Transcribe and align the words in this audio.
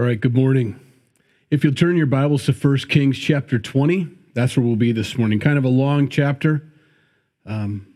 All 0.00 0.06
right, 0.06 0.18
good 0.18 0.34
morning. 0.34 0.80
If 1.50 1.62
you'll 1.62 1.74
turn 1.74 1.94
your 1.94 2.06
Bibles 2.06 2.46
to 2.46 2.54
1 2.54 2.78
Kings 2.88 3.18
chapter 3.18 3.58
20, 3.58 4.08
that's 4.32 4.56
where 4.56 4.64
we'll 4.64 4.74
be 4.74 4.92
this 4.92 5.18
morning. 5.18 5.38
Kind 5.38 5.58
of 5.58 5.64
a 5.64 5.68
long 5.68 6.08
chapter, 6.08 6.72
um, 7.44 7.86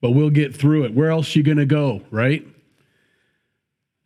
but 0.00 0.12
we'll 0.12 0.30
get 0.30 0.56
through 0.56 0.84
it. 0.84 0.94
Where 0.94 1.10
else 1.10 1.36
are 1.36 1.38
you 1.38 1.42
going 1.42 1.58
to 1.58 1.66
go, 1.66 2.00
right? 2.10 2.46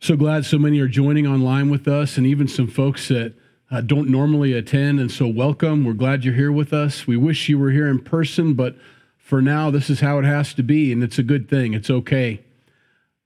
So 0.01 0.17
glad 0.17 0.43
so 0.43 0.57
many 0.57 0.81
are 0.81 0.89
joining 0.89 1.25
online 1.25 1.69
with 1.69 1.87
us, 1.87 2.17
and 2.17 2.27
even 2.27 2.49
some 2.49 2.67
folks 2.67 3.07
that 3.07 3.33
uh, 3.71 3.79
don't 3.79 4.09
normally 4.09 4.51
attend. 4.51 4.99
And 4.99 5.09
so, 5.09 5.25
welcome. 5.25 5.85
We're 5.85 5.93
glad 5.93 6.25
you're 6.25 6.33
here 6.33 6.51
with 6.51 6.73
us. 6.73 7.07
We 7.07 7.15
wish 7.15 7.47
you 7.47 7.57
were 7.57 7.71
here 7.71 7.87
in 7.87 7.99
person, 7.99 8.53
but 8.55 8.75
for 9.17 9.41
now, 9.41 9.71
this 9.71 9.89
is 9.89 10.01
how 10.01 10.19
it 10.19 10.25
has 10.25 10.53
to 10.55 10.61
be, 10.61 10.91
and 10.91 11.01
it's 11.01 11.19
a 11.19 11.23
good 11.23 11.49
thing. 11.49 11.73
It's 11.73 11.89
okay. 11.89 12.43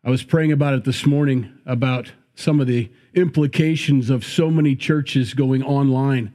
I 0.04 0.12
was 0.12 0.22
praying 0.22 0.52
about 0.52 0.76
it 0.76 0.84
this 0.84 1.04
morning 1.04 1.52
about 1.66 2.12
some 2.40 2.62
of 2.62 2.68
the 2.68 2.90
implications 3.14 4.10
of 4.10 4.24
so 4.24 4.50
many 4.50 4.76
churches 4.76 5.34
going 5.34 5.62
online, 5.62 6.32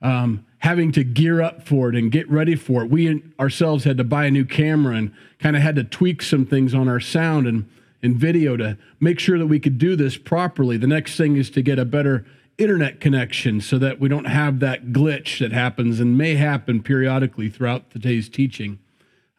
um, 0.00 0.44
having 0.58 0.90
to 0.92 1.04
gear 1.04 1.42
up 1.42 1.66
for 1.66 1.90
it 1.90 1.96
and 1.96 2.10
get 2.10 2.28
ready 2.30 2.54
for 2.54 2.82
it. 2.82 2.90
We 2.90 3.22
ourselves 3.38 3.84
had 3.84 3.98
to 3.98 4.04
buy 4.04 4.26
a 4.26 4.30
new 4.30 4.44
camera 4.44 4.96
and 4.96 5.12
kind 5.38 5.54
of 5.56 5.62
had 5.62 5.76
to 5.76 5.84
tweak 5.84 6.22
some 6.22 6.46
things 6.46 6.74
on 6.74 6.88
our 6.88 7.00
sound 7.00 7.46
and, 7.46 7.68
and 8.02 8.16
video 8.16 8.56
to 8.56 8.78
make 8.98 9.18
sure 9.18 9.38
that 9.38 9.46
we 9.46 9.60
could 9.60 9.76
do 9.76 9.94
this 9.94 10.16
properly. 10.16 10.76
The 10.76 10.86
next 10.86 11.16
thing 11.16 11.36
is 11.36 11.50
to 11.50 11.62
get 11.62 11.78
a 11.78 11.84
better 11.84 12.24
internet 12.56 13.00
connection 13.00 13.60
so 13.60 13.78
that 13.78 14.00
we 14.00 14.08
don't 14.08 14.26
have 14.26 14.60
that 14.60 14.86
glitch 14.86 15.38
that 15.40 15.52
happens 15.52 16.00
and 16.00 16.16
may 16.16 16.36
happen 16.36 16.82
periodically 16.82 17.50
throughout 17.50 17.90
today's 17.90 18.28
teaching. 18.28 18.78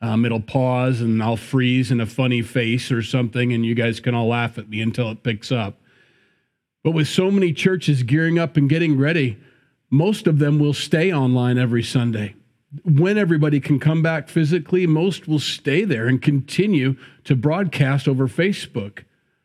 Um, 0.01 0.25
it'll 0.25 0.41
pause 0.41 0.99
and 0.99 1.23
I'll 1.23 1.37
freeze 1.37 1.89
in 1.89 2.01
a 2.01 2.05
funny 2.05 2.41
face 2.41 2.91
or 2.91 3.01
something, 3.01 3.53
and 3.53 3.65
you 3.65 3.73
guys 3.73 3.99
can 3.99 4.13
all 4.13 4.27
laugh 4.27 4.57
at 4.57 4.69
me 4.69 4.81
until 4.81 5.09
it 5.09 5.23
picks 5.23 5.51
up. 5.51 5.77
But 6.83 6.91
with 6.91 7.07
so 7.07 7.31
many 7.31 7.53
churches 7.53 8.03
gearing 8.03 8.37
up 8.37 8.57
and 8.57 8.69
getting 8.69 8.97
ready, 8.97 9.37
most 9.89 10.27
of 10.27 10.39
them 10.39 10.59
will 10.59 10.73
stay 10.73 11.13
online 11.13 11.57
every 11.57 11.83
Sunday. 11.83 12.35
When 12.83 13.17
everybody 13.17 13.59
can 13.59 13.79
come 13.79 14.01
back 14.01 14.27
physically, 14.27 14.87
most 14.87 15.27
will 15.27 15.39
stay 15.39 15.85
there 15.85 16.07
and 16.07 16.21
continue 16.21 16.95
to 17.23 17.35
broadcast 17.35 18.07
over 18.07 18.27
Facebook. 18.27 19.03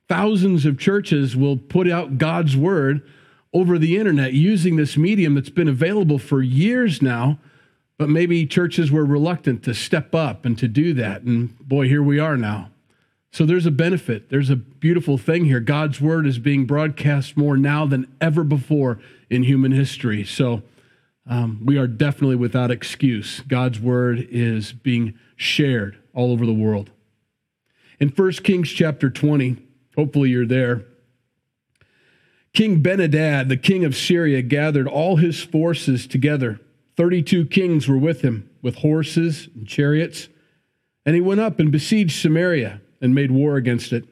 Thousands 0.09 0.65
of 0.65 0.79
churches 0.79 1.37
will 1.37 1.59
put 1.59 1.89
out 1.89 2.19
God's 2.19 2.57
word 2.57 3.03
over 3.53 3.79
the 3.79 3.99
internet 3.99 4.33
using 4.33 4.77
this 4.77 4.97
medium 4.97 5.35
that's 5.35 5.51
been 5.51 5.69
available 5.69 6.19
for 6.19 6.43
years 6.43 7.03
now, 7.03 7.39
but 7.99 8.09
maybe 8.09 8.47
churches 8.47 8.91
were 8.91 9.05
reluctant 9.05 9.63
to 9.65 9.75
step 9.75 10.15
up 10.15 10.45
and 10.45 10.59
to 10.59 10.67
do 10.67 10.95
that. 10.95 11.23
And 11.23 11.57
boy, 11.59 11.89
here 11.89 12.03
we 12.03 12.19
are 12.19 12.37
now. 12.37 12.71
So 13.31 13.45
there's 13.45 13.67
a 13.67 13.71
benefit. 13.71 14.31
There's 14.31 14.51
a 14.51 14.57
beautiful 14.57 15.19
thing 15.19 15.45
here. 15.45 15.61
God's 15.61 16.01
word 16.01 16.27
is 16.27 16.39
being 16.39 16.67
broadcast 16.67 17.37
more 17.37 17.57
now 17.57 17.87
than 17.87 18.13
ever 18.21 18.43
before 18.43 18.99
in 19.29 19.43
human 19.43 19.73
history. 19.73 20.25
So 20.25 20.63
um, 21.27 21.61
we 21.65 21.77
are 21.77 21.87
definitely 21.87 22.37
without 22.37 22.71
excuse. 22.71 23.41
God's 23.47 23.81
word 23.81 24.27
is 24.31 24.73
being 24.73 25.19
shared 25.37 25.99
all 26.15 26.33
over 26.33 26.47
the 26.47 26.55
world. 26.55 26.91
In 28.01 28.09
1 28.09 28.33
Kings 28.33 28.71
chapter 28.71 29.11
20, 29.11 29.57
hopefully 29.95 30.31
you're 30.31 30.47
there. 30.47 30.85
King 32.55 32.81
Ben-Hadad, 32.81 33.49
the 33.49 33.57
king 33.57 33.85
of 33.85 33.95
Syria, 33.95 34.41
gathered 34.41 34.89
all 34.89 35.17
his 35.17 35.43
forces 35.43 36.07
together. 36.07 36.61
32 36.97 37.45
kings 37.47 37.87
were 37.87 37.99
with 37.99 38.23
him, 38.23 38.49
with 38.63 38.77
horses 38.77 39.49
and 39.55 39.69
chariots. 39.69 40.29
And 41.05 41.15
he 41.15 41.21
went 41.21 41.41
up 41.41 41.61
and 41.61 41.71
besieged 41.71 42.21
Samaria 42.21 42.81
and 43.01 43.15
made 43.15 43.31
war 43.31 43.57
against 43.57 43.93
it. 43.93 44.05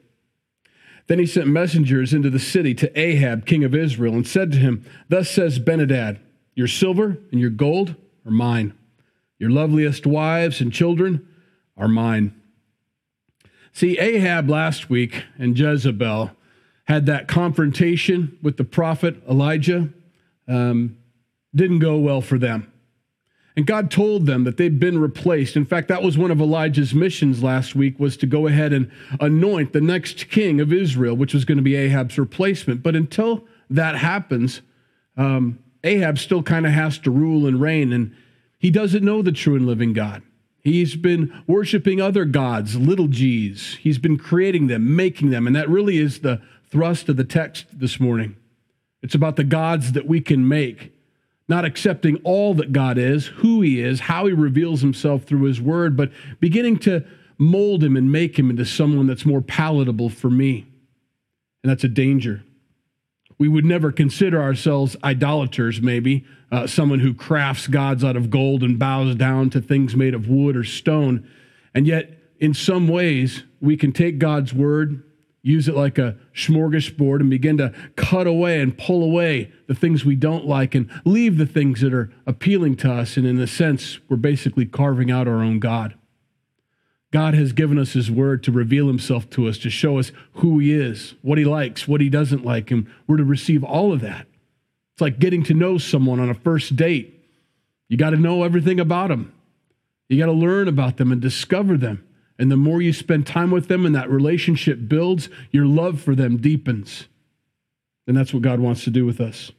Then 1.07 1.19
he 1.19 1.25
sent 1.25 1.47
messengers 1.47 2.13
into 2.13 2.29
the 2.29 2.39
city 2.39 2.73
to 2.75 2.99
Ahab, 2.99 3.45
king 3.45 3.63
of 3.63 3.73
Israel, 3.73 4.13
and 4.13 4.27
said 4.27 4.51
to 4.51 4.57
him, 4.57 4.85
Thus 5.07 5.29
says 5.29 5.57
Ben-Hadad, 5.57 6.19
Your 6.53 6.67
silver 6.67 7.17
and 7.31 7.39
your 7.39 7.49
gold 7.49 7.95
are 8.25 8.31
mine. 8.31 8.73
Your 9.39 9.49
loveliest 9.49 10.05
wives 10.05 10.59
and 10.59 10.73
children 10.73 11.27
are 11.77 11.87
mine. 11.87 12.33
See, 13.71 13.97
Ahab 13.99 14.49
last 14.49 14.89
week 14.89 15.23
and 15.37 15.57
Jezebel 15.57 16.31
had 16.85 17.05
that 17.05 17.27
confrontation 17.27 18.37
with 18.41 18.57
the 18.57 18.63
prophet 18.63 19.21
Elijah. 19.29 19.89
Um, 20.47 20.97
didn't 21.53 21.79
go 21.79 21.97
well 21.97 22.21
for 22.21 22.37
them. 22.37 22.71
And 23.57 23.65
God 23.65 23.89
told 23.89 24.27
them 24.27 24.43
that 24.43 24.57
they'd 24.57 24.79
been 24.79 24.99
replaced. 24.99 25.55
In 25.55 25.65
fact, 25.65 25.87
that 25.87 26.03
was 26.03 26.15
one 26.15 26.29
of 26.29 26.39
Elijah's 26.39 26.93
missions 26.93 27.41
last 27.41 27.75
week 27.75 27.99
was 27.99 28.15
to 28.17 28.27
go 28.27 28.45
ahead 28.45 28.71
and 28.71 28.91
anoint 29.19 29.73
the 29.73 29.81
next 29.81 30.29
king 30.29 30.61
of 30.61 30.71
Israel, 30.71 31.17
which 31.17 31.33
was 31.33 31.43
going 31.43 31.57
to 31.57 31.63
be 31.63 31.75
Ahab's 31.75 32.19
replacement. 32.19 32.83
But 32.83 32.95
until 32.95 33.47
that 33.71 33.95
happens, 33.95 34.61
um, 35.17 35.57
Ahab 35.83 36.19
still 36.19 36.43
kind 36.43 36.67
of 36.67 36.71
has 36.71 36.99
to 36.99 37.09
rule 37.09 37.47
and 37.47 37.59
reign, 37.59 37.91
and 37.91 38.15
he 38.59 38.69
doesn't 38.69 39.03
know 39.03 39.23
the 39.23 39.31
true 39.31 39.55
and 39.55 39.65
living 39.65 39.91
God. 39.91 40.21
He's 40.61 40.95
been 40.95 41.43
worshiping 41.47 41.99
other 41.99 42.25
gods, 42.25 42.75
little 42.75 43.07
g's. 43.07 43.77
He's 43.81 43.97
been 43.97 44.19
creating 44.19 44.67
them, 44.67 44.95
making 44.95 45.31
them, 45.31 45.47
and 45.47 45.55
that 45.55 45.67
really 45.67 45.97
is 45.97 46.19
the 46.19 46.43
thrust 46.69 47.09
of 47.09 47.17
the 47.17 47.23
text 47.23 47.65
this 47.73 47.99
morning. 47.99 48.35
It's 49.01 49.15
about 49.15 49.35
the 49.35 49.43
gods 49.43 49.93
that 49.93 50.07
we 50.07 50.21
can 50.21 50.47
make 50.47 50.91
not 51.47 51.65
accepting 51.65 52.17
all 52.23 52.53
that 52.55 52.73
God 52.73 52.97
is, 52.97 53.27
who 53.27 53.61
He 53.61 53.79
is, 53.81 54.01
how 54.01 54.25
He 54.25 54.33
reveals 54.33 54.81
Himself 54.81 55.23
through 55.23 55.43
His 55.43 55.61
Word, 55.61 55.95
but 55.95 56.11
beginning 56.39 56.77
to 56.79 57.05
mold 57.37 57.83
Him 57.83 57.95
and 57.95 58.11
make 58.11 58.37
Him 58.37 58.49
into 58.49 58.65
someone 58.65 59.07
that's 59.07 59.25
more 59.25 59.41
palatable 59.41 60.09
for 60.09 60.29
me. 60.29 60.67
And 61.63 61.71
that's 61.71 61.83
a 61.83 61.89
danger. 61.89 62.43
We 63.39 63.47
would 63.47 63.65
never 63.65 63.91
consider 63.91 64.41
ourselves 64.41 64.95
idolaters, 65.03 65.81
maybe, 65.81 66.25
uh, 66.51 66.65
someone 66.65 66.99
who 66.99 67.13
crafts 67.13 67.67
gods 67.67 68.03
out 68.03 68.15
of 68.15 68.29
gold 68.29 68.63
and 68.63 68.79
bows 68.79 69.15
down 69.15 69.49
to 69.51 69.61
things 69.61 69.95
made 69.95 70.13
of 70.13 70.27
wood 70.27 70.55
or 70.55 70.63
stone. 70.63 71.29
And 71.73 71.85
yet, 71.85 72.17
in 72.39 72.53
some 72.53 72.87
ways, 72.87 73.43
we 73.61 73.77
can 73.77 73.91
take 73.91 74.17
God's 74.17 74.53
word 74.53 75.03
use 75.47 75.67
it 75.67 75.75
like 75.75 75.97
a 75.97 76.15
smorgasbord 76.35 77.21
and 77.21 77.29
begin 77.29 77.57
to 77.57 77.73
cut 77.95 78.27
away 78.27 78.59
and 78.59 78.77
pull 78.77 79.03
away 79.03 79.51
the 79.67 79.75
things 79.75 80.03
we 80.03 80.15
don't 80.15 80.45
like 80.45 80.75
and 80.75 80.89
leave 81.05 81.37
the 81.37 81.45
things 81.45 81.81
that 81.81 81.93
are 81.93 82.11
appealing 82.25 82.75
to 82.77 82.91
us. 82.91 83.17
And 83.17 83.25
in 83.25 83.39
a 83.39 83.47
sense, 83.47 83.99
we're 84.09 84.17
basically 84.17 84.65
carving 84.65 85.09
out 85.09 85.27
our 85.27 85.41
own 85.41 85.59
God. 85.59 85.95
God 87.11 87.33
has 87.33 87.53
given 87.53 87.79
us 87.79 87.93
His 87.93 88.11
Word 88.11 88.43
to 88.43 88.51
reveal 88.51 88.87
Himself 88.87 89.29
to 89.31 89.47
us, 89.47 89.57
to 89.59 89.69
show 89.69 89.97
us 89.97 90.11
who 90.33 90.59
He 90.59 90.73
is, 90.73 91.15
what 91.21 91.37
He 91.37 91.45
likes, 91.45 91.87
what 91.87 92.01
He 92.01 92.09
doesn't 92.09 92.43
like, 92.43 92.69
and 92.69 92.87
we're 93.07 93.17
to 93.17 93.23
receive 93.23 93.63
all 93.63 93.93
of 93.93 94.01
that. 94.01 94.27
It's 94.93 95.01
like 95.01 95.19
getting 95.19 95.43
to 95.43 95.53
know 95.53 95.77
someone 95.77 96.19
on 96.19 96.29
a 96.29 96.33
first 96.33 96.75
date. 96.75 97.23
You 97.87 97.97
got 97.97 98.09
to 98.09 98.17
know 98.17 98.43
everything 98.43 98.79
about 98.79 99.09
them, 99.09 99.33
you 100.09 100.17
got 100.17 100.25
to 100.25 100.33
learn 100.33 100.67
about 100.67 100.97
them 100.97 101.11
and 101.11 101.21
discover 101.21 101.77
them. 101.77 102.06
And 102.39 102.51
the 102.51 102.57
more 102.57 102.81
you 102.81 102.93
spend 102.93 103.25
time 103.25 103.51
with 103.51 103.67
them 103.67 103.85
and 103.85 103.95
that 103.95 104.09
relationship 104.09 104.87
builds, 104.87 105.29
your 105.51 105.65
love 105.65 105.99
for 105.99 106.15
them 106.15 106.37
deepens. 106.37 107.07
And 108.05 108.15
that's 108.15 108.33
what 108.33 108.43
God 108.43 108.59
wants 108.59 108.83
to 108.83 108.89
do 108.89 109.05
with 109.05 109.19
us. 109.19 109.51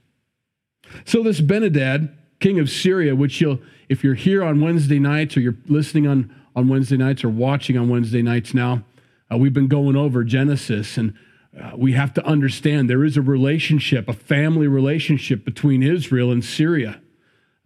So, 1.04 1.22
this 1.22 1.40
Ben-Hadad, 1.40 2.16
king 2.40 2.58
of 2.58 2.70
Syria, 2.70 3.14
which 3.14 3.40
you'll, 3.40 3.60
if 3.88 4.02
you're 4.02 4.14
here 4.14 4.42
on 4.42 4.60
Wednesday 4.60 4.98
nights 4.98 5.36
or 5.36 5.40
you're 5.40 5.56
listening 5.66 6.06
on, 6.06 6.34
on 6.56 6.68
Wednesday 6.68 6.96
nights 6.96 7.24
or 7.24 7.28
watching 7.28 7.76
on 7.76 7.88
Wednesday 7.88 8.22
nights 8.22 8.54
now, 8.54 8.84
uh, 9.30 9.36
we've 9.36 9.52
been 9.52 9.68
going 9.68 9.96
over 9.96 10.24
Genesis 10.24 10.96
and 10.96 11.14
uh, 11.60 11.72
we 11.76 11.92
have 11.92 12.14
to 12.14 12.24
understand 12.24 12.88
there 12.88 13.04
is 13.04 13.16
a 13.16 13.22
relationship, 13.22 14.08
a 14.08 14.12
family 14.12 14.68
relationship 14.68 15.44
between 15.44 15.82
Israel 15.82 16.30
and 16.30 16.44
Syria. 16.44 17.00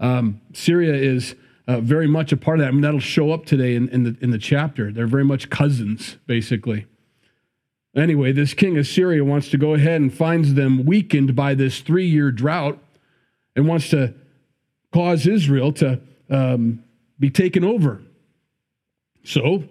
Um, 0.01 0.41
Syria 0.53 0.95
is 0.95 1.35
uh, 1.73 1.81
very 1.81 2.07
much 2.07 2.33
a 2.33 2.37
part 2.37 2.59
of 2.59 2.65
that. 2.65 2.69
I 2.69 2.71
mean, 2.73 2.83
that'll 2.83 3.01
show 3.01 3.33
up 3.33 3.47
today 3.47 3.75
in, 3.75 3.89
in, 3.89 4.03
the, 4.03 4.17
in 4.21 4.31
the 4.31 4.39
chapter. 4.39 4.93
They're 4.93 5.07
very 5.07 5.25
much 5.25 5.49
cousins, 5.49 6.19
basically. 6.27 6.87
Anyway, 7.97 8.33
this 8.33 8.55
king 8.55 8.77
of 8.79 8.87
Syria 8.87 9.25
wants 9.25 9.49
to 9.51 9.59
go 9.59 9.75
ahead 9.75 10.01
and 10.01 10.13
finds 10.13 10.55
them 10.55 10.85
weakened 10.85 11.35
by 11.35 11.55
this 11.55 11.81
three 11.81 12.07
year 12.07 12.31
drought 12.31 12.79
and 13.57 13.67
wants 13.67 13.91
to 13.91 14.15
cause 14.93 15.27
Israel 15.27 15.73
to 15.75 16.01
um, 16.31 16.85
be 17.19 17.31
taken 17.31 17.65
over. 17.65 18.03
So 19.25 19.65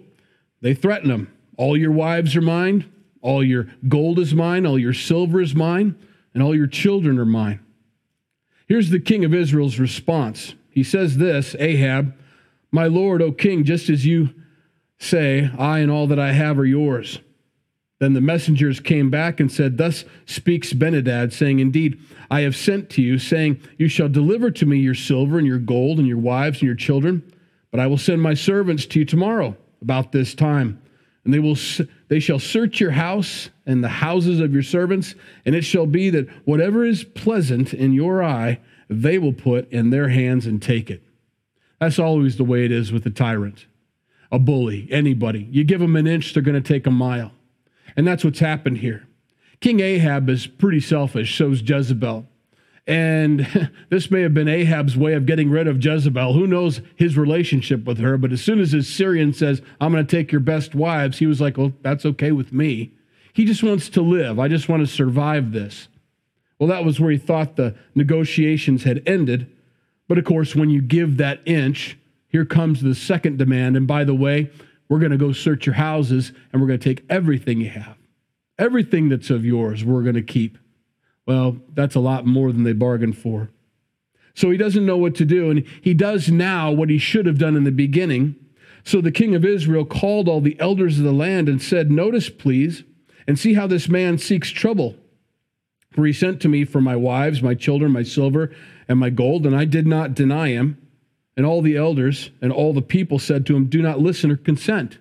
they 0.60 0.74
threaten 0.74 1.08
them. 1.08 1.32
All 1.56 1.76
your 1.76 1.92
wives 1.92 2.34
are 2.36 2.40
mine, 2.40 2.90
all 3.20 3.44
your 3.44 3.68
gold 3.88 4.18
is 4.18 4.34
mine, 4.34 4.66
all 4.66 4.78
your 4.78 4.94
silver 4.94 5.40
is 5.40 5.54
mine, 5.54 5.96
and 6.34 6.42
all 6.42 6.54
your 6.54 6.66
children 6.66 7.18
are 7.18 7.26
mine. 7.26 7.60
Here's 8.66 8.90
the 8.90 9.00
king 9.00 9.24
of 9.24 9.34
Israel's 9.34 9.78
response 9.78 10.54
he 10.72 10.82
says 10.82 11.18
this 11.18 11.54
Ahab, 11.58 12.14
My 12.70 12.86
Lord, 12.86 13.22
O 13.22 13.30
king, 13.30 13.64
just 13.64 13.88
as 13.88 14.04
you 14.04 14.30
say, 14.98 15.50
I 15.58 15.80
and 15.80 15.90
all 15.90 16.06
that 16.08 16.18
I 16.18 16.32
have 16.32 16.58
are 16.58 16.64
yours. 16.64 17.20
Then 17.98 18.14
the 18.14 18.20
messengers 18.20 18.80
came 18.80 19.10
back 19.10 19.38
and 19.38 19.52
said, 19.52 19.78
Thus 19.78 20.04
speaks 20.26 20.72
Ben-Hadad, 20.72 21.32
saying, 21.32 21.60
Indeed, 21.60 22.00
I 22.30 22.40
have 22.40 22.56
sent 22.56 22.90
to 22.90 23.02
you, 23.02 23.18
saying, 23.18 23.60
You 23.78 23.86
shall 23.86 24.08
deliver 24.08 24.50
to 24.50 24.66
me 24.66 24.78
your 24.78 24.94
silver 24.94 25.38
and 25.38 25.46
your 25.46 25.58
gold 25.58 25.98
and 25.98 26.08
your 26.08 26.18
wives 26.18 26.58
and 26.58 26.66
your 26.66 26.74
children, 26.74 27.22
but 27.70 27.78
I 27.78 27.86
will 27.86 27.98
send 27.98 28.20
my 28.20 28.34
servants 28.34 28.86
to 28.86 28.98
you 28.98 29.04
tomorrow 29.04 29.56
about 29.82 30.10
this 30.10 30.34
time, 30.34 30.82
and 31.24 31.32
they 31.32 31.38
will, 31.38 31.56
They 32.08 32.18
shall 32.18 32.40
search 32.40 32.80
your 32.80 32.90
house 32.90 33.50
and 33.66 33.84
the 33.84 33.88
houses 33.88 34.40
of 34.40 34.52
your 34.52 34.64
servants, 34.64 35.14
and 35.44 35.54
it 35.54 35.62
shall 35.62 35.86
be 35.86 36.10
that 36.10 36.28
whatever 36.44 36.84
is 36.84 37.04
pleasant 37.04 37.72
in 37.72 37.92
your 37.92 38.22
eye, 38.24 38.58
they 38.92 39.18
will 39.18 39.32
put 39.32 39.70
in 39.72 39.90
their 39.90 40.08
hands 40.08 40.46
and 40.46 40.60
take 40.60 40.90
it. 40.90 41.02
That's 41.80 41.98
always 41.98 42.36
the 42.36 42.44
way 42.44 42.64
it 42.64 42.72
is 42.72 42.92
with 42.92 43.04
a 43.06 43.10
tyrant, 43.10 43.66
a 44.30 44.38
bully, 44.38 44.86
anybody. 44.90 45.48
You 45.50 45.64
give 45.64 45.80
them 45.80 45.96
an 45.96 46.06
inch, 46.06 46.32
they're 46.32 46.42
going 46.42 46.60
to 46.62 46.72
take 46.72 46.86
a 46.86 46.90
mile. 46.90 47.32
And 47.96 48.06
that's 48.06 48.24
what's 48.24 48.38
happened 48.38 48.78
here. 48.78 49.06
King 49.60 49.80
Ahab 49.80 50.28
is 50.28 50.46
pretty 50.46 50.80
selfish, 50.80 51.36
so's 51.36 51.62
Jezebel. 51.62 52.26
And 52.86 53.70
this 53.90 54.10
may 54.10 54.22
have 54.22 54.34
been 54.34 54.48
Ahab's 54.48 54.96
way 54.96 55.14
of 55.14 55.26
getting 55.26 55.50
rid 55.50 55.68
of 55.68 55.84
Jezebel. 55.84 56.32
Who 56.32 56.46
knows 56.46 56.80
his 56.96 57.16
relationship 57.16 57.84
with 57.84 57.98
her? 57.98 58.18
But 58.18 58.32
as 58.32 58.42
soon 58.42 58.60
as 58.60 58.72
his 58.72 58.92
Syrian 58.92 59.32
says, 59.32 59.62
I'm 59.80 59.92
going 59.92 60.04
to 60.04 60.16
take 60.16 60.32
your 60.32 60.40
best 60.40 60.74
wives, 60.74 61.18
he 61.18 61.26
was 61.26 61.40
like, 61.40 61.56
Well, 61.56 61.72
that's 61.82 62.04
okay 62.06 62.32
with 62.32 62.52
me. 62.52 62.92
He 63.32 63.44
just 63.44 63.62
wants 63.62 63.88
to 63.90 64.02
live. 64.02 64.38
I 64.38 64.48
just 64.48 64.68
want 64.68 64.86
to 64.86 64.92
survive 64.92 65.52
this. 65.52 65.88
Well, 66.62 66.68
that 66.68 66.84
was 66.84 67.00
where 67.00 67.10
he 67.10 67.18
thought 67.18 67.56
the 67.56 67.74
negotiations 67.96 68.84
had 68.84 69.02
ended. 69.04 69.50
But 70.06 70.16
of 70.16 70.24
course, 70.24 70.54
when 70.54 70.70
you 70.70 70.80
give 70.80 71.16
that 71.16 71.40
inch, 71.44 71.98
here 72.28 72.44
comes 72.44 72.80
the 72.80 72.94
second 72.94 73.36
demand. 73.36 73.76
And 73.76 73.84
by 73.84 74.04
the 74.04 74.14
way, 74.14 74.48
we're 74.88 75.00
going 75.00 75.10
to 75.10 75.18
go 75.18 75.32
search 75.32 75.66
your 75.66 75.74
houses 75.74 76.30
and 76.52 76.62
we're 76.62 76.68
going 76.68 76.78
to 76.78 76.88
take 76.94 77.04
everything 77.10 77.60
you 77.60 77.70
have. 77.70 77.96
Everything 78.60 79.08
that's 79.08 79.28
of 79.28 79.44
yours, 79.44 79.84
we're 79.84 80.04
going 80.04 80.14
to 80.14 80.22
keep. 80.22 80.56
Well, 81.26 81.56
that's 81.74 81.96
a 81.96 82.00
lot 82.00 82.26
more 82.26 82.52
than 82.52 82.62
they 82.62 82.74
bargained 82.74 83.18
for. 83.18 83.50
So 84.36 84.48
he 84.48 84.56
doesn't 84.56 84.86
know 84.86 84.98
what 84.98 85.16
to 85.16 85.24
do, 85.24 85.50
and 85.50 85.66
he 85.80 85.94
does 85.94 86.30
now 86.30 86.70
what 86.70 86.90
he 86.90 86.98
should 86.98 87.26
have 87.26 87.38
done 87.38 87.56
in 87.56 87.64
the 87.64 87.72
beginning. 87.72 88.36
So 88.84 89.00
the 89.00 89.10
king 89.10 89.34
of 89.34 89.44
Israel 89.44 89.84
called 89.84 90.28
all 90.28 90.40
the 90.40 90.60
elders 90.60 91.00
of 91.00 91.04
the 91.04 91.10
land 91.10 91.48
and 91.48 91.60
said, 91.60 91.90
Notice, 91.90 92.30
please, 92.30 92.84
and 93.26 93.36
see 93.36 93.54
how 93.54 93.66
this 93.66 93.88
man 93.88 94.16
seeks 94.16 94.50
trouble. 94.50 94.94
For 95.92 96.06
he 96.06 96.12
sent 96.12 96.40
to 96.42 96.48
me 96.48 96.64
for 96.64 96.80
my 96.80 96.96
wives, 96.96 97.42
my 97.42 97.54
children, 97.54 97.92
my 97.92 98.02
silver, 98.02 98.50
and 98.88 98.98
my 98.98 99.10
gold, 99.10 99.46
and 99.46 99.54
I 99.54 99.64
did 99.64 99.86
not 99.86 100.14
deny 100.14 100.48
him. 100.48 100.78
And 101.36 101.46
all 101.46 101.62
the 101.62 101.76
elders 101.76 102.30
and 102.40 102.52
all 102.52 102.72
the 102.72 102.82
people 102.82 103.18
said 103.18 103.46
to 103.46 103.56
him, 103.56 103.66
Do 103.66 103.80
not 103.80 104.00
listen 104.00 104.30
or 104.30 104.36
consent. 104.36 104.98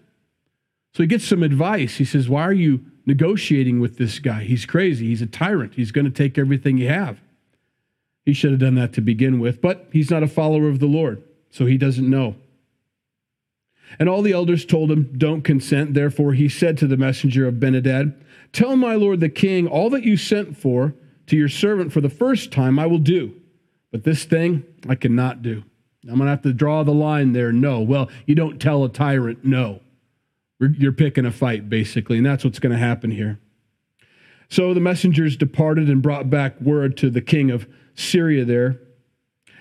So 0.93 1.03
he 1.03 1.07
gets 1.07 1.25
some 1.25 1.43
advice. 1.43 1.97
He 1.97 2.05
says, 2.05 2.29
Why 2.29 2.43
are 2.43 2.53
you 2.53 2.85
negotiating 3.05 3.79
with 3.79 3.97
this 3.97 4.19
guy. 4.19 4.43
He's 4.43 4.65
crazy. 4.65 5.07
He's 5.07 5.21
a 5.21 5.27
tyrant. 5.27 5.73
He's 5.75 5.91
going 5.91 6.05
to 6.05 6.11
take 6.11 6.37
everything 6.37 6.77
you 6.77 6.87
have. 6.89 7.19
He 8.25 8.33
should 8.33 8.51
have 8.51 8.59
done 8.59 8.75
that 8.75 8.93
to 8.93 9.01
begin 9.01 9.39
with, 9.39 9.61
but 9.61 9.87
he's 9.91 10.11
not 10.11 10.23
a 10.23 10.27
follower 10.27 10.67
of 10.67 10.79
the 10.79 10.85
Lord, 10.85 11.23
so 11.49 11.65
he 11.65 11.77
doesn't 11.77 12.09
know. 12.09 12.35
And 13.99 14.09
all 14.09 14.21
the 14.21 14.31
elders 14.31 14.65
told 14.65 14.91
him, 14.91 15.13
Don't 15.17 15.43
consent. 15.43 15.93
Therefore, 15.93 16.33
he 16.33 16.49
said 16.49 16.77
to 16.77 16.87
the 16.87 16.97
messenger 16.97 17.47
of 17.47 17.59
Ben-Hadad, 17.59 18.23
Tell 18.53 18.75
my 18.75 18.95
lord 18.95 19.19
the 19.19 19.29
king, 19.29 19.67
all 19.67 19.89
that 19.91 20.03
you 20.03 20.17
sent 20.17 20.57
for 20.57 20.93
to 21.27 21.37
your 21.37 21.49
servant 21.49 21.93
for 21.93 22.01
the 22.01 22.09
first 22.09 22.51
time, 22.51 22.77
I 22.77 22.85
will 22.85 22.99
do. 22.99 23.33
But 23.91 24.03
this 24.03 24.23
thing 24.25 24.63
I 24.87 24.95
cannot 24.95 25.41
do. 25.41 25.63
I'm 26.03 26.15
going 26.15 26.21
to 26.21 26.31
have 26.31 26.41
to 26.43 26.53
draw 26.53 26.83
the 26.83 26.93
line 26.93 27.33
there. 27.33 27.51
No. 27.51 27.81
Well, 27.81 28.09
you 28.25 28.35
don't 28.35 28.59
tell 28.59 28.83
a 28.83 28.89
tyrant 28.89 29.45
no. 29.45 29.81
You're 30.59 30.91
picking 30.91 31.25
a 31.25 31.31
fight, 31.31 31.69
basically, 31.69 32.17
and 32.17 32.25
that's 32.25 32.43
what's 32.43 32.59
going 32.59 32.71
to 32.71 32.77
happen 32.77 33.11
here. 33.11 33.39
So 34.49 34.73
the 34.73 34.79
messengers 34.79 35.37
departed 35.37 35.89
and 35.89 36.01
brought 36.01 36.29
back 36.29 36.59
word 36.59 36.97
to 36.97 37.09
the 37.09 37.21
king 37.21 37.49
of 37.49 37.67
Syria 37.95 38.45
there. 38.45 38.79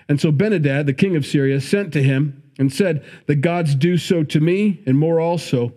And 0.07 0.19
so 0.19 0.31
Ben-Hadad, 0.31 0.85
the 0.85 0.93
king 0.93 1.15
of 1.15 1.25
Syria, 1.25 1.61
sent 1.61 1.93
to 1.93 2.03
him 2.03 2.40
and 2.61 2.71
said, 2.71 3.03
The 3.25 3.35
gods 3.35 3.73
do 3.73 3.97
so 3.97 4.23
to 4.23 4.39
me, 4.39 4.83
and 4.85 4.97
more 4.97 5.19
also, 5.19 5.73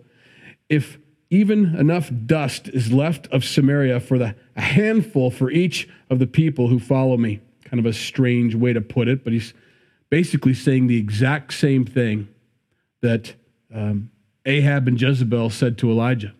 if 0.69 0.99
even 1.31 1.75
enough 1.75 2.11
dust 2.27 2.67
is 2.67 2.91
left 2.91 3.27
of 3.31 3.43
Samaria 3.43 3.99
for 3.99 4.19
the, 4.19 4.35
a 4.55 4.61
handful 4.61 5.31
for 5.31 5.49
each 5.49 5.89
of 6.11 6.19
the 6.19 6.27
people 6.27 6.67
who 6.67 6.79
follow 6.79 7.17
me. 7.17 7.41
Kind 7.65 7.79
of 7.79 7.87
a 7.87 7.93
strange 7.93 8.53
way 8.53 8.71
to 8.71 8.81
put 8.81 9.07
it, 9.07 9.23
but 9.23 9.33
he's 9.33 9.55
basically 10.11 10.53
saying 10.53 10.85
the 10.85 10.97
exact 10.97 11.55
same 11.55 11.85
thing 11.85 12.27
that 13.01 13.33
um, 13.73 14.11
Ahab 14.45 14.87
and 14.87 15.01
Jezebel 15.01 15.49
said 15.49 15.79
to 15.79 15.89
Elijah. 15.89 16.35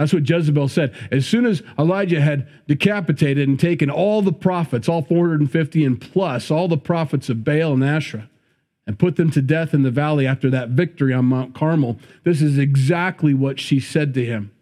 That's 0.00 0.12
what 0.12 0.28
Jezebel 0.28 0.66
said. 0.66 0.96
As 1.12 1.26
soon 1.26 1.46
as 1.46 1.62
Elijah 1.78 2.20
had 2.20 2.48
decapitated 2.66 3.48
and 3.48 3.58
taken 3.58 3.88
all 3.88 4.20
the 4.20 4.32
prophets, 4.32 4.88
all 4.88 5.02
450 5.02 5.84
and 5.84 6.00
plus, 6.00 6.50
all 6.50 6.66
the 6.66 6.76
prophets 6.76 7.28
of 7.28 7.44
Baal 7.44 7.72
and 7.72 7.84
Asherah, 7.84 8.28
and 8.86 8.98
put 8.98 9.16
them 9.16 9.30
to 9.32 9.42
death 9.42 9.74
in 9.74 9.82
the 9.82 9.90
valley 9.90 10.26
after 10.26 10.48
that 10.50 10.70
victory 10.70 11.12
on 11.12 11.24
Mount 11.24 11.54
Carmel, 11.54 11.98
this 12.22 12.40
is 12.40 12.56
exactly 12.58 13.34
what 13.34 13.58
she 13.58 13.80
said 13.80 14.14
to 14.14 14.24
him. 14.24 14.52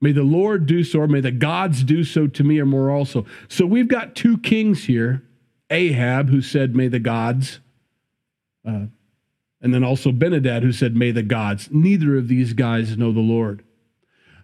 May 0.00 0.12
the 0.12 0.22
Lord 0.22 0.66
do 0.66 0.84
so, 0.84 1.00
or 1.00 1.08
may 1.08 1.20
the 1.20 1.30
gods 1.30 1.82
do 1.82 2.04
so 2.04 2.26
to 2.26 2.44
me, 2.44 2.60
or 2.60 2.66
more 2.66 2.90
also. 2.90 3.24
So 3.48 3.64
we've 3.64 3.88
got 3.88 4.14
two 4.14 4.36
kings 4.38 4.84
here 4.84 5.22
Ahab, 5.70 6.28
who 6.28 6.42
said, 6.42 6.76
May 6.76 6.88
the 6.88 6.98
gods. 6.98 7.60
Uh, 8.66 8.86
and 9.62 9.72
then 9.72 9.82
also 9.82 10.12
Ben-Hadad, 10.12 10.62
who 10.62 10.72
said, 10.72 10.94
May 10.94 11.10
the 11.10 11.22
gods. 11.22 11.70
Neither 11.70 12.18
of 12.18 12.28
these 12.28 12.52
guys 12.52 12.98
know 12.98 13.12
the 13.12 13.20
Lord. 13.20 13.64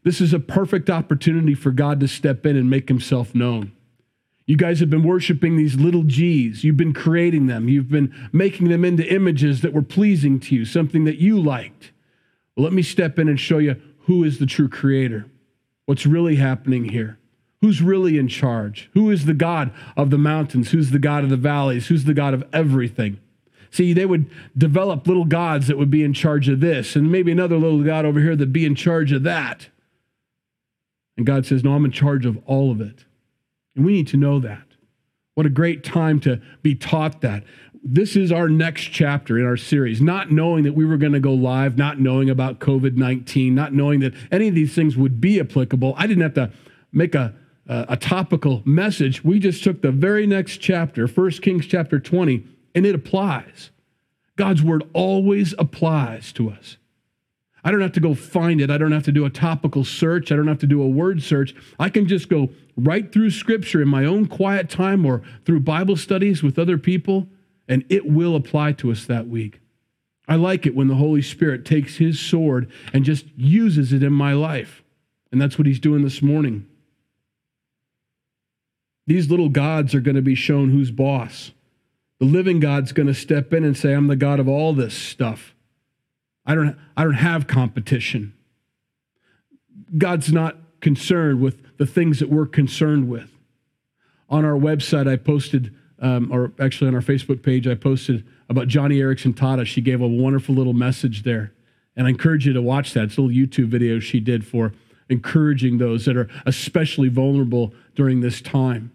This 0.02 0.22
is 0.22 0.32
a 0.32 0.38
perfect 0.38 0.88
opportunity 0.88 1.54
for 1.54 1.72
God 1.72 2.00
to 2.00 2.08
step 2.08 2.46
in 2.46 2.56
and 2.56 2.70
make 2.70 2.88
himself 2.88 3.34
known. 3.34 3.72
You 4.50 4.56
guys 4.56 4.80
have 4.80 4.90
been 4.90 5.04
worshiping 5.04 5.56
these 5.56 5.76
little 5.76 6.02
G's. 6.02 6.64
You've 6.64 6.76
been 6.76 6.92
creating 6.92 7.46
them. 7.46 7.68
You've 7.68 7.88
been 7.88 8.12
making 8.32 8.68
them 8.68 8.84
into 8.84 9.06
images 9.06 9.60
that 9.60 9.72
were 9.72 9.80
pleasing 9.80 10.40
to 10.40 10.56
you, 10.56 10.64
something 10.64 11.04
that 11.04 11.18
you 11.18 11.40
liked. 11.40 11.92
Well, 12.56 12.64
let 12.64 12.72
me 12.72 12.82
step 12.82 13.16
in 13.20 13.28
and 13.28 13.38
show 13.38 13.58
you 13.58 13.80
who 14.06 14.24
is 14.24 14.40
the 14.40 14.46
true 14.46 14.68
creator. 14.68 15.26
What's 15.86 16.04
really 16.04 16.34
happening 16.34 16.86
here? 16.86 17.16
Who's 17.60 17.80
really 17.80 18.18
in 18.18 18.26
charge? 18.26 18.90
Who 18.92 19.08
is 19.08 19.24
the 19.24 19.34
God 19.34 19.70
of 19.96 20.10
the 20.10 20.18
mountains? 20.18 20.72
Who's 20.72 20.90
the 20.90 20.98
God 20.98 21.22
of 21.22 21.30
the 21.30 21.36
valleys? 21.36 21.86
Who's 21.86 22.02
the 22.02 22.12
God 22.12 22.34
of 22.34 22.42
everything? 22.52 23.20
See, 23.70 23.92
they 23.92 24.04
would 24.04 24.28
develop 24.58 25.06
little 25.06 25.26
gods 25.26 25.68
that 25.68 25.78
would 25.78 25.92
be 25.92 26.02
in 26.02 26.12
charge 26.12 26.48
of 26.48 26.58
this, 26.58 26.96
and 26.96 27.12
maybe 27.12 27.30
another 27.30 27.56
little 27.56 27.84
god 27.84 28.04
over 28.04 28.18
here 28.18 28.34
that'd 28.34 28.52
be 28.52 28.66
in 28.66 28.74
charge 28.74 29.12
of 29.12 29.22
that. 29.22 29.68
And 31.16 31.24
God 31.24 31.46
says, 31.46 31.62
No, 31.62 31.74
I'm 31.74 31.84
in 31.84 31.92
charge 31.92 32.26
of 32.26 32.36
all 32.46 32.72
of 32.72 32.80
it. 32.80 33.04
And 33.80 33.86
we 33.86 33.94
need 33.94 34.08
to 34.08 34.18
know 34.18 34.38
that. 34.40 34.66
What 35.36 35.46
a 35.46 35.48
great 35.48 35.82
time 35.82 36.20
to 36.20 36.38
be 36.60 36.74
taught 36.74 37.22
that. 37.22 37.44
This 37.82 38.14
is 38.14 38.30
our 38.30 38.46
next 38.46 38.82
chapter 38.92 39.38
in 39.38 39.46
our 39.46 39.56
series. 39.56 40.02
Not 40.02 40.30
knowing 40.30 40.64
that 40.64 40.74
we 40.74 40.84
were 40.84 40.98
going 40.98 41.14
to 41.14 41.18
go 41.18 41.32
live, 41.32 41.78
not 41.78 41.98
knowing 41.98 42.28
about 42.28 42.58
COVID 42.58 42.96
19, 42.96 43.54
not 43.54 43.72
knowing 43.72 44.00
that 44.00 44.12
any 44.30 44.48
of 44.48 44.54
these 44.54 44.74
things 44.74 44.98
would 44.98 45.18
be 45.18 45.40
applicable. 45.40 45.94
I 45.96 46.06
didn't 46.06 46.24
have 46.24 46.34
to 46.34 46.52
make 46.92 47.14
a, 47.14 47.32
a, 47.66 47.86
a 47.88 47.96
topical 47.96 48.60
message. 48.66 49.24
We 49.24 49.38
just 49.38 49.64
took 49.64 49.80
the 49.80 49.92
very 49.92 50.26
next 50.26 50.58
chapter, 50.58 51.06
1 51.06 51.30
Kings 51.40 51.64
chapter 51.66 51.98
20, 51.98 52.44
and 52.74 52.84
it 52.84 52.94
applies. 52.94 53.70
God's 54.36 54.62
word 54.62 54.84
always 54.92 55.54
applies 55.58 56.32
to 56.32 56.50
us. 56.50 56.76
I 57.62 57.70
don't 57.70 57.80
have 57.80 57.92
to 57.92 58.00
go 58.00 58.14
find 58.14 58.60
it. 58.60 58.70
I 58.70 58.78
don't 58.78 58.92
have 58.92 59.04
to 59.04 59.12
do 59.12 59.24
a 59.24 59.30
topical 59.30 59.84
search. 59.84 60.32
I 60.32 60.36
don't 60.36 60.48
have 60.48 60.58
to 60.60 60.66
do 60.66 60.82
a 60.82 60.88
word 60.88 61.22
search. 61.22 61.54
I 61.78 61.90
can 61.90 62.08
just 62.08 62.28
go 62.28 62.50
right 62.76 63.12
through 63.12 63.30
scripture 63.30 63.82
in 63.82 63.88
my 63.88 64.04
own 64.04 64.26
quiet 64.26 64.70
time 64.70 65.04
or 65.04 65.22
through 65.44 65.60
Bible 65.60 65.96
studies 65.96 66.42
with 66.42 66.58
other 66.58 66.78
people, 66.78 67.28
and 67.68 67.84
it 67.88 68.06
will 68.06 68.34
apply 68.34 68.72
to 68.72 68.90
us 68.90 69.04
that 69.06 69.28
week. 69.28 69.60
I 70.26 70.36
like 70.36 70.64
it 70.64 70.76
when 70.76 70.88
the 70.88 70.94
Holy 70.94 71.22
Spirit 71.22 71.64
takes 71.64 71.96
his 71.96 72.20
sword 72.20 72.70
and 72.92 73.04
just 73.04 73.26
uses 73.36 73.92
it 73.92 74.02
in 74.02 74.12
my 74.12 74.32
life. 74.32 74.82
And 75.32 75.40
that's 75.40 75.58
what 75.58 75.66
he's 75.66 75.80
doing 75.80 76.02
this 76.02 76.22
morning. 76.22 76.66
These 79.06 79.28
little 79.28 79.48
gods 79.48 79.94
are 79.94 80.00
going 80.00 80.16
to 80.16 80.22
be 80.22 80.36
shown 80.36 80.70
who's 80.70 80.92
boss. 80.92 81.50
The 82.20 82.26
living 82.26 82.60
God's 82.60 82.92
going 82.92 83.08
to 83.08 83.14
step 83.14 83.52
in 83.52 83.64
and 83.64 83.76
say, 83.76 83.92
I'm 83.92 84.06
the 84.06 84.14
God 84.14 84.38
of 84.38 84.48
all 84.48 84.72
this 84.72 84.94
stuff. 84.94 85.54
I 86.50 86.56
don't, 86.56 86.76
I 86.96 87.04
don't 87.04 87.14
have 87.14 87.46
competition. 87.46 88.34
God's 89.96 90.32
not 90.32 90.56
concerned 90.80 91.40
with 91.40 91.62
the 91.78 91.86
things 91.86 92.18
that 92.18 92.28
we're 92.28 92.46
concerned 92.46 93.08
with. 93.08 93.30
On 94.28 94.44
our 94.44 94.58
website, 94.58 95.08
I 95.08 95.14
posted, 95.14 95.72
um, 96.00 96.28
or 96.32 96.52
actually 96.58 96.88
on 96.88 96.96
our 96.96 97.02
Facebook 97.02 97.44
page, 97.44 97.68
I 97.68 97.76
posted 97.76 98.26
about 98.48 98.66
Joni 98.66 98.96
Eareckson 98.96 99.32
Tada. 99.32 99.64
She 99.64 99.80
gave 99.80 100.00
a 100.00 100.08
wonderful 100.08 100.52
little 100.52 100.72
message 100.72 101.22
there. 101.22 101.52
And 101.94 102.08
I 102.08 102.10
encourage 102.10 102.48
you 102.48 102.52
to 102.52 102.62
watch 102.62 102.94
that. 102.94 103.04
It's 103.04 103.16
a 103.16 103.22
little 103.22 103.36
YouTube 103.36 103.68
video 103.68 104.00
she 104.00 104.18
did 104.18 104.44
for 104.44 104.72
encouraging 105.08 105.78
those 105.78 106.04
that 106.06 106.16
are 106.16 106.28
especially 106.46 107.08
vulnerable 107.08 107.72
during 107.94 108.22
this 108.22 108.40
time. 108.40 108.90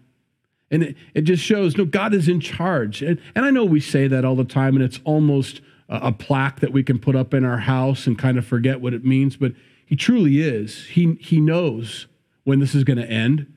And 0.70 0.82
it, 0.82 0.96
it 1.14 1.22
just 1.22 1.42
shows, 1.42 1.74
no, 1.78 1.86
God 1.86 2.12
is 2.12 2.28
in 2.28 2.38
charge. 2.40 3.00
And, 3.00 3.18
and 3.34 3.46
I 3.46 3.50
know 3.50 3.64
we 3.64 3.80
say 3.80 4.08
that 4.08 4.26
all 4.26 4.36
the 4.36 4.44
time, 4.44 4.76
and 4.76 4.84
it's 4.84 5.00
almost 5.04 5.62
a, 5.88 6.12
plaque 6.12 6.60
that 6.60 6.72
we 6.72 6.82
can 6.82 6.98
put 6.98 7.16
up 7.16 7.32
in 7.32 7.44
our 7.44 7.58
house 7.58 8.06
and 8.06 8.18
kind 8.18 8.38
of 8.38 8.46
forget 8.46 8.80
what 8.80 8.94
it 8.94 9.04
means, 9.04 9.36
but 9.36 9.52
He 9.84 9.96
truly 9.96 10.40
is. 10.40 10.86
He, 10.86 11.14
he 11.20 11.40
knows 11.40 12.06
when 12.44 12.60
this 12.60 12.74
is 12.74 12.84
going 12.84 12.98
to 12.98 13.10
end. 13.10 13.52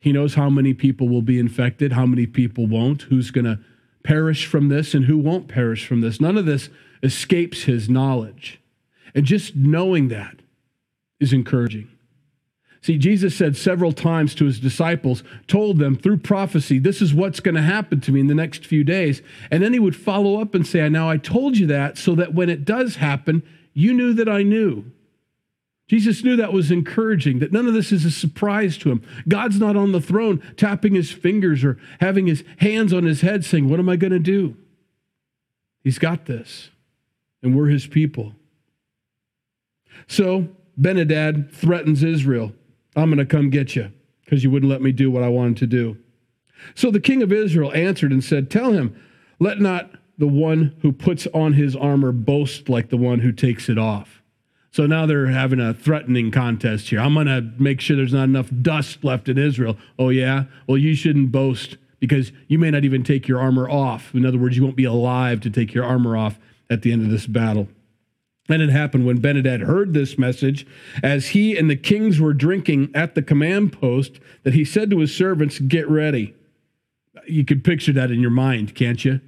He 0.00 0.12
knows 0.12 0.34
how 0.34 0.50
many 0.50 0.74
people 0.74 1.08
will 1.08 1.22
be 1.22 1.38
infected, 1.38 1.92
how 1.92 2.06
many 2.06 2.26
people 2.26 2.66
won't, 2.66 3.02
who's 3.02 3.30
going 3.30 3.46
to 3.46 3.58
perish 4.02 4.46
from 4.46 4.68
this, 4.68 4.94
and 4.94 5.06
who 5.06 5.16
won't 5.16 5.48
perish 5.48 5.86
from 5.86 6.00
this. 6.00 6.20
None 6.20 6.36
of 6.36 6.46
this 6.46 6.68
escapes 7.02 7.62
His 7.62 7.88
knowledge. 7.88 8.60
And 9.14 9.24
just 9.24 9.56
knowing 9.56 10.08
that 10.08 10.40
is 11.20 11.32
encouraging. 11.32 11.88
See, 12.84 12.98
Jesus 12.98 13.34
said 13.34 13.56
several 13.56 13.92
times 13.92 14.34
to 14.34 14.44
his 14.44 14.60
disciples, 14.60 15.24
told 15.46 15.78
them 15.78 15.96
through 15.96 16.18
prophecy, 16.18 16.78
this 16.78 17.00
is 17.00 17.14
what's 17.14 17.40
going 17.40 17.54
to 17.54 17.62
happen 17.62 18.02
to 18.02 18.12
me 18.12 18.20
in 18.20 18.26
the 18.26 18.34
next 18.34 18.66
few 18.66 18.84
days. 18.84 19.22
And 19.50 19.62
then 19.62 19.72
he 19.72 19.78
would 19.78 19.96
follow 19.96 20.38
up 20.38 20.54
and 20.54 20.66
say, 20.66 20.86
Now 20.90 21.08
I 21.08 21.16
told 21.16 21.56
you 21.56 21.66
that 21.68 21.96
so 21.96 22.14
that 22.16 22.34
when 22.34 22.50
it 22.50 22.66
does 22.66 22.96
happen, 22.96 23.42
you 23.72 23.94
knew 23.94 24.12
that 24.12 24.28
I 24.28 24.42
knew. 24.42 24.84
Jesus 25.88 26.22
knew 26.24 26.36
that 26.36 26.52
was 26.52 26.70
encouraging, 26.70 27.38
that 27.38 27.52
none 27.52 27.66
of 27.66 27.72
this 27.72 27.90
is 27.90 28.04
a 28.04 28.10
surprise 28.10 28.76
to 28.76 28.90
him. 28.90 29.00
God's 29.26 29.58
not 29.58 29.76
on 29.76 29.92
the 29.92 30.00
throne 30.02 30.42
tapping 30.58 30.94
his 30.94 31.10
fingers 31.10 31.64
or 31.64 31.78
having 32.00 32.26
his 32.26 32.44
hands 32.58 32.92
on 32.92 33.04
his 33.04 33.22
head 33.22 33.46
saying, 33.46 33.66
What 33.66 33.80
am 33.80 33.88
I 33.88 33.96
going 33.96 34.12
to 34.12 34.18
do? 34.18 34.58
He's 35.82 35.98
got 35.98 36.26
this, 36.26 36.68
and 37.42 37.56
we're 37.56 37.68
his 37.68 37.86
people. 37.86 38.34
So, 40.06 40.48
Ben-Hadad 40.76 41.50
threatens 41.50 42.02
Israel. 42.02 42.52
I'm 42.96 43.10
going 43.10 43.18
to 43.18 43.26
come 43.26 43.50
get 43.50 43.74
you 43.74 43.92
because 44.24 44.44
you 44.44 44.50
wouldn't 44.50 44.70
let 44.70 44.82
me 44.82 44.92
do 44.92 45.10
what 45.10 45.22
I 45.22 45.28
wanted 45.28 45.56
to 45.58 45.66
do. 45.66 45.98
So 46.74 46.90
the 46.90 47.00
king 47.00 47.22
of 47.22 47.32
Israel 47.32 47.72
answered 47.72 48.12
and 48.12 48.22
said, 48.22 48.50
Tell 48.50 48.72
him, 48.72 49.00
let 49.38 49.60
not 49.60 49.90
the 50.16 50.28
one 50.28 50.76
who 50.82 50.92
puts 50.92 51.26
on 51.28 51.54
his 51.54 51.74
armor 51.74 52.12
boast 52.12 52.68
like 52.68 52.88
the 52.88 52.96
one 52.96 53.20
who 53.20 53.32
takes 53.32 53.68
it 53.68 53.78
off. 53.78 54.22
So 54.70 54.86
now 54.86 55.06
they're 55.06 55.26
having 55.26 55.60
a 55.60 55.74
threatening 55.74 56.30
contest 56.30 56.88
here. 56.88 57.00
I'm 57.00 57.14
going 57.14 57.26
to 57.26 57.52
make 57.58 57.80
sure 57.80 57.96
there's 57.96 58.12
not 58.12 58.24
enough 58.24 58.50
dust 58.62 59.04
left 59.04 59.28
in 59.28 59.38
Israel. 59.38 59.76
Oh, 59.98 60.08
yeah? 60.08 60.44
Well, 60.66 60.78
you 60.78 60.94
shouldn't 60.94 61.30
boast 61.30 61.76
because 62.00 62.32
you 62.48 62.58
may 62.58 62.70
not 62.70 62.84
even 62.84 63.04
take 63.04 63.28
your 63.28 63.40
armor 63.40 63.68
off. 63.68 64.14
In 64.14 64.26
other 64.26 64.38
words, 64.38 64.56
you 64.56 64.64
won't 64.64 64.76
be 64.76 64.84
alive 64.84 65.40
to 65.42 65.50
take 65.50 65.74
your 65.74 65.84
armor 65.84 66.16
off 66.16 66.38
at 66.68 66.82
the 66.82 66.92
end 66.92 67.02
of 67.02 67.10
this 67.10 67.26
battle. 67.26 67.68
And 68.48 68.60
it 68.60 68.68
happened 68.68 69.06
when 69.06 69.20
Ben-Hadad 69.20 69.62
heard 69.62 69.94
this 69.94 70.18
message, 70.18 70.66
as 71.02 71.28
he 71.28 71.56
and 71.56 71.70
the 71.70 71.76
kings 71.76 72.20
were 72.20 72.34
drinking 72.34 72.90
at 72.94 73.14
the 73.14 73.22
command 73.22 73.72
post, 73.72 74.20
that 74.42 74.52
he 74.52 74.64
said 74.64 74.90
to 74.90 74.98
his 74.98 75.14
servants, 75.14 75.58
Get 75.58 75.88
ready. 75.88 76.34
You 77.26 77.44
can 77.44 77.62
picture 77.62 77.92
that 77.94 78.10
in 78.10 78.20
your 78.20 78.30
mind, 78.30 78.74
can't 78.74 79.02
you? 79.02 79.20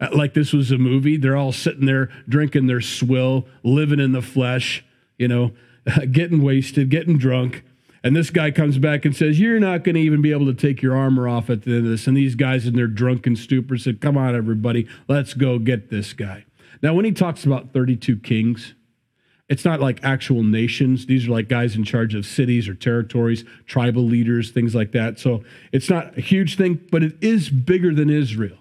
Uh, 0.00 0.08
like 0.12 0.34
this 0.34 0.52
was 0.52 0.72
a 0.72 0.78
movie. 0.78 1.16
They're 1.16 1.36
all 1.36 1.52
sitting 1.52 1.86
there 1.86 2.10
drinking 2.28 2.66
their 2.66 2.80
swill, 2.80 3.46
living 3.62 4.00
in 4.00 4.10
the 4.10 4.22
flesh, 4.22 4.84
you 5.18 5.28
know, 5.28 5.52
getting 6.10 6.42
wasted, 6.42 6.90
getting 6.90 7.16
drunk. 7.16 7.62
And 8.02 8.14
this 8.14 8.30
guy 8.30 8.50
comes 8.50 8.76
back 8.78 9.04
and 9.04 9.16
says, 9.16 9.38
You're 9.38 9.60
not 9.60 9.84
going 9.84 9.94
to 9.94 10.00
even 10.00 10.20
be 10.20 10.32
able 10.32 10.46
to 10.46 10.54
take 10.54 10.82
your 10.82 10.96
armor 10.96 11.28
off 11.28 11.48
at 11.48 11.62
the 11.62 11.70
end 11.70 11.84
of 11.86 11.90
this. 11.90 12.06
And 12.06 12.16
these 12.16 12.34
guys 12.34 12.66
in 12.66 12.74
their 12.74 12.88
drunken 12.88 13.36
stupor 13.36 13.78
said, 13.78 14.00
Come 14.00 14.18
on, 14.18 14.34
everybody, 14.34 14.88
let's 15.08 15.32
go 15.32 15.58
get 15.58 15.90
this 15.90 16.12
guy. 16.12 16.44
Now, 16.82 16.94
when 16.94 17.04
he 17.04 17.12
talks 17.12 17.44
about 17.44 17.72
32 17.72 18.18
kings, 18.18 18.74
it's 19.48 19.64
not 19.64 19.80
like 19.80 20.02
actual 20.02 20.42
nations. 20.42 21.06
These 21.06 21.28
are 21.28 21.32
like 21.32 21.48
guys 21.48 21.76
in 21.76 21.84
charge 21.84 22.14
of 22.14 22.24
cities 22.24 22.68
or 22.68 22.74
territories, 22.74 23.44
tribal 23.66 24.02
leaders, 24.02 24.50
things 24.50 24.74
like 24.74 24.92
that. 24.92 25.18
So 25.18 25.44
it's 25.72 25.90
not 25.90 26.16
a 26.16 26.20
huge 26.20 26.56
thing, 26.56 26.80
but 26.90 27.02
it 27.02 27.22
is 27.22 27.50
bigger 27.50 27.94
than 27.94 28.08
Israel. 28.08 28.56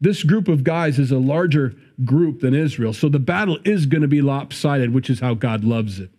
This 0.00 0.22
group 0.22 0.48
of 0.48 0.62
guys 0.62 0.98
is 0.98 1.10
a 1.10 1.18
larger 1.18 1.74
group 2.04 2.40
than 2.40 2.54
Israel. 2.54 2.92
So 2.92 3.08
the 3.08 3.18
battle 3.18 3.58
is 3.64 3.86
going 3.86 4.02
to 4.02 4.08
be 4.08 4.20
lopsided, 4.20 4.92
which 4.92 5.08
is 5.08 5.20
how 5.20 5.34
God 5.34 5.64
loves 5.64 5.98
it. 6.00 6.10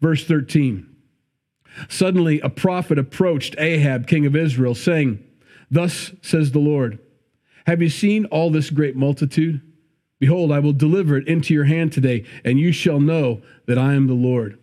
Verse 0.00 0.24
13 0.24 0.86
Suddenly 1.88 2.40
a 2.40 2.48
prophet 2.48 2.98
approached 2.98 3.54
Ahab, 3.58 4.06
king 4.06 4.26
of 4.26 4.34
Israel, 4.34 4.74
saying, 4.74 5.22
Thus 5.70 6.12
says 6.22 6.50
the 6.50 6.58
Lord, 6.58 6.98
Have 7.66 7.82
you 7.82 7.90
seen 7.90 8.24
all 8.26 8.50
this 8.50 8.70
great 8.70 8.96
multitude? 8.96 9.60
Behold, 10.18 10.50
I 10.50 10.58
will 10.58 10.72
deliver 10.72 11.16
it 11.16 11.28
into 11.28 11.54
your 11.54 11.64
hand 11.64 11.92
today, 11.92 12.24
and 12.44 12.58
you 12.58 12.72
shall 12.72 13.00
know 13.00 13.40
that 13.66 13.78
I 13.78 13.94
am 13.94 14.06
the 14.06 14.14
Lord. 14.14 14.58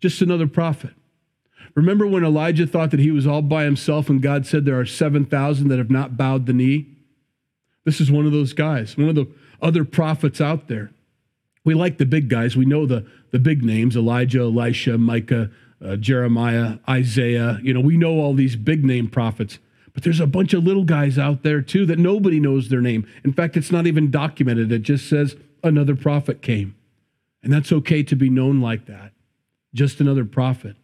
Just 0.00 0.20
another 0.20 0.46
prophet. 0.46 0.90
Remember 1.74 2.06
when 2.06 2.24
Elijah 2.24 2.66
thought 2.66 2.90
that 2.90 3.00
he 3.00 3.10
was 3.10 3.26
all 3.26 3.42
by 3.42 3.64
himself 3.64 4.08
and 4.08 4.22
God 4.22 4.46
said 4.46 4.64
there 4.64 4.80
are 4.80 4.86
7,000 4.86 5.68
that 5.68 5.78
have 5.78 5.90
not 5.90 6.16
bowed 6.16 6.46
the 6.46 6.52
knee? 6.52 6.86
This 7.84 8.00
is 8.00 8.10
one 8.10 8.26
of 8.26 8.32
those 8.32 8.52
guys, 8.52 8.96
one 8.96 9.08
of 9.08 9.14
the 9.14 9.28
other 9.60 9.84
prophets 9.84 10.40
out 10.40 10.68
there. 10.68 10.90
We 11.64 11.74
like 11.74 11.98
the 11.98 12.06
big 12.06 12.28
guys. 12.28 12.56
We 12.56 12.64
know 12.64 12.86
the, 12.86 13.06
the 13.30 13.38
big 13.38 13.62
names 13.62 13.96
Elijah, 13.96 14.40
Elisha, 14.40 14.98
Micah, 14.98 15.50
uh, 15.84 15.96
Jeremiah, 15.96 16.78
Isaiah. 16.88 17.58
You 17.62 17.74
know, 17.74 17.80
we 17.80 17.96
know 17.96 18.20
all 18.20 18.34
these 18.34 18.56
big 18.56 18.84
name 18.84 19.08
prophets. 19.08 19.58
But 19.96 20.02
there's 20.02 20.20
a 20.20 20.26
bunch 20.26 20.52
of 20.52 20.62
little 20.62 20.84
guys 20.84 21.18
out 21.18 21.42
there 21.42 21.62
too 21.62 21.86
that 21.86 21.98
nobody 21.98 22.38
knows 22.38 22.68
their 22.68 22.82
name. 22.82 23.08
In 23.24 23.32
fact, 23.32 23.56
it's 23.56 23.72
not 23.72 23.86
even 23.86 24.10
documented. 24.10 24.70
It 24.70 24.82
just 24.82 25.08
says 25.08 25.36
another 25.64 25.96
prophet 25.96 26.42
came. 26.42 26.76
And 27.42 27.50
that's 27.50 27.72
okay 27.72 28.02
to 28.02 28.14
be 28.14 28.28
known 28.28 28.60
like 28.60 28.84
that. 28.84 29.12
Just 29.72 29.98
another 29.98 30.26
prophet. 30.26 30.76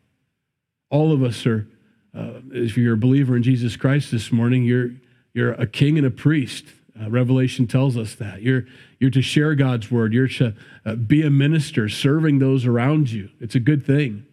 All 0.88 1.12
of 1.12 1.22
us 1.22 1.44
are, 1.44 1.68
uh, 2.16 2.40
if 2.52 2.78
you're 2.78 2.94
a 2.94 2.96
believer 2.96 3.36
in 3.36 3.42
Jesus 3.42 3.76
Christ 3.76 4.12
this 4.12 4.32
morning, 4.32 4.64
you're, 4.64 4.92
you're 5.34 5.52
a 5.52 5.66
king 5.66 5.98
and 5.98 6.06
a 6.06 6.10
priest. 6.10 6.64
Uh, 6.98 7.10
Revelation 7.10 7.66
tells 7.66 7.98
us 7.98 8.14
that. 8.14 8.40
You're, 8.40 8.64
you're 8.98 9.10
to 9.10 9.20
share 9.20 9.54
God's 9.54 9.90
word, 9.90 10.14
you're 10.14 10.26
to 10.28 10.54
uh, 10.86 10.94
be 10.94 11.20
a 11.20 11.28
minister, 11.28 11.90
serving 11.90 12.38
those 12.38 12.64
around 12.64 13.10
you. 13.10 13.28
It's 13.40 13.54
a 13.54 13.60
good 13.60 13.84
thing. 13.84 14.24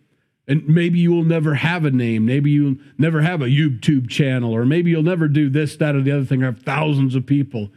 And 0.49 0.67
maybe 0.67 0.97
you 0.97 1.11
will 1.11 1.23
never 1.23 1.53
have 1.53 1.85
a 1.85 1.91
name. 1.91 2.25
Maybe 2.25 2.49
you'll 2.49 2.77
never 2.97 3.21
have 3.21 3.43
a 3.43 3.45
YouTube 3.45 4.09
channel, 4.09 4.51
or 4.51 4.65
maybe 4.65 4.89
you'll 4.89 5.03
never 5.03 5.27
do 5.27 5.47
this, 5.47 5.77
that, 5.77 5.95
or 5.95 6.01
the 6.01 6.11
other 6.11 6.25
thing, 6.25 6.41
or 6.41 6.47
have 6.47 6.63
thousands 6.63 7.13
of 7.13 7.27
people. 7.27 7.69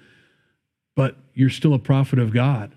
But 0.96 1.18
you're 1.34 1.50
still 1.50 1.74
a 1.74 1.78
prophet 1.78 2.18
of 2.18 2.32
God. 2.32 2.74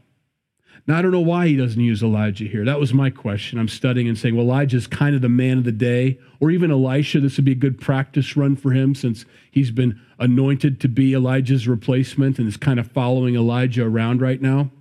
Now, 0.86 1.00
I 1.00 1.02
don't 1.02 1.12
know 1.12 1.22
why 1.22 1.48
he 1.48 1.56
doesn't 1.56 1.82
use 1.82 2.04
Elijah 2.04 2.44
here. 2.44 2.66
That 2.66 2.80
was 2.80 2.94
my 2.94 3.10
question. 3.10 3.58
I'm 3.58 3.70
studying 3.70 4.10
and 4.10 4.18
saying, 4.18 4.36
well, 4.36 4.46
Elijah's 4.46 4.86
kind 4.86 5.16
of 5.16 5.22
the 5.22 5.30
man 5.30 5.60
of 5.60 5.64
the 5.64 5.72
day, 5.72 6.20
or 6.42 6.52
even 6.52 6.72
Elisha. 6.72 7.22
This 7.22 7.38
would 7.38 7.46
be 7.46 7.54
a 7.54 7.56
good 7.56 7.80
practice 7.80 8.36
run 8.36 8.58
for 8.58 8.72
him 8.72 8.96
since 8.96 9.25
he's 9.50 9.72
been 9.72 10.00
anointed 10.20 10.82
to 10.82 10.90
be 10.90 11.14
Elijah's 11.14 11.70
replacement 11.70 12.38
and 12.38 12.50
is 12.50 12.58
kind 12.58 12.82
of 12.82 12.92
following 12.92 13.36
Elijah 13.36 13.86
around 13.86 14.22
right 14.22 14.42
now. 14.42 14.72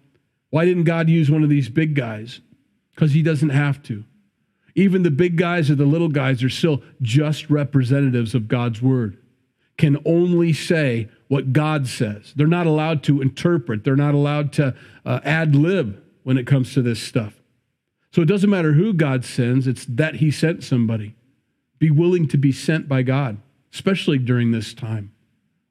Why 0.50 0.64
didn't 0.64 0.84
God 0.84 1.08
use 1.08 1.30
one 1.30 1.44
of 1.44 1.50
these 1.50 1.68
big 1.68 1.94
guys? 1.94 2.40
Because 2.94 3.12
he 3.12 3.22
doesn't 3.22 3.50
have 3.50 3.80
to. 3.84 4.04
Even 4.74 5.02
the 5.02 5.10
big 5.10 5.36
guys 5.36 5.70
or 5.70 5.74
the 5.74 5.84
little 5.84 6.08
guys 6.08 6.42
are 6.42 6.48
still 6.48 6.82
just 7.00 7.48
representatives 7.48 8.34
of 8.34 8.48
God's 8.48 8.82
word, 8.82 9.18
can 9.76 9.98
only 10.04 10.52
say 10.52 11.08
what 11.28 11.52
God 11.52 11.86
says. 11.86 12.32
They're 12.34 12.46
not 12.46 12.66
allowed 12.66 13.02
to 13.04 13.20
interpret, 13.20 13.84
they're 13.84 13.96
not 13.96 14.14
allowed 14.14 14.52
to 14.54 14.74
uh, 15.04 15.20
ad 15.24 15.54
lib 15.54 16.02
when 16.22 16.38
it 16.38 16.46
comes 16.46 16.74
to 16.74 16.82
this 16.82 17.00
stuff. 17.00 17.34
So 18.12 18.22
it 18.22 18.26
doesn't 18.26 18.50
matter 18.50 18.72
who 18.72 18.92
God 18.92 19.24
sends, 19.24 19.66
it's 19.66 19.84
that 19.86 20.16
He 20.16 20.30
sent 20.30 20.62
somebody. 20.62 21.14
Be 21.78 21.90
willing 21.90 22.28
to 22.28 22.36
be 22.36 22.52
sent 22.52 22.88
by 22.88 23.02
God, 23.02 23.38
especially 23.72 24.18
during 24.18 24.52
this 24.52 24.74
time. 24.74 25.12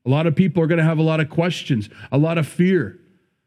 A 0.05 0.09
lot 0.09 0.27
of 0.27 0.35
people 0.35 0.61
are 0.61 0.67
going 0.67 0.79
to 0.79 0.83
have 0.83 0.97
a 0.97 1.03
lot 1.03 1.21
of 1.21 1.29
questions, 1.29 1.89
a 2.11 2.17
lot 2.17 2.37
of 2.37 2.47
fear 2.47 2.99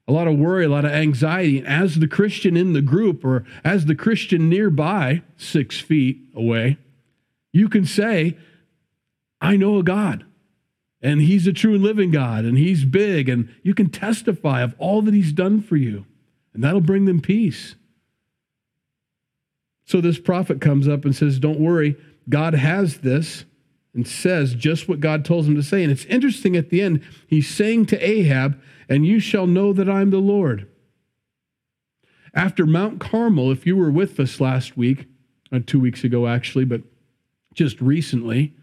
a 0.08 0.12
lot 0.12 0.28
of 0.28 0.38
worry, 0.38 0.64
a 0.64 0.68
lot 0.68 0.84
of 0.84 0.92
anxiety. 0.92 1.58
And 1.58 1.66
as 1.66 1.96
the 1.96 2.08
Christian 2.08 2.56
in 2.56 2.72
the 2.72 2.82
group 2.82 3.24
or 3.24 3.44
as 3.64 3.86
the 3.86 3.94
Christian 3.94 4.48
nearby, 4.48 5.22
six 5.36 5.80
feet 5.80 6.20
away, 6.34 6.78
you 7.52 7.68
can 7.68 7.84
say, 7.84 8.36
I 9.40 9.56
know 9.56 9.78
a 9.78 9.82
God 9.82 10.24
and 11.02 11.20
he's 11.20 11.46
a 11.46 11.52
true 11.52 11.74
and 11.74 11.82
living 11.82 12.10
God 12.10 12.44
and 12.44 12.56
he's 12.56 12.84
big 12.84 13.28
and 13.28 13.54
you 13.62 13.74
can 13.74 13.90
testify 13.90 14.62
of 14.62 14.74
all 14.78 15.02
that 15.02 15.14
he's 15.14 15.32
done 15.32 15.60
for 15.60 15.76
you 15.76 16.06
and 16.54 16.62
that'll 16.62 16.80
bring 16.80 17.04
them 17.04 17.20
peace. 17.20 17.74
So 19.84 20.00
this 20.00 20.18
prophet 20.18 20.60
comes 20.60 20.88
up 20.88 21.04
and 21.04 21.14
says, 21.14 21.38
Don't 21.38 21.60
worry, 21.60 21.96
God 22.28 22.54
has 22.54 22.98
this 22.98 23.44
and 23.96 24.06
says 24.06 24.54
just 24.54 24.88
what 24.88 25.00
God 25.00 25.24
tells 25.24 25.48
him 25.48 25.56
to 25.56 25.62
say. 25.62 25.82
And 25.82 25.90
it's 25.90 26.04
interesting 26.04 26.54
at 26.54 26.70
the 26.70 26.82
end, 26.82 27.02
he's 27.26 27.48
saying 27.48 27.86
to 27.86 27.98
Ahab, 27.98 28.60
and 28.88 29.04
you 29.04 29.18
shall 29.18 29.46
know 29.46 29.72
that 29.72 29.88
I'm 29.88 30.10
the 30.10 30.18
Lord. 30.18 30.68
After 32.34 32.66
Mount 32.66 33.00
Carmel, 33.00 33.50
if 33.50 33.66
you 33.66 33.76
were 33.76 33.90
with 33.90 34.20
us 34.20 34.40
last 34.40 34.76
week, 34.76 35.06
uh, 35.50 35.60
two 35.66 35.80
weeks 35.80 36.04
ago 36.04 36.26
actually, 36.26 36.66
but 36.66 36.82
just 37.54 37.80
recently, 37.80 38.54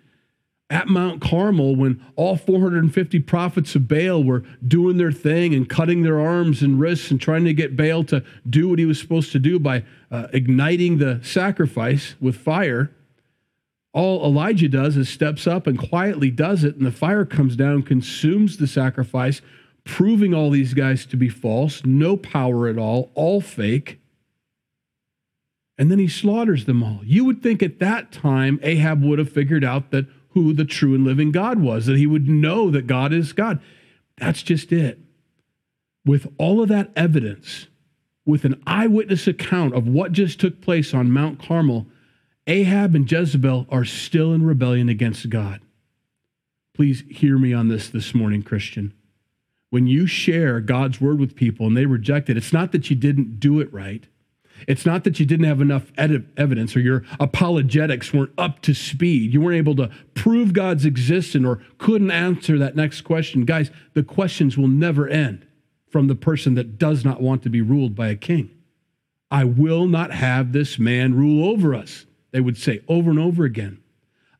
at 0.69 0.87
Mount 0.87 1.21
Carmel, 1.21 1.75
when 1.75 2.03
all 2.15 2.35
450 2.35 3.19
prophets 3.19 3.75
of 3.75 3.87
Baal 3.87 4.23
were 4.23 4.43
doing 4.65 4.97
their 4.97 5.11
thing 5.11 5.53
and 5.53 5.67
cutting 5.67 6.03
their 6.03 6.19
arms 6.19 6.61
and 6.61 6.79
wrists 6.79 7.11
and 7.11 7.19
trying 7.19 7.45
to 7.45 7.53
get 7.53 7.75
Baal 7.75 8.03
to 8.05 8.23
do 8.49 8.69
what 8.69 8.79
he 8.79 8.85
was 8.85 8.99
supposed 8.99 9.31
to 9.33 9.39
do 9.39 9.59
by 9.59 9.83
uh, 10.09 10.27
igniting 10.31 10.97
the 10.97 11.19
sacrifice 11.23 12.15
with 12.19 12.35
fire, 12.35 12.91
all 13.93 14.25
Elijah 14.25 14.67
does 14.67 14.97
is 14.97 15.07
steps 15.07 15.45
up 15.45 15.67
and 15.67 15.77
quietly 15.77 16.31
does 16.31 16.63
it, 16.63 16.75
and 16.75 16.85
the 16.85 16.91
fire 16.91 17.25
comes 17.25 17.55
down, 17.55 17.83
consumes 17.83 18.57
the 18.57 18.67
sacrifice, 18.67 19.41
proving 19.83 20.33
all 20.33 20.49
these 20.49 20.73
guys 20.73 21.05
to 21.05 21.15
be 21.15 21.29
false, 21.29 21.85
no 21.85 22.17
power 22.17 22.67
at 22.67 22.77
all, 22.77 23.11
all 23.13 23.39
fake. 23.39 23.99
And 25.77 25.91
then 25.91 25.99
he 25.99 26.07
slaughters 26.07 26.65
them 26.65 26.81
all. 26.81 27.01
You 27.03 27.23
would 27.25 27.43
think 27.43 27.61
at 27.61 27.79
that 27.79 28.11
time 28.11 28.59
Ahab 28.63 29.03
would 29.03 29.19
have 29.19 29.31
figured 29.31 29.63
out 29.63 29.91
that 29.91 30.07
who 30.29 30.53
the 30.53 30.65
true 30.65 30.95
and 30.95 31.03
living 31.03 31.31
God 31.31 31.59
was, 31.59 31.85
that 31.85 31.97
he 31.97 32.07
would 32.07 32.27
know 32.27 32.71
that 32.71 32.87
God 32.87 33.13
is 33.13 33.33
God. 33.33 33.61
That's 34.17 34.41
just 34.41 34.71
it. 34.71 34.99
With 36.05 36.31
all 36.37 36.61
of 36.61 36.69
that 36.69 36.91
evidence, 36.95 37.67
with 38.25 38.45
an 38.45 38.61
eyewitness 38.65 39.27
account 39.27 39.75
of 39.75 39.87
what 39.87 40.11
just 40.11 40.39
took 40.39 40.61
place 40.61 40.93
on 40.93 41.11
Mount 41.11 41.39
Carmel, 41.39 41.87
Ahab 42.45 42.95
and 42.95 43.09
Jezebel 43.09 43.67
are 43.69 43.85
still 43.85 44.33
in 44.33 44.43
rebellion 44.43 44.89
against 44.89 45.29
God. 45.29 45.61
Please 46.73 47.03
hear 47.09 47.37
me 47.37 47.53
on 47.53 47.67
this 47.67 47.89
this 47.89 48.13
morning, 48.13 48.43
Christian. 48.43 48.93
When 49.69 49.87
you 49.87 50.07
share 50.07 50.59
God's 50.59 50.99
word 50.99 51.19
with 51.19 51.35
people 51.35 51.67
and 51.67 51.77
they 51.77 51.85
reject 51.85 52.29
it, 52.29 52.37
it's 52.37 52.53
not 52.53 52.71
that 52.73 52.89
you 52.89 52.95
didn't 52.95 53.39
do 53.39 53.59
it 53.59 53.71
right. 53.73 54.05
It's 54.67 54.85
not 54.85 55.03
that 55.03 55.19
you 55.19 55.25
didn't 55.25 55.47
have 55.47 55.61
enough 55.61 55.91
evidence 55.97 56.75
or 56.75 56.79
your 56.79 57.03
apologetics 57.19 58.13
weren't 58.13 58.33
up 58.37 58.61
to 58.61 58.73
speed. 58.73 59.33
You 59.33 59.41
weren't 59.41 59.57
able 59.57 59.75
to 59.77 59.89
prove 60.13 60.53
God's 60.53 60.85
existence 60.85 61.45
or 61.45 61.61
couldn't 61.79 62.11
answer 62.11 62.57
that 62.59 62.75
next 62.75 63.01
question. 63.01 63.45
Guys, 63.45 63.71
the 63.93 64.03
questions 64.03 64.57
will 64.57 64.67
never 64.67 65.07
end 65.07 65.47
from 65.89 66.07
the 66.07 66.15
person 66.15 66.55
that 66.55 66.77
does 66.77 67.03
not 67.03 67.21
want 67.21 67.41
to 67.43 67.49
be 67.49 67.61
ruled 67.61 67.95
by 67.95 68.09
a 68.09 68.15
king. 68.15 68.51
I 69.31 69.43
will 69.43 69.87
not 69.87 70.11
have 70.11 70.51
this 70.51 70.77
man 70.77 71.15
rule 71.15 71.49
over 71.49 71.73
us, 71.73 72.05
they 72.33 72.41
would 72.41 72.57
say 72.57 72.81
over 72.89 73.09
and 73.09 73.19
over 73.19 73.45
again. 73.45 73.81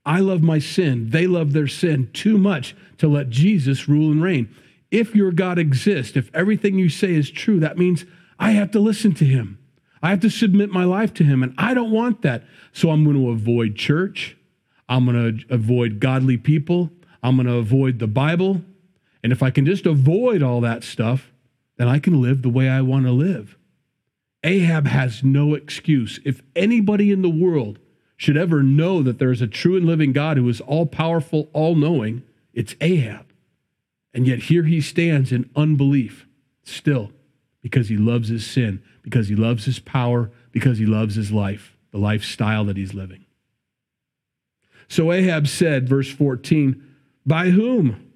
I 0.06 0.20
love 0.20 0.42
my 0.42 0.60
sin. 0.60 1.12
They 1.12 1.28
love 1.28 1.54
their 1.54 1.68
sin 1.68 2.10
too 2.12 2.38
much 2.38 2.76
to 2.98 3.08
let 3.08 3.30
Jesus 3.30 3.88
rule 3.88 4.12
and 4.12 4.22
reign. 4.22 4.54
If 4.92 5.16
your 5.16 5.32
God 5.32 5.58
exists, 5.58 6.18
if 6.18 6.30
everything 6.36 6.78
you 6.78 6.90
say 6.90 7.14
is 7.14 7.32
true, 7.32 7.62
that 7.62 7.78
means 7.78 8.04
I 8.38 8.52
have 8.52 8.72
to 8.72 8.80
listen 8.80 9.14
to 9.14 9.26
him. 9.26 9.60
I 10.02 10.10
have 10.10 10.20
to 10.20 10.30
submit 10.30 10.70
my 10.70 10.84
life 10.84 11.14
to 11.14 11.24
him, 11.24 11.42
and 11.42 11.54
I 11.58 11.74
don't 11.74 11.92
want 11.92 12.24
that. 12.24 12.44
So 12.74 12.90
I'm 12.90 13.06
going 13.06 13.16
to 13.16 13.30
avoid 13.30 13.76
church. 13.76 14.36
I'm 14.90 15.06
going 15.06 15.38
to 15.40 15.54
avoid 15.54 16.02
godly 16.02 16.36
people. 16.36 16.92
I'm 17.24 17.38
going 17.38 17.48
to 17.48 17.56
avoid 17.56 18.00
the 18.00 18.08
Bible. 18.08 18.62
And 19.24 19.32
if 19.32 19.42
I 19.42 19.50
can 19.50 19.66
just 19.66 19.86
avoid 19.86 20.44
all 20.44 20.60
that 20.62 20.84
stuff, 20.84 21.32
then 21.78 21.88
I 21.88 22.00
can 22.00 22.22
live 22.22 22.42
the 22.42 22.50
way 22.50 22.68
I 22.68 22.82
want 22.82 23.06
to 23.06 23.12
live. 23.12 23.58
Ahab 24.44 24.88
has 24.88 25.24
no 25.24 25.54
excuse. 25.54 26.20
If 26.26 26.42
anybody 26.56 27.12
in 27.12 27.22
the 27.22 27.30
world 27.30 27.80
should 28.24 28.38
ever 28.38 28.64
know 28.64 29.04
that 29.04 29.20
there 29.20 29.34
is 29.34 29.42
a 29.42 29.48
true 29.48 29.76
and 29.76 29.86
living 29.86 30.14
God 30.14 30.38
who 30.38 30.48
is 30.48 30.62
all 30.62 30.86
powerful, 30.86 31.50
all 31.52 31.76
knowing, 31.76 32.24
it's 32.54 32.74
Ahab. 32.80 33.26
And 34.14 34.26
yet 34.26 34.44
here 34.44 34.64
he 34.64 34.80
stands 34.80 35.34
in 35.34 35.50
unbelief 35.58 36.26
still 36.64 37.12
because 37.62 37.90
he 37.90 37.98
loves 37.98 38.30
his 38.30 38.50
sin, 38.50 38.82
because 39.02 39.28
he 39.28 39.36
loves 39.36 39.66
his 39.66 39.80
power, 39.80 40.32
because 40.54 40.78
he 40.78 40.86
loves 40.86 41.16
his 41.16 41.34
life, 41.34 41.76
the 41.92 41.98
lifestyle 41.98 42.64
that 42.64 42.78
he's 42.78 42.94
living. 42.94 43.26
So 44.88 45.12
Ahab 45.12 45.46
said, 45.46 45.90
verse 45.90 46.10
14, 46.10 46.82
By 47.26 47.50
whom? 47.50 48.10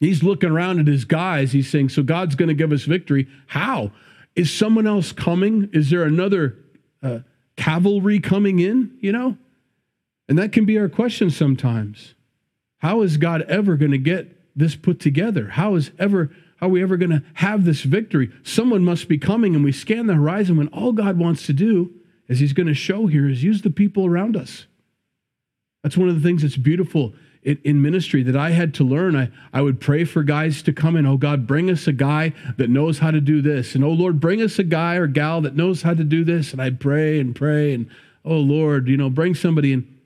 He's 0.00 0.24
looking 0.24 0.50
around 0.50 0.80
at 0.80 0.88
his 0.88 1.04
guys. 1.04 1.52
He's 1.52 1.70
saying, 1.70 1.90
So 1.90 2.02
God's 2.02 2.34
going 2.34 2.48
to 2.48 2.54
give 2.54 2.72
us 2.72 2.82
victory. 2.82 3.28
How? 3.46 3.92
Is 4.34 4.52
someone 4.52 4.88
else 4.88 5.12
coming? 5.12 5.70
Is 5.72 5.90
there 5.90 6.02
another 6.02 6.58
uh, 7.04 7.20
cavalry 7.56 8.20
coming 8.20 8.58
in? 8.58 8.96
You 9.00 9.12
know? 9.12 9.38
And 10.28 10.38
that 10.38 10.52
can 10.52 10.64
be 10.64 10.78
our 10.78 10.88
question 10.88 11.30
sometimes. 11.30 12.14
How 12.78 13.02
is 13.02 13.16
God 13.16 13.42
ever 13.42 13.76
going 13.76 13.90
to 13.92 13.98
get 13.98 14.56
this 14.56 14.76
put 14.76 14.98
together? 15.00 15.48
How 15.48 15.74
is 15.74 15.90
ever 15.98 16.30
how 16.56 16.68
are 16.68 16.70
we 16.70 16.82
ever 16.82 16.96
going 16.96 17.10
to 17.10 17.24
have 17.34 17.64
this 17.64 17.82
victory? 17.82 18.30
Someone 18.44 18.84
must 18.84 19.08
be 19.08 19.18
coming, 19.18 19.56
and 19.56 19.64
we 19.64 19.72
scan 19.72 20.06
the 20.06 20.14
horizon 20.14 20.56
when 20.56 20.68
all 20.68 20.92
God 20.92 21.18
wants 21.18 21.44
to 21.46 21.52
do, 21.52 21.90
as 22.28 22.38
He's 22.38 22.52
going 22.52 22.68
to 22.68 22.74
show 22.74 23.08
here, 23.08 23.28
is 23.28 23.42
use 23.42 23.62
the 23.62 23.70
people 23.70 24.06
around 24.06 24.36
us. 24.36 24.66
That's 25.82 25.96
one 25.96 26.08
of 26.08 26.14
the 26.14 26.20
things 26.20 26.42
that's 26.42 26.56
beautiful 26.56 27.14
in, 27.42 27.58
in 27.64 27.82
ministry 27.82 28.22
that 28.22 28.36
I 28.36 28.50
had 28.50 28.74
to 28.74 28.84
learn. 28.84 29.16
I, 29.16 29.30
I 29.52 29.62
would 29.62 29.80
pray 29.80 30.04
for 30.04 30.22
guys 30.22 30.62
to 30.62 30.72
come 30.72 30.96
in. 30.96 31.06
Oh, 31.06 31.16
God, 31.16 31.46
bring 31.46 31.70
us 31.70 31.86
a 31.86 31.92
guy 31.92 32.32
that 32.56 32.70
knows 32.70 32.98
how 32.98 33.10
to 33.10 33.20
do 33.20 33.42
this. 33.42 33.74
And 33.74 33.84
oh, 33.84 33.90
Lord, 33.90 34.20
bring 34.20 34.40
us 34.40 34.58
a 34.58 34.64
guy 34.64 34.96
or 34.96 35.06
gal 35.06 35.40
that 35.42 35.56
knows 35.56 35.82
how 35.82 35.94
to 35.94 36.04
do 36.04 36.24
this. 36.24 36.52
And 36.52 36.62
I'd 36.62 36.80
pray 36.80 37.18
and 37.18 37.34
pray. 37.34 37.74
And 37.74 37.88
oh, 38.24 38.36
Lord, 38.36 38.88
you 38.88 38.96
know, 38.96 39.10
bring 39.10 39.34
somebody 39.34 39.72
And 39.72 39.98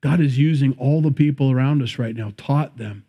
God 0.00 0.20
is 0.20 0.38
using 0.38 0.76
all 0.78 1.00
the 1.00 1.10
people 1.10 1.50
around 1.50 1.82
us 1.82 1.98
right 1.98 2.16
now, 2.16 2.32
taught 2.36 2.78
them 2.78 3.04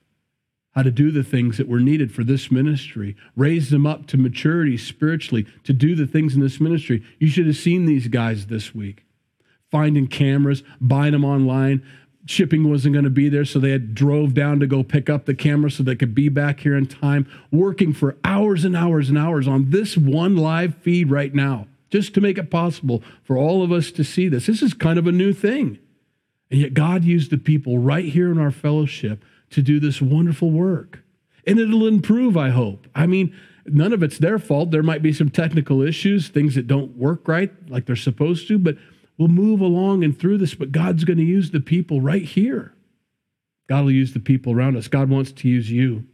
how 0.73 0.83
to 0.83 0.91
do 0.91 1.11
the 1.11 1.23
things 1.23 1.57
that 1.57 1.67
were 1.67 1.81
needed 1.81 2.13
for 2.13 2.23
this 2.23 2.49
ministry, 2.49 3.15
raise 3.35 3.71
them 3.71 3.85
up 3.85 4.07
to 4.07 4.17
maturity 4.17 4.77
spiritually, 4.77 5.45
to 5.65 5.73
do 5.73 5.95
the 5.95 6.07
things 6.07 6.33
in 6.33 6.39
this 6.39 6.61
ministry. 6.61 7.03
You 7.19 7.27
should 7.27 7.45
have 7.45 7.57
seen 7.57 7.85
these 7.85 8.07
guys 8.07 8.45
this 8.45 8.73
week 8.73 9.03
finding 9.71 10.05
cameras, 10.05 10.63
buying 10.81 11.13
them 11.13 11.25
online. 11.25 11.81
Shipping 12.25 12.69
wasn't 12.69 12.93
going 12.93 13.05
to 13.05 13.09
be 13.09 13.29
there, 13.29 13.45
so 13.45 13.59
they 13.59 13.71
had 13.71 13.95
drove 13.95 14.33
down 14.33 14.59
to 14.59 14.67
go 14.67 14.83
pick 14.83 15.09
up 15.09 15.25
the 15.25 15.33
camera 15.33 15.71
so 15.71 15.81
they 15.81 15.95
could 15.95 16.13
be 16.13 16.29
back 16.29 16.59
here 16.59 16.77
in 16.77 16.85
time, 16.85 17.27
working 17.51 17.93
for 17.93 18.15
hours 18.23 18.63
and 18.63 18.75
hours 18.75 19.09
and 19.09 19.17
hours 19.17 19.47
on 19.47 19.71
this 19.71 19.97
one 19.97 20.35
live 20.35 20.75
feed 20.75 21.09
right 21.09 21.33
now, 21.33 21.67
just 21.89 22.13
to 22.13 22.21
make 22.21 22.37
it 22.37 22.51
possible 22.51 23.03
for 23.23 23.37
all 23.37 23.63
of 23.63 23.71
us 23.71 23.91
to 23.91 24.03
see 24.03 24.29
this. 24.29 24.45
This 24.45 24.61
is 24.61 24.73
kind 24.73 24.99
of 24.99 25.07
a 25.07 25.11
new 25.11 25.33
thing. 25.33 25.79
And 26.51 26.59
yet, 26.59 26.73
God 26.73 27.03
used 27.03 27.31
the 27.31 27.37
people 27.37 27.79
right 27.79 28.05
here 28.05 28.31
in 28.31 28.37
our 28.37 28.51
fellowship 28.51 29.23
to 29.51 29.61
do 29.61 29.79
this 29.79 30.01
wonderful 30.01 30.51
work. 30.51 30.99
And 31.47 31.59
it'll 31.59 31.87
improve, 31.87 32.37
I 32.37 32.49
hope. 32.49 32.87
I 32.93 33.07
mean, 33.07 33.35
none 33.65 33.93
of 33.93 34.03
it's 34.03 34.17
their 34.17 34.37
fault. 34.37 34.71
There 34.71 34.83
might 34.83 35.01
be 35.01 35.13
some 35.13 35.29
technical 35.29 35.81
issues, 35.81 36.27
things 36.27 36.55
that 36.55 36.67
don't 36.67 36.95
work 36.97 37.27
right 37.27 37.51
like 37.69 37.85
they're 37.85 37.95
supposed 37.95 38.47
to, 38.49 38.59
but 38.59 38.77
we'll 39.17 39.27
move 39.27 39.61
along 39.61 40.03
and 40.03 40.17
through 40.17 40.37
this. 40.37 40.55
But 40.55 40.71
God's 40.71 41.03
going 41.03 41.17
to 41.17 41.23
use 41.23 41.51
the 41.51 41.59
people 41.59 42.01
right 42.01 42.23
here. 42.23 42.73
God 43.67 43.85
will 43.85 43.91
use 43.91 44.13
the 44.13 44.19
people 44.19 44.53
around 44.53 44.75
us. 44.75 44.87
God 44.87 45.09
wants 45.09 45.31
to 45.31 45.47
use 45.47 45.71
you. 45.71 46.05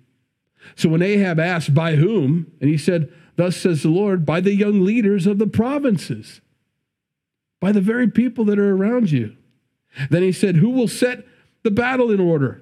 So 0.76 0.90
when 0.90 1.02
Ahab 1.02 1.40
asked, 1.40 1.74
By 1.74 1.96
whom? 1.96 2.52
And 2.62 2.70
he 2.70 2.78
said, 2.78 3.12
Thus 3.36 3.56
says 3.56 3.84
the 3.84 3.90
Lord, 3.90 4.26
by 4.26 4.42
the 4.42 4.54
young 4.54 4.84
leaders 4.84 5.28
of 5.28 5.38
the 5.38 5.48
provinces, 5.48 6.42
by 7.60 7.72
the 7.72 7.82
very 7.82 8.10
people 8.10 8.46
that 8.46 8.60
are 8.60 8.76
around 8.76 9.12
you. 9.12 9.36
Then 10.10 10.24
he 10.24 10.32
said, 10.32 10.58
Who 10.58 10.70
will 10.70 10.88
set 10.88 11.26
the 11.64 11.72
battle 11.72 12.12
in 12.12 12.20
order? 12.20 12.62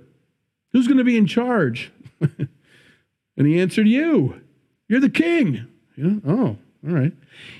Who's 0.71 0.87
going 0.87 0.97
to 0.97 1.03
be 1.03 1.17
in 1.17 1.27
charge? 1.27 1.91
and 2.19 3.47
he 3.47 3.59
answered, 3.59 3.87
You. 3.87 4.41
You're 4.87 4.99
the 4.99 5.09
king. 5.09 5.67
Yeah? 5.97 6.15
Oh, 6.27 6.57
all 6.87 6.93
right. 6.93 7.13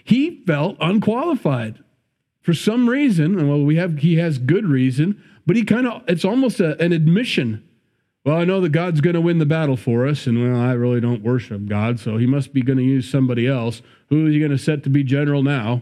He 0.04 0.44
felt 0.46 0.78
unqualified 0.80 1.84
for 2.46 2.54
some 2.54 2.88
reason. 2.88 3.50
Well, 3.50 3.64
we 3.64 3.76
have 3.78 3.98
he 3.98 4.18
has 4.18 4.38
good 4.38 4.68
reason, 4.68 5.22
but 5.48 5.56
he 5.56 5.64
kind 5.64 5.88
of 5.88 6.04
it's 6.08 6.24
almost 6.24 6.60
a, 6.60 6.80
an 6.80 6.94
admission. 6.94 7.68
Well, 8.24 8.38
I 8.38 8.44
know 8.44 8.62
that 8.62 8.70
God's 8.70 9.02
going 9.02 9.16
to 9.16 9.22
win 9.22 9.40
the 9.40 9.46
battle 9.46 9.78
for 9.78 10.08
us, 10.08 10.28
and 10.28 10.42
well, 10.42 10.62
I 10.62 10.74
really 10.74 11.02
don't 11.02 11.24
worship 11.24 11.66
God, 11.66 12.00
so 12.00 12.18
he 12.18 12.28
must 12.28 12.54
be 12.54 12.62
going 12.62 12.78
to 12.78 12.84
use 12.84 13.10
somebody 13.10 13.48
else. 13.48 13.82
Who 14.10 14.28
is 14.28 14.34
he 14.34 14.40
going 14.40 14.52
to 14.52 14.58
set 14.60 14.84
to 14.84 14.90
be 14.90 15.04
general 15.04 15.42
now? 15.42 15.82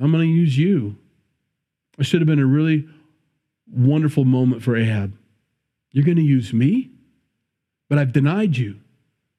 I'm 0.00 0.12
going 0.12 0.28
to 0.28 0.32
use 0.32 0.56
you. 0.56 0.96
It 1.98 2.06
should 2.06 2.20
have 2.20 2.28
been 2.28 2.38
a 2.38 2.46
really 2.46 2.88
wonderful 3.68 4.24
moment 4.24 4.62
for 4.62 4.76
Ahab. 4.76 5.16
You're 5.90 6.04
going 6.04 6.16
to 6.18 6.22
use 6.22 6.52
me? 6.52 6.90
But 7.88 7.98
I've 7.98 8.12
denied 8.12 8.56
you. 8.56 8.76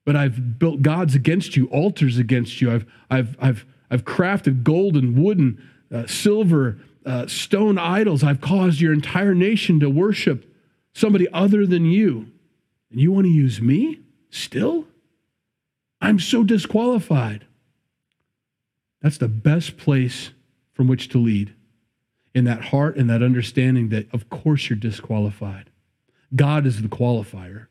But 0.06 0.18
I've 0.18 0.60
built 0.60 0.82
gods 0.82 1.16
against 1.16 1.56
you, 1.56 1.68
altars 1.68 2.18
against 2.18 2.60
you. 2.60 2.72
I've, 2.72 2.86
I've, 3.10 3.38
I've, 3.40 3.66
I've 3.90 4.04
crafted 4.04 4.64
gold 4.64 4.96
and 4.96 5.18
wooden, 5.18 5.62
uh, 5.92 6.08
silver, 6.08 6.78
uh, 7.06 7.28
stone 7.28 7.78
idols. 7.78 8.24
I've 8.24 8.42
caused 8.42 8.82
your 8.82 8.94
entire 8.94 9.34
nation 9.34 9.80
to 9.80 9.90
worship 9.90 10.54
somebody 10.94 11.28
other 11.32 11.66
than 11.66 11.86
you. 11.86 12.32
And 12.92 13.00
you 13.00 13.12
want 13.12 13.26
to 13.26 13.32
use 13.32 13.62
me 13.62 14.00
still? 14.30 14.86
I'm 16.02 16.20
so 16.20 16.44
disqualified. 16.44 17.46
That's 19.02 19.18
the 19.18 19.28
best 19.28 19.78
place 19.78 20.32
from 20.74 20.88
which 20.88 21.10
to 21.10 21.18
lead 21.18 21.54
in 22.34 22.46
that 22.46 22.66
heart 22.66 22.96
and 22.98 23.10
that 23.10 23.24
understanding 23.24 23.90
that, 23.90 24.08
of 24.14 24.30
course, 24.30 24.70
you're 24.70 24.78
disqualified. 24.78 25.70
God 26.36 26.66
is 26.66 26.82
the 26.82 26.88
qualifier. 26.88 27.68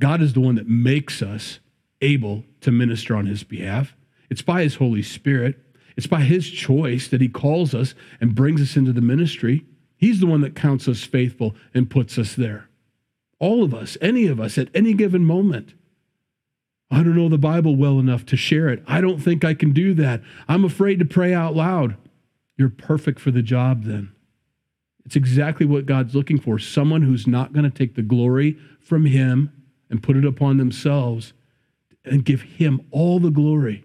God 0.00 0.20
is 0.20 0.32
the 0.32 0.40
one 0.40 0.54
that 0.54 0.68
makes 0.68 1.22
us 1.22 1.60
able 2.00 2.44
to 2.60 2.72
minister 2.72 3.14
on 3.16 3.26
his 3.26 3.44
behalf. 3.44 3.94
It's 4.30 4.42
by 4.42 4.62
his 4.62 4.76
Holy 4.76 5.02
Spirit. 5.02 5.63
It's 5.96 6.06
by 6.06 6.22
his 6.22 6.50
choice 6.50 7.08
that 7.08 7.20
he 7.20 7.28
calls 7.28 7.74
us 7.74 7.94
and 8.20 8.34
brings 8.34 8.60
us 8.60 8.76
into 8.76 8.92
the 8.92 9.00
ministry. 9.00 9.64
He's 9.96 10.20
the 10.20 10.26
one 10.26 10.40
that 10.40 10.56
counts 10.56 10.88
us 10.88 11.04
faithful 11.04 11.54
and 11.72 11.90
puts 11.90 12.18
us 12.18 12.34
there. 12.34 12.68
All 13.38 13.62
of 13.62 13.74
us, 13.74 13.96
any 14.00 14.26
of 14.26 14.40
us, 14.40 14.58
at 14.58 14.68
any 14.74 14.94
given 14.94 15.24
moment. 15.24 15.74
I 16.90 16.98
don't 16.98 17.16
know 17.16 17.28
the 17.28 17.38
Bible 17.38 17.76
well 17.76 17.98
enough 17.98 18.26
to 18.26 18.36
share 18.36 18.68
it. 18.68 18.82
I 18.86 19.00
don't 19.00 19.20
think 19.20 19.44
I 19.44 19.54
can 19.54 19.72
do 19.72 19.94
that. 19.94 20.20
I'm 20.48 20.64
afraid 20.64 20.98
to 20.98 21.04
pray 21.04 21.32
out 21.32 21.54
loud. 21.54 21.96
You're 22.56 22.68
perfect 22.68 23.18
for 23.18 23.30
the 23.30 23.42
job 23.42 23.84
then. 23.84 24.12
It's 25.04 25.16
exactly 25.16 25.66
what 25.66 25.86
God's 25.86 26.14
looking 26.14 26.38
for 26.38 26.58
someone 26.58 27.02
who's 27.02 27.26
not 27.26 27.52
going 27.52 27.64
to 27.64 27.76
take 27.76 27.94
the 27.94 28.02
glory 28.02 28.58
from 28.80 29.06
Him 29.06 29.52
and 29.90 30.02
put 30.02 30.16
it 30.16 30.24
upon 30.24 30.56
themselves 30.56 31.32
and 32.04 32.24
give 32.24 32.42
Him 32.42 32.86
all 32.90 33.18
the 33.18 33.30
glory. 33.30 33.84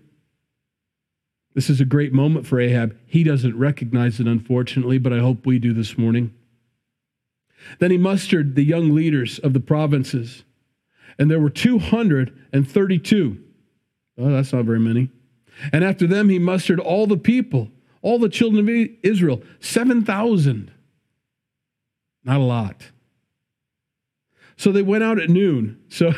This 1.59 1.69
is 1.69 1.81
a 1.81 1.85
great 1.85 2.13
moment 2.13 2.47
for 2.47 2.57
Ahab. 2.57 2.97
He 3.05 3.21
doesn't 3.21 3.59
recognize 3.59 4.21
it, 4.21 4.27
unfortunately, 4.27 4.97
but 4.97 5.11
I 5.11 5.19
hope 5.19 5.45
we 5.45 5.59
do 5.59 5.73
this 5.73 5.97
morning. 5.97 6.33
Then 7.79 7.91
he 7.91 7.97
mustered 7.97 8.55
the 8.55 8.63
young 8.63 8.95
leaders 8.95 9.39
of 9.39 9.51
the 9.51 9.59
provinces, 9.59 10.45
and 11.17 11.29
there 11.29 11.41
were 11.41 11.49
232. 11.49 13.43
Oh, 14.17 14.31
that's 14.31 14.53
not 14.53 14.63
very 14.63 14.79
many. 14.79 15.09
And 15.73 15.83
after 15.83 16.07
them, 16.07 16.29
he 16.29 16.39
mustered 16.39 16.79
all 16.79 17.05
the 17.07 17.17
people 17.17 17.67
All 18.01 18.19
the 18.19 18.29
children 18.29 18.65
of 18.65 18.89
Israel, 19.03 19.43
7,000. 19.59 20.71
Not 22.23 22.37
a 22.37 22.39
lot. 22.39 22.91
So 24.55 24.71
they 24.71 24.81
went 24.81 25.03
out 25.03 25.19
at 25.19 25.29
noon. 25.29 25.81
So, 25.89 26.13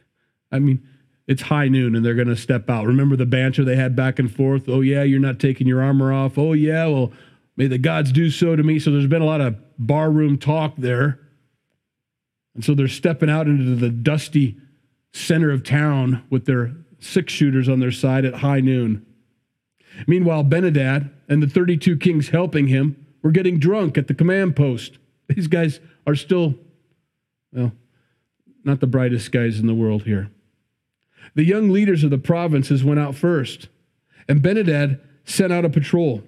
I 0.50 0.58
mean, 0.58 0.84
it's 1.30 1.42
high 1.42 1.68
noon 1.68 1.94
and 1.94 2.04
they're 2.04 2.16
going 2.16 2.26
to 2.26 2.36
step 2.36 2.68
out. 2.68 2.88
Remember 2.88 3.14
the 3.14 3.24
banter 3.24 3.64
they 3.64 3.76
had 3.76 3.94
back 3.94 4.18
and 4.18 4.34
forth? 4.34 4.68
Oh, 4.68 4.80
yeah, 4.80 5.04
you're 5.04 5.20
not 5.20 5.38
taking 5.38 5.68
your 5.68 5.80
armor 5.80 6.12
off. 6.12 6.36
Oh, 6.36 6.54
yeah, 6.54 6.86
well, 6.86 7.12
may 7.56 7.68
the 7.68 7.78
gods 7.78 8.10
do 8.10 8.30
so 8.30 8.56
to 8.56 8.64
me. 8.64 8.80
So 8.80 8.90
there's 8.90 9.06
been 9.06 9.22
a 9.22 9.26
lot 9.26 9.40
of 9.40 9.56
barroom 9.78 10.38
talk 10.38 10.74
there. 10.76 11.20
And 12.56 12.64
so 12.64 12.74
they're 12.74 12.88
stepping 12.88 13.30
out 13.30 13.46
into 13.46 13.76
the 13.76 13.90
dusty 13.90 14.56
center 15.12 15.52
of 15.52 15.62
town 15.62 16.24
with 16.30 16.46
their 16.46 16.74
six 16.98 17.32
shooters 17.32 17.68
on 17.68 17.78
their 17.78 17.92
side 17.92 18.24
at 18.24 18.34
high 18.34 18.60
noon. 18.60 19.06
Meanwhile, 20.08 20.42
Ben-Hadad 20.42 21.10
and 21.28 21.40
the 21.40 21.46
32 21.46 21.96
kings 21.98 22.30
helping 22.30 22.66
him 22.66 23.06
were 23.22 23.30
getting 23.30 23.60
drunk 23.60 23.96
at 23.96 24.08
the 24.08 24.14
command 24.14 24.56
post. 24.56 24.98
These 25.28 25.46
guys 25.46 25.78
are 26.08 26.16
still, 26.16 26.56
well, 27.52 27.70
not 28.64 28.80
the 28.80 28.88
brightest 28.88 29.30
guys 29.30 29.60
in 29.60 29.68
the 29.68 29.74
world 29.74 30.02
here. 30.02 30.28
The 31.34 31.44
young 31.44 31.70
leaders 31.70 32.04
of 32.04 32.10
the 32.10 32.18
provinces 32.18 32.84
went 32.84 33.00
out 33.00 33.14
first, 33.14 33.68
and 34.28 34.42
Ben-Hadad 34.42 35.00
sent 35.24 35.52
out 35.52 35.64
a 35.64 35.70
patrol. 35.70 36.22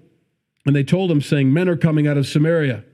And 0.64 0.76
they 0.76 0.84
told 0.84 1.10
him, 1.10 1.20
saying, 1.20 1.52
Men 1.52 1.68
are 1.68 1.76
coming 1.76 2.06
out 2.06 2.16
of 2.16 2.26
Samaria. 2.26 2.84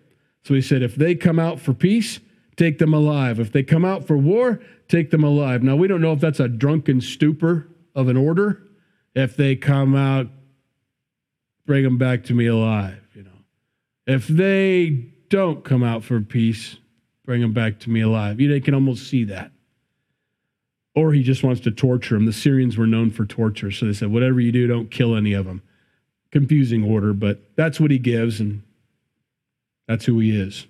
So 0.42 0.54
he 0.54 0.62
said, 0.62 0.82
If 0.82 0.94
they 0.94 1.14
come 1.14 1.38
out 1.38 1.60
for 1.60 1.74
peace, 1.74 2.20
take 2.56 2.78
them 2.78 2.94
alive. 2.94 3.38
If 3.38 3.52
they 3.52 3.62
come 3.62 3.84
out 3.84 4.06
for 4.06 4.16
war, 4.16 4.60
take 4.88 5.10
them 5.10 5.22
alive. 5.22 5.62
Now, 5.62 5.76
we 5.76 5.86
don't 5.86 6.00
know 6.00 6.12
if 6.12 6.20
that's 6.20 6.40
a 6.40 6.48
drunken 6.48 7.00
stupor 7.00 7.68
of 7.94 8.08
an 8.08 8.16
order. 8.16 8.62
If 9.14 9.36
they 9.36 9.56
come 9.56 9.94
out, 9.94 10.28
bring 11.66 11.84
them 11.84 11.98
back 11.98 12.24
to 12.24 12.34
me 12.34 12.46
alive, 12.46 13.02
you 13.14 13.24
know. 13.24 13.30
If 14.06 14.26
they 14.26 15.12
don't 15.28 15.64
come 15.64 15.82
out 15.82 16.04
for 16.04 16.20
peace, 16.20 16.76
bring 17.26 17.42
them 17.42 17.52
back 17.52 17.78
to 17.80 17.90
me 17.90 18.00
alive. 18.00 18.40
You, 18.40 18.48
know, 18.48 18.54
they 18.54 18.60
can 18.60 18.74
almost 18.74 19.08
see 19.08 19.24
that. 19.24 19.52
Or 20.98 21.12
he 21.12 21.22
just 21.22 21.44
wants 21.44 21.60
to 21.60 21.70
torture 21.70 22.16
them. 22.16 22.26
The 22.26 22.32
Syrians 22.32 22.76
were 22.76 22.84
known 22.84 23.10
for 23.10 23.24
torture, 23.24 23.70
so 23.70 23.86
they 23.86 23.92
said, 23.92 24.10
whatever 24.10 24.40
you 24.40 24.50
do, 24.50 24.66
don't 24.66 24.90
kill 24.90 25.14
any 25.14 25.32
of 25.32 25.46
them. 25.46 25.62
Confusing 26.32 26.82
order, 26.82 27.12
but 27.12 27.40
that's 27.54 27.78
what 27.78 27.92
he 27.92 28.00
gives, 28.00 28.40
and 28.40 28.64
that's 29.86 30.06
who 30.06 30.18
he 30.18 30.36
is. 30.36 30.66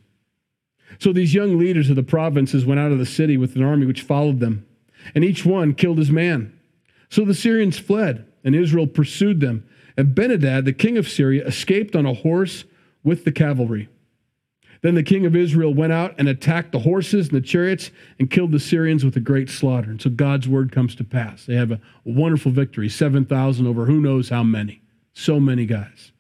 So 0.98 1.14
these 1.14 1.32
young 1.32 1.58
leaders 1.58 1.88
of 1.88 1.96
the 1.96 2.02
provinces 2.02 2.66
went 2.66 2.78
out 2.78 2.92
of 2.92 2.98
the 2.98 3.06
city 3.06 3.38
with 3.38 3.56
an 3.56 3.62
army 3.62 3.86
which 3.86 4.02
followed 4.02 4.38
them, 4.38 4.66
and 5.14 5.24
each 5.24 5.46
one 5.46 5.72
killed 5.72 5.96
his 5.96 6.10
man. 6.10 6.52
So 7.08 7.24
the 7.24 7.32
Syrians 7.32 7.78
fled, 7.78 8.30
and 8.44 8.54
Israel 8.54 8.86
pursued 8.86 9.40
them. 9.40 9.66
And 9.96 10.14
Ben-Hadad, 10.14 10.66
the 10.66 10.74
king 10.74 10.98
of 10.98 11.08
Syria, 11.08 11.46
escaped 11.46 11.96
on 11.96 12.04
a 12.04 12.12
horse 12.12 12.64
with 13.02 13.24
the 13.24 13.32
cavalry. 13.32 13.88
Then 14.80 14.94
the 14.94 15.02
king 15.02 15.26
of 15.26 15.34
Israel 15.34 15.74
went 15.74 15.92
out 15.92 16.14
and 16.18 16.28
attacked 16.28 16.72
the 16.72 16.78
horses 16.80 17.28
and 17.28 17.36
the 17.36 17.46
chariots 17.46 17.90
and 18.18 18.30
killed 18.30 18.52
the 18.52 18.60
Syrians 18.60 19.04
with 19.04 19.16
a 19.16 19.20
great 19.20 19.50
slaughter. 19.50 19.90
And 19.90 20.00
so 20.00 20.10
God's 20.10 20.48
word 20.48 20.70
comes 20.70 20.94
to 20.96 21.04
pass. 21.04 21.46
They 21.46 21.56
have 21.56 21.72
a 21.72 21.80
wonderful 22.04 22.52
victory 22.52 22.88
7,000 22.88 23.66
over 23.66 23.86
who 23.86 24.00
knows 24.00 24.28
how 24.28 24.44
many. 24.44 24.82
So 25.14 25.40
many 25.40 25.66
guys. 25.66 26.12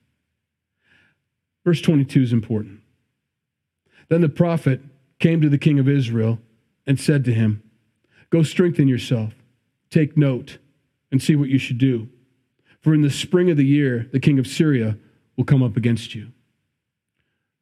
Verse 1.64 1.80
22 1.80 2.22
is 2.22 2.32
important. 2.32 2.80
Then 4.08 4.22
the 4.22 4.28
prophet 4.28 4.80
came 5.18 5.40
to 5.40 5.48
the 5.48 5.58
king 5.58 5.78
of 5.78 5.88
Israel 5.88 6.38
and 6.86 6.98
said 6.98 7.24
to 7.26 7.34
him, 7.34 7.62
Go 8.30 8.42
strengthen 8.42 8.88
yourself, 8.88 9.34
take 9.90 10.16
note, 10.16 10.58
and 11.12 11.22
see 11.22 11.36
what 11.36 11.48
you 11.48 11.58
should 11.58 11.78
do. 11.78 12.08
For 12.80 12.94
in 12.94 13.02
the 13.02 13.10
spring 13.10 13.50
of 13.50 13.56
the 13.56 13.66
year, 13.66 14.08
the 14.12 14.20
king 14.20 14.38
of 14.38 14.46
Syria 14.46 14.98
will 15.36 15.44
come 15.44 15.62
up 15.62 15.76
against 15.76 16.14
you. 16.14 16.32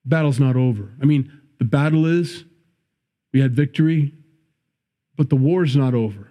Battle's 0.06 0.40
not 0.40 0.56
over. 0.56 0.92
I 1.02 1.04
mean, 1.04 1.32
the 1.58 1.64
battle 1.64 2.06
is, 2.06 2.44
we 3.32 3.40
had 3.40 3.54
victory, 3.54 4.14
but 5.16 5.28
the 5.28 5.36
war's 5.36 5.76
not 5.76 5.94
over. 5.94 6.28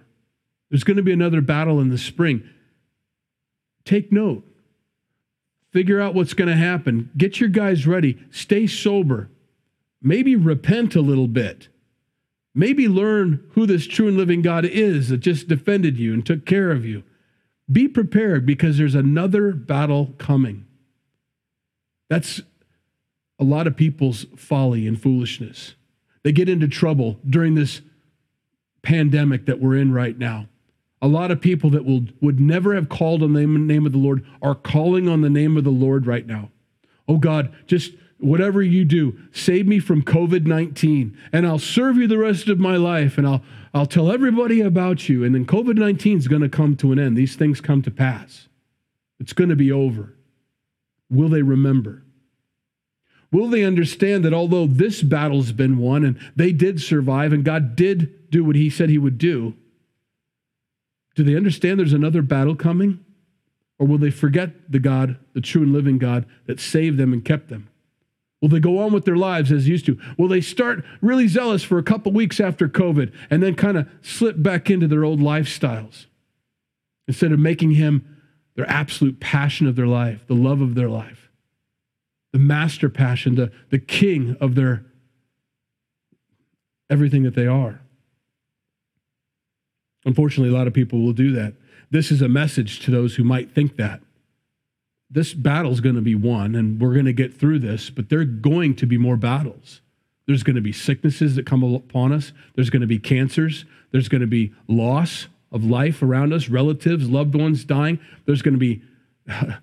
There's 0.70 0.84
going 0.84 0.96
to 0.96 1.02
be 1.02 1.12
another 1.12 1.40
battle 1.40 1.80
in 1.80 1.90
the 1.90 1.98
spring. 1.98 2.42
Take 3.84 4.10
note. 4.10 4.44
Figure 5.72 6.00
out 6.00 6.14
what's 6.14 6.34
going 6.34 6.48
to 6.48 6.56
happen. 6.56 7.10
Get 7.16 7.38
your 7.38 7.50
guys 7.50 7.86
ready. 7.86 8.18
Stay 8.30 8.66
sober. 8.66 9.28
Maybe 10.00 10.34
repent 10.34 10.96
a 10.96 11.00
little 11.00 11.28
bit. 11.28 11.68
Maybe 12.54 12.88
learn 12.88 13.44
who 13.52 13.66
this 13.66 13.86
true 13.86 14.08
and 14.08 14.16
living 14.16 14.40
God 14.40 14.64
is 14.64 15.10
that 15.10 15.18
just 15.18 15.46
defended 15.46 15.98
you 15.98 16.14
and 16.14 16.24
took 16.24 16.46
care 16.46 16.70
of 16.70 16.86
you. 16.86 17.04
Be 17.70 17.86
prepared 17.86 18.46
because 18.46 18.78
there's 18.78 18.94
another 18.94 19.52
battle 19.52 20.14
coming. 20.16 20.64
That's 22.08 22.40
a 23.38 23.44
lot 23.44 23.66
of 23.66 23.76
people's 23.76 24.26
folly 24.36 24.86
and 24.86 25.00
foolishness. 25.00 25.74
They 26.22 26.32
get 26.32 26.48
into 26.48 26.68
trouble 26.68 27.18
during 27.28 27.54
this 27.54 27.82
pandemic 28.82 29.46
that 29.46 29.60
we're 29.60 29.76
in 29.76 29.92
right 29.92 30.16
now. 30.16 30.46
A 31.02 31.08
lot 31.08 31.30
of 31.30 31.40
people 31.40 31.70
that 31.70 31.84
will, 31.84 32.06
would 32.20 32.40
never 32.40 32.74
have 32.74 32.88
called 32.88 33.22
on 33.22 33.32
the 33.34 33.46
name 33.46 33.84
of 33.84 33.92
the 33.92 33.98
Lord 33.98 34.26
are 34.40 34.54
calling 34.54 35.08
on 35.08 35.20
the 35.20 35.30
name 35.30 35.56
of 35.56 35.64
the 35.64 35.70
Lord 35.70 36.06
right 36.06 36.26
now. 36.26 36.50
Oh 37.06 37.18
God, 37.18 37.54
just 37.66 37.92
whatever 38.18 38.62
you 38.62 38.84
do, 38.84 39.18
save 39.30 39.66
me 39.66 39.78
from 39.78 40.02
COVID 40.02 40.46
19, 40.46 41.16
and 41.32 41.46
I'll 41.46 41.58
serve 41.58 41.96
you 41.96 42.06
the 42.06 42.18
rest 42.18 42.48
of 42.48 42.58
my 42.58 42.76
life, 42.76 43.18
and 43.18 43.26
I'll, 43.26 43.42
I'll 43.74 43.86
tell 43.86 44.10
everybody 44.10 44.60
about 44.60 45.08
you. 45.08 45.22
And 45.22 45.34
then 45.34 45.44
COVID 45.44 45.76
19 45.76 46.18
is 46.18 46.28
going 46.28 46.42
to 46.42 46.48
come 46.48 46.76
to 46.76 46.92
an 46.92 46.98
end. 46.98 47.16
These 47.16 47.36
things 47.36 47.60
come 47.60 47.82
to 47.82 47.90
pass. 47.90 48.48
It's 49.20 49.32
going 49.32 49.50
to 49.50 49.56
be 49.56 49.70
over. 49.70 50.14
Will 51.10 51.28
they 51.28 51.42
remember? 51.42 52.02
Will 53.36 53.48
they 53.48 53.64
understand 53.64 54.24
that 54.24 54.32
although 54.32 54.66
this 54.66 55.02
battle's 55.02 55.52
been 55.52 55.76
won 55.76 56.06
and 56.06 56.18
they 56.34 56.52
did 56.52 56.80
survive 56.80 57.34
and 57.34 57.44
God 57.44 57.76
did 57.76 58.30
do 58.30 58.42
what 58.42 58.56
he 58.56 58.70
said 58.70 58.88
he 58.88 58.96
would 58.96 59.18
do, 59.18 59.52
do 61.16 61.22
they 61.22 61.36
understand 61.36 61.78
there's 61.78 61.92
another 61.92 62.22
battle 62.22 62.56
coming? 62.56 63.04
Or 63.78 63.86
will 63.86 63.98
they 63.98 64.08
forget 64.08 64.72
the 64.72 64.78
God, 64.78 65.18
the 65.34 65.42
true 65.42 65.64
and 65.64 65.74
living 65.74 65.98
God 65.98 66.24
that 66.46 66.60
saved 66.60 66.96
them 66.96 67.12
and 67.12 67.22
kept 67.22 67.50
them? 67.50 67.68
Will 68.40 68.48
they 68.48 68.58
go 68.58 68.78
on 68.78 68.94
with 68.94 69.04
their 69.04 69.18
lives 69.18 69.52
as 69.52 69.68
used 69.68 69.84
to? 69.84 70.00
Will 70.16 70.28
they 70.28 70.40
start 70.40 70.82
really 71.02 71.28
zealous 71.28 71.62
for 71.62 71.76
a 71.76 71.82
couple 71.82 72.12
weeks 72.12 72.40
after 72.40 72.70
COVID 72.70 73.12
and 73.28 73.42
then 73.42 73.54
kind 73.54 73.76
of 73.76 73.86
slip 74.00 74.42
back 74.42 74.70
into 74.70 74.88
their 74.88 75.04
old 75.04 75.20
lifestyles 75.20 76.06
instead 77.06 77.32
of 77.32 77.38
making 77.38 77.72
him 77.72 78.16
their 78.54 78.70
absolute 78.70 79.20
passion 79.20 79.66
of 79.66 79.76
their 79.76 79.86
life, 79.86 80.26
the 80.26 80.32
love 80.32 80.62
of 80.62 80.74
their 80.74 80.88
life, 80.88 81.25
the 82.32 82.38
master 82.38 82.88
passion, 82.88 83.34
the, 83.34 83.52
the 83.70 83.78
king 83.78 84.36
of 84.40 84.54
their 84.54 84.84
everything 86.90 87.22
that 87.22 87.34
they 87.34 87.46
are? 87.46 87.80
Unfortunately, 90.04 90.54
a 90.54 90.56
lot 90.56 90.66
of 90.66 90.72
people 90.72 91.02
will 91.02 91.12
do 91.12 91.32
that. 91.32 91.54
This 91.90 92.10
is 92.10 92.22
a 92.22 92.28
message 92.28 92.80
to 92.80 92.90
those 92.90 93.16
who 93.16 93.24
might 93.24 93.52
think 93.52 93.76
that 93.76 94.00
this 95.10 95.34
battle's 95.34 95.80
going 95.80 95.94
to 95.94 96.00
be 96.00 96.14
won 96.14 96.54
and 96.54 96.80
we're 96.80 96.92
going 96.92 97.06
to 97.06 97.12
get 97.12 97.38
through 97.38 97.60
this, 97.60 97.90
but 97.90 98.08
there 98.08 98.20
are 98.20 98.24
going 98.24 98.74
to 98.76 98.86
be 98.86 98.98
more 98.98 99.16
battles. 99.16 99.80
There's 100.26 100.42
going 100.42 100.56
to 100.56 100.62
be 100.62 100.72
sicknesses 100.72 101.36
that 101.36 101.46
come 101.46 101.62
upon 101.62 102.12
us, 102.12 102.32
there's 102.54 102.70
going 102.70 102.80
to 102.80 102.86
be 102.86 102.98
cancers, 102.98 103.64
there's 103.92 104.08
going 104.08 104.20
to 104.20 104.26
be 104.26 104.52
loss 104.68 105.28
of 105.52 105.64
life 105.64 106.02
around 106.02 106.32
us, 106.32 106.48
relatives, 106.48 107.08
loved 107.08 107.34
ones 107.34 107.64
dying. 107.64 108.00
There's 108.26 108.42
going 108.42 108.54
to 108.54 108.58
be 108.58 108.82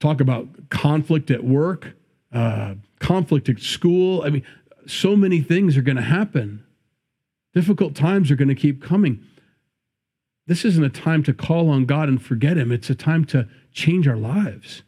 talk 0.00 0.20
about 0.20 0.68
conflict 0.70 1.30
at 1.30 1.44
work, 1.44 1.94
uh, 2.32 2.74
conflict 2.98 3.48
at 3.48 3.60
school. 3.60 4.22
I 4.24 4.30
mean, 4.30 4.42
so 4.86 5.16
many 5.16 5.40
things 5.40 5.76
are 5.76 5.82
going 5.82 5.96
to 5.96 6.02
happen. 6.02 6.64
Difficult 7.54 7.94
times 7.94 8.30
are 8.30 8.36
going 8.36 8.48
to 8.48 8.54
keep 8.54 8.82
coming. 8.82 9.24
This 10.46 10.64
isn't 10.64 10.84
a 10.84 10.90
time 10.90 11.22
to 11.22 11.32
call 11.32 11.70
on 11.70 11.86
God 11.86 12.08
and 12.08 12.20
forget 12.20 12.56
Him. 12.56 12.70
It's 12.70 12.90
a 12.90 12.94
time 12.94 13.24
to 13.26 13.48
change 13.72 14.06
our 14.06 14.16
lives, 14.16 14.82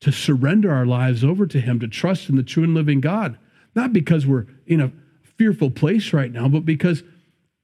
to 0.00 0.12
surrender 0.12 0.70
our 0.70 0.84
lives 0.84 1.24
over 1.24 1.46
to 1.46 1.60
Him, 1.60 1.80
to 1.80 1.88
trust 1.88 2.28
in 2.28 2.36
the 2.36 2.42
true 2.42 2.64
and 2.64 2.74
living 2.74 3.00
God. 3.00 3.38
Not 3.74 3.92
because 3.92 4.26
we're 4.26 4.46
in 4.66 4.80
a 4.80 4.92
fearful 5.22 5.70
place 5.70 6.12
right 6.12 6.32
now, 6.32 6.48
but 6.48 6.64
because 6.64 7.02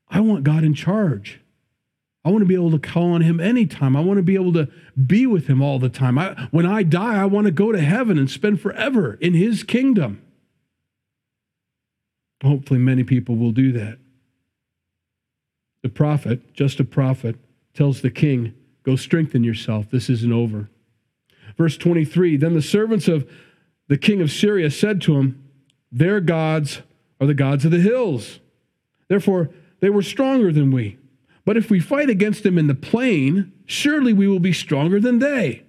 I 0.09 0.21
want 0.21 0.45
God 0.45 0.65
in 0.65 0.75
charge. 0.75 1.41
I 2.25 2.31
want 2.31 2.41
to 2.41 2.47
be 2.47 2.55
able 2.55 2.71
to 2.71 2.79
call 2.79 3.13
on 3.13 3.21
Him 3.21 3.39
anytime. 3.39 3.97
I 3.97 4.01
want 4.01 4.17
to 4.19 4.23
be 4.23 4.35
able 4.35 4.53
to 4.55 4.69
be 5.07 5.27
with 5.27 5.47
Him 5.47 5.61
all 5.61 5.79
the 5.79 5.91
time. 5.91 6.19
I, 6.19 6.49
when 6.51 6.65
I 6.65 6.83
die, 6.83 7.21
I 7.21 7.27
want 7.27 7.47
to 7.47 7.51
go 7.51 7.71
to 7.71 7.81
heaven 7.81 8.19
and 8.19 8.31
spend 8.31 8.61
forever 8.61 9.15
in 9.21 9.35
His 9.35 9.63
kingdom. 9.63 10.23
Hopefully, 12.43 12.81
many 12.81 13.05
people 13.05 13.37
will 13.37 13.53
do 13.53 13.73
that. 13.73 13.99
The 15.83 15.89
prophet, 15.91 16.55
just 16.55 16.81
a 16.81 16.85
prophet, 16.85 17.37
tells 17.75 18.01
the 18.01 18.11
king, 18.11 18.55
Go 18.85 18.97
strengthen 18.97 19.45
yourself. 19.45 19.91
This 19.91 20.11
isn't 20.11 20.33
over. 20.33 20.69
Verse 21.57 21.77
23 21.77 22.37
Then 22.37 22.55
the 22.55 22.63
servants 22.63 23.09
of 23.09 23.29
the 23.89 23.99
king 23.99 24.21
of 24.21 24.31
Syria 24.31 24.71
said 24.71 25.01
to 25.03 25.17
him, 25.17 25.43
Their 25.91 26.21
gods 26.21 26.83
are 27.21 27.27
the 27.27 27.35
gods 27.35 27.65
of 27.65 27.71
the 27.71 27.81
hills. 27.81 28.41
Therefore, 29.09 29.51
they 29.81 29.91
were 29.91 30.03
stronger 30.03 30.53
than 30.53 30.71
we. 30.71 30.99
But 31.45 31.57
if 31.57 31.71
we 31.71 31.81
fight 31.81 32.09
against 32.09 32.43
them 32.43 32.59
in 32.59 32.67
the 32.67 32.75
plain, 32.75 33.53
surely 33.67 34.13
we 34.13 34.27
will 34.27 34.41
be 34.41 34.53
stronger 34.53 34.99
than 35.01 35.19
they. 35.19 35.65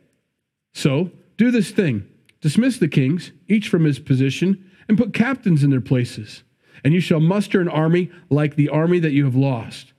So 0.74 1.12
do 1.38 1.52
this 1.52 1.72
thing 1.72 2.08
Dismiss 2.46 2.78
the 2.78 2.88
kings, 2.88 3.32
each 3.48 3.70
from 3.70 3.86
his 3.86 3.98
position, 3.98 4.70
and 4.88 5.00
put 5.00 5.16
captains 5.16 5.64
in 5.64 5.72
their 5.72 5.82
places. 5.82 6.44
And 6.84 6.94
you 6.94 7.00
shall 7.00 7.20
muster 7.20 7.60
an 7.60 7.68
army 7.68 8.12
like 8.30 8.56
the 8.56 8.70
army 8.70 9.00
that 9.00 9.14
you 9.14 9.26
have 9.26 9.36
lost, 9.36 9.94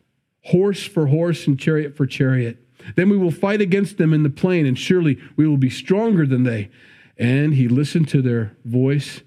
horse 0.45 0.87
for 0.87 1.09
horse 1.09 1.49
and 1.49 1.59
chariot 1.59 1.97
for 1.97 2.07
chariot. 2.07 2.59
Then 2.95 3.09
we 3.09 3.17
will 3.17 3.33
fight 3.33 3.61
against 3.61 3.99
them 3.99 4.13
in 4.13 4.23
the 4.23 4.31
plain, 4.31 4.65
and 4.65 4.79
surely 4.79 5.19
we 5.35 5.49
will 5.49 5.57
be 5.57 5.71
stronger 5.71 6.25
than 6.25 6.45
they. 6.45 6.71
And 7.19 7.55
he 7.55 7.67
listened 7.67 8.09
to 8.11 8.23
their 8.23 8.57
voice 8.65 9.23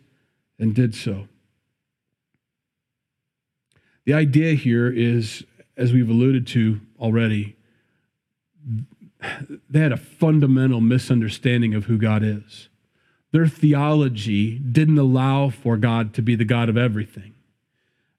and 0.58 0.74
did 0.74 0.96
so. 0.96 1.28
The 4.06 4.14
idea 4.14 4.54
here 4.54 4.90
is, 4.90 5.44
as 5.80 5.94
we've 5.94 6.10
alluded 6.10 6.46
to 6.46 6.82
already, 7.00 7.56
they 9.70 9.80
had 9.80 9.92
a 9.92 9.98
fundamental 9.98 10.82
misunderstanding 10.82 11.74
of 11.74 11.86
who 11.86 11.98
God 11.98 12.22
is. 12.22 12.68
Their 13.32 13.48
theology 13.48 14.60
didn't 14.60 14.98
allow 14.98 15.50
for 15.50 15.78
God 15.78 16.14
to 16.16 16.22
be 16.22 16.36
the 16.36 16.46
God 16.46 16.68
of 16.68 16.78
everything. 16.78 17.34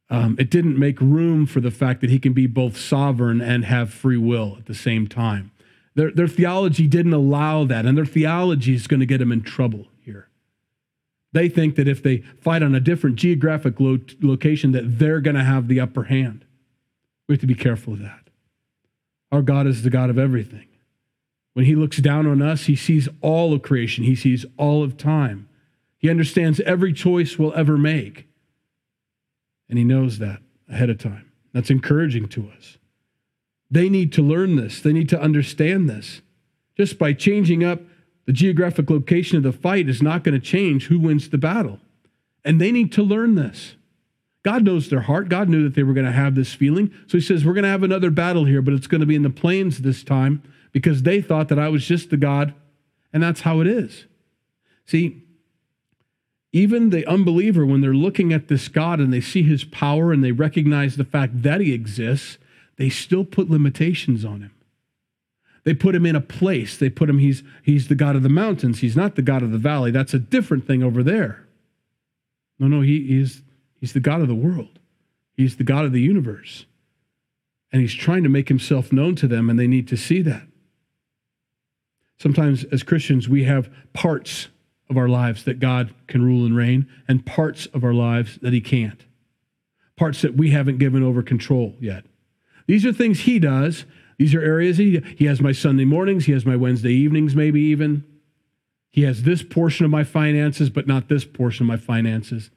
Um, 0.09 0.37
it 0.39 0.51
didn't 0.51 0.79
make 0.79 1.01
room 1.01 1.47
for 1.47 1.61
the 1.61 1.71
fact 1.71 2.01
that 2.01 2.11
he 2.11 2.19
can 2.19 2.33
be 2.33 2.47
both 2.47 2.77
sovereign 2.77 3.41
and 3.41 3.65
have 3.65 3.93
free 3.93 4.17
will 4.17 4.57
at 4.59 4.67
the 4.67 4.75
same 4.75 5.07
time. 5.07 5.53
Their, 5.95 6.11
their 6.11 6.29
theology 6.29 6.87
didn't 6.87 7.13
allow 7.13 7.65
that, 7.65 7.87
and 7.87 7.97
their 7.97 8.07
theology 8.07 8.75
is 8.75 8.87
going 8.87 9.01
to 9.01 9.07
get 9.07 9.19
them 9.19 9.33
in 9.33 9.43
trouble 9.43 9.87
here. 10.05 10.29
They 11.33 11.49
think 11.49 11.77
that 11.77 11.87
if 11.87 12.03
they 12.03 12.19
fight 12.41 12.63
on 12.63 12.75
a 12.75 12.81
different 12.81 13.17
geographic 13.17 13.79
lo- 13.79 13.99
location, 14.21 14.73
that 14.73 14.99
they're 14.99 15.21
going 15.21 15.37
to 15.37 15.45
have 15.45 15.69
the 15.69 15.81
upper 15.81 16.05
hand. 16.05 16.45
We 17.31 17.35
have 17.35 17.41
to 17.43 17.47
be 17.47 17.55
careful 17.55 17.93
of 17.93 18.01
that. 18.01 18.29
Our 19.31 19.41
God 19.41 19.69
is 19.69 19.85
the 19.85 19.89
God 19.89 20.11
of 20.11 20.19
everything. 20.19 20.67
When 21.53 21.65
he 21.65 21.77
looks 21.77 21.99
down 21.99 22.27
on 22.27 22.43
us, 22.43 22.65
he 22.65 22.75
sees 22.75 23.09
all 23.21 23.53
of 23.53 23.63
creation, 23.63 24.03
he 24.03 24.17
sees 24.17 24.45
all 24.57 24.83
of 24.83 24.97
time. 24.97 25.49
He 25.97 26.11
understands 26.11 26.59
every 26.63 26.93
choice 26.93 27.39
we'll 27.39 27.55
ever 27.55 27.79
make. 27.79 28.27
And 29.69 29.79
he 29.79 29.85
knows 29.85 30.19
that 30.19 30.41
ahead 30.69 30.91
of 30.91 30.99
time. 30.99 31.31
That's 31.53 31.71
encouraging 31.71 32.27
to 32.31 32.51
us. 32.59 32.79
They 33.71 33.89
need 33.89 34.13
to 34.15 34.23
learn 34.23 34.57
this, 34.57 34.81
they 34.81 34.93
need 34.93 35.09
to 35.11 35.21
understand 35.21 35.89
this. 35.89 36.23
Just 36.77 36.99
by 36.99 37.13
changing 37.13 37.63
up 37.63 37.81
the 38.27 38.33
geographic 38.33 38.91
location 38.91 39.37
of 39.37 39.45
the 39.45 39.53
fight 39.53 39.89
is 39.89 40.03
not 40.03 40.25
going 40.25 40.35
to 40.35 40.45
change 40.45 40.89
who 40.89 40.99
wins 40.99 41.29
the 41.29 41.39
battle. 41.39 41.79
And 42.45 42.61
they 42.61 42.73
need 42.73 42.91
to 42.95 43.05
learn 43.05 43.37
this. 43.37 43.77
God 44.43 44.65
knows 44.65 44.89
their 44.89 45.03
heart. 45.03 45.29
God 45.29 45.49
knew 45.49 45.63
that 45.65 45.75
they 45.75 45.83
were 45.83 45.93
going 45.93 46.07
to 46.07 46.13
have 46.13 46.35
this 46.35 46.55
feeling. 46.55 46.91
So 47.07 47.19
he 47.19 47.21
says, 47.21 47.45
We're 47.45 47.53
going 47.53 47.65
to 47.65 47.71
have 47.71 47.83
another 47.83 48.11
battle 48.11 48.47
here, 48.47 48.63
but 48.63 48.75
it's 48.75 48.87
going 48.87 49.01
to 49.01 49.07
be 49.07 49.17
in 49.17 49.23
the 49.23 49.31
plains 49.31 49.81
this 49.81 50.03
time 50.03 50.43
because 50.73 51.03
they 51.03 51.21
thought 51.21 51.49
that 51.49 51.59
I 51.59 51.69
was 51.69 51.85
just 51.85 52.11
the 52.11 52.17
God, 52.17 52.55
and 53.13 53.23
that's 53.23 53.43
how 53.43 53.61
it 53.61 53.67
is. 53.67 54.07
See, 54.87 55.23
even 56.53 56.91
the 56.91 57.07
unbeliever, 57.07 57.65
when 57.65 57.81
they're 57.81 57.95
looking 57.95 58.33
at 58.33 58.49
this 58.49 58.69
God 58.69 58.99
and 58.99 59.13
they 59.13 59.21
see 59.21 59.43
his 59.43 59.65
power 59.65 60.13
and 60.13 60.25
they 60.25 60.33
recognize 60.33 60.97
the 60.97 61.05
fact 61.05 61.43
that 61.43 61.61
he 61.61 61.73
exists, 61.73 62.39
they 62.77 62.89
still 62.89 63.25
put 63.25 63.51
limitations 63.51 64.25
on 64.25 64.41
him. 64.41 64.51
They 65.65 65.75
put 65.75 65.95
him 65.95 66.07
in 66.07 66.17
a 66.17 66.21
place. 66.21 66.77
They 66.77 66.89
put 66.89 67.11
him, 67.11 67.19
he's, 67.19 67.43
he's 67.63 67.89
the 67.89 67.95
God 67.95 68.17
of 68.17 68.23
the 68.23 68.29
mountains. 68.29 68.81
He's 68.81 68.97
not 68.97 69.15
the 69.15 69.23
God 69.23 69.43
of 69.43 69.53
the 69.53 69.59
valley. 69.59 69.91
That's 69.91 70.15
a 70.15 70.19
different 70.19 70.67
thing 70.67 70.83
over 70.83 71.03
there. 71.03 71.47
No, 72.59 72.67
no, 72.67 72.81
he, 72.81 73.07
he's, 73.07 73.43
he's 73.81 73.93
the 73.93 74.01
God 74.01 74.21
of 74.21 74.29
the 74.29 74.35
world. 74.35 74.79
He's 75.37 75.57
the 75.57 75.65
God 75.65 75.85
of 75.85 75.93
the 75.93 76.01
universe. 76.01 76.67
And 77.73 77.81
he's 77.81 77.95
trying 77.95 78.23
to 78.25 78.29
make 78.29 78.49
himself 78.49 78.93
known 78.93 79.15
to 79.17 79.27
them, 79.27 79.49
and 79.49 79.59
they 79.59 79.67
need 79.67 79.89
to 79.89 79.97
see 79.97 80.23
that. 80.23 80.43
Sometimes, 82.19 82.65
as 82.65 82.83
Christians, 82.83 83.29
we 83.29 83.45
have 83.45 83.71
parts 83.95 84.49
of 84.91 84.99
our 84.99 85.09
lives 85.09 85.45
that 85.45 85.61
God 85.61 85.95
can 86.09 86.23
rule 86.23 86.45
and 86.45 86.55
reign, 86.55 86.87
and 87.09 87.25
parts 87.25 87.67
of 87.67 87.85
our 87.85 87.95
lives 87.95 88.39
that 88.43 88.53
He 88.53 88.61
can't. 88.61 89.07
Parts 89.97 90.21
that 90.23 90.37
we 90.37 90.51
haven't 90.51 90.79
given 90.79 91.03
over 91.03 91.23
control 91.23 91.77
yet. 91.81 92.05
These 92.67 92.85
are 92.85 92.93
things 92.93 93.21
He 93.21 93.39
does. 93.39 93.87
These 94.19 94.35
are 94.35 94.43
areas 94.43 94.77
He, 94.77 95.01
he 95.17 95.27
has 95.27 95.41
my 95.41 95.53
Sunday 95.53 95.85
mornings, 95.87 96.27
He 96.27 96.33
has 96.33 96.45
my 96.45 96.57
Wednesday 96.57 96.93
evenings, 96.93 97.35
maybe 97.35 97.63
even. 97.63 98.05
He 98.91 99.03
has 99.03 99.23
this 99.23 99.45
portion 99.45 99.85
of 99.85 99.91
my 99.91 100.03
finances, 100.03 100.69
but 100.69 100.89
not 100.89 101.09
this 101.09 101.25
portion 101.25 101.65
of 101.65 101.69
my 101.69 101.77
finances. 101.77 102.51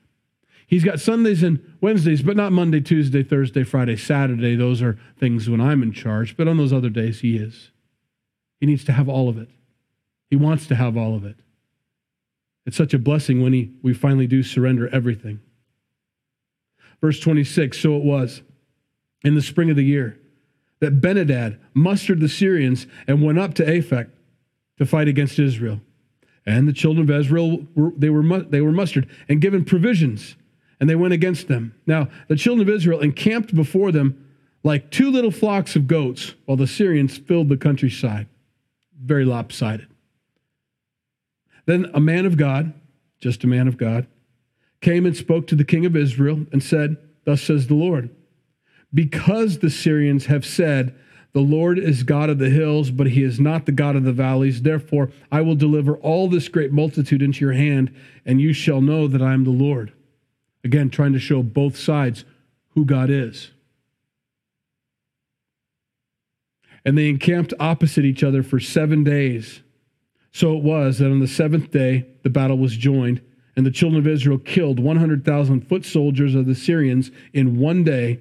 He's 0.68 0.84
got 0.84 1.00
Sundays 1.00 1.44
and 1.44 1.60
Wednesdays, 1.82 2.22
but 2.22 2.38
not 2.38 2.52
Monday, 2.52 2.82
Tuesday, 2.82 3.24
Thursday, 3.24 3.64
Friday, 3.64 3.96
Saturday. 3.96 4.56
Those 4.56 4.82
are 4.82 4.98
things 5.20 5.50
when 5.50 5.62
I'm 5.62 5.84
in 5.84 5.92
charge, 5.92 6.36
but 6.38 6.48
on 6.48 6.58
those 6.58 6.74
other 6.74 6.90
days, 6.90 7.22
He 7.22 7.38
is. 7.38 7.72
He 8.60 8.66
needs 8.66 8.84
to 8.86 8.94
have 8.94 9.10
all 9.10 9.30
of 9.30 9.38
it. 9.38 9.50
He 10.30 10.36
wants 10.36 10.68
to 10.68 10.76
have 10.76 10.98
all 10.98 11.16
of 11.16 11.26
it. 11.26 11.36
It's 12.66 12.78
such 12.78 12.94
a 12.94 13.00
blessing 13.00 13.42
when 13.42 13.54
he, 13.54 13.74
we 13.82 13.94
finally 13.94 14.28
do 14.28 14.42
surrender 14.42 14.88
everything. 14.90 15.42
Verse 17.02 17.20
26 17.20 17.78
So 17.78 17.98
it 17.98 18.04
was 18.04 18.42
in 19.24 19.36
the 19.36 19.42
spring 19.42 19.70
of 19.70 19.76
the 19.76 19.84
year 19.84 20.20
that 20.80 21.02
Ben-Hadad 21.02 21.60
mustered 21.74 22.20
the 22.20 22.30
Syrians 22.30 22.88
and 23.08 23.22
went 23.22 23.40
up 23.40 23.54
to 23.56 23.66
Aphek 23.66 24.10
to 24.78 24.86
fight 24.86 25.08
against 25.08 25.40
Israel. 25.40 25.82
And 26.46 26.68
the 26.68 26.74
children 26.74 27.10
of 27.10 27.16
Israel 27.16 27.66
were, 27.76 27.92
they 27.96 28.10
were 28.10 28.44
they 28.44 28.62
were 28.62 28.72
mustered 28.72 29.10
and 29.30 29.40
given 29.40 29.64
provisions, 29.64 30.36
and 30.80 30.90
they 30.90 30.96
went 30.96 31.14
against 31.14 31.48
them. 31.48 31.76
Now 31.86 32.10
the 32.28 32.36
children 32.36 32.68
of 32.68 32.74
Israel 32.74 33.00
encamped 33.00 33.56
before 33.56 33.92
them 33.92 34.20
like 34.64 34.92
two 34.92 35.12
little 35.12 35.32
flocks 35.32 35.76
of 35.76 35.88
goats, 35.88 36.36
while 36.46 36.58
the 36.58 36.68
Syrians 36.68 37.18
filled 37.18 37.50
the 37.50 37.58
countryside 37.58 38.28
very 39.04 39.26
lopsided. 39.26 39.88
Then 41.66 41.90
a 41.94 42.00
man 42.00 42.26
of 42.26 42.38
God, 42.38 42.74
just 43.20 43.44
a 43.44 43.48
man 43.48 43.68
of 43.68 43.78
God, 43.78 44.08
came 44.82 45.06
and 45.06 45.16
spoke 45.16 45.48
to 45.48 45.56
the 45.56 45.64
king 45.64 45.86
of 45.86 45.96
Israel 45.96 46.46
and 46.52 46.62
said, 46.62 46.98
Thus 47.26 47.42
says 47.42 47.68
the 47.68 47.74
Lord, 47.74 48.10
because 48.94 49.60
the 49.60 49.70
Syrians 49.70 50.26
have 50.26 50.46
said, 50.46 50.96
The 51.34 51.40
Lord 51.42 51.80
is 51.80 52.04
God 52.04 52.30
of 52.30 52.38
the 52.38 52.50
hills, 52.50 52.92
but 52.92 53.08
he 53.08 53.24
is 53.24 53.40
not 53.40 53.66
the 53.66 53.72
God 53.72 53.96
of 53.96 54.04
the 54.04 54.12
valleys. 54.12 54.62
Therefore, 54.62 55.10
I 55.32 55.42
will 55.42 55.56
deliver 55.56 55.96
all 55.98 56.28
this 56.28 56.50
great 56.50 56.72
multitude 56.72 57.22
into 57.22 57.42
your 57.46 57.54
hand, 57.54 57.94
and 58.26 58.42
you 58.42 58.54
shall 58.54 58.82
know 58.82 59.08
that 59.08 59.22
I 59.22 59.34
am 59.34 59.46
the 59.46 59.52
Lord. 59.52 59.94
Again, 60.64 60.90
trying 60.90 61.14
to 61.14 61.20
show 61.20 61.44
both 61.44 61.78
sides 61.78 62.26
who 62.70 62.86
God 62.86 63.10
is. 63.10 63.52
and 66.86 66.98
they 66.98 67.10
encamped 67.10 67.54
opposite 67.60 68.06
each 68.06 68.24
other 68.24 68.44
for 68.44 68.60
seven 68.60 69.04
days. 69.04 69.62
So 70.32 70.58
it 70.58 70.64
was 70.64 71.00
that 71.00 71.12
on 71.12 71.20
the 71.20 71.28
seventh 71.28 71.72
day 71.72 72.06
the 72.24 72.30
battle 72.30 72.58
was 72.58 72.76
joined, 72.76 73.22
and 73.56 73.66
the 73.66 73.72
children 73.72 74.00
of 74.00 74.08
Israel 74.08 74.40
killed 74.40 74.80
100,000 74.80 75.68
foot 75.68 75.86
soldiers 75.86 76.36
of 76.36 76.46
the 76.46 76.56
Syrians 76.56 77.12
in 77.34 77.60
one 77.60 77.84
day, 77.84 78.20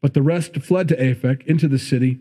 but 0.00 0.14
the 0.14 0.22
rest 0.22 0.56
fled 0.56 0.88
to 0.88 0.96
Aphek 0.96 1.46
into 1.46 1.66
the 1.66 1.78
city, 1.78 2.20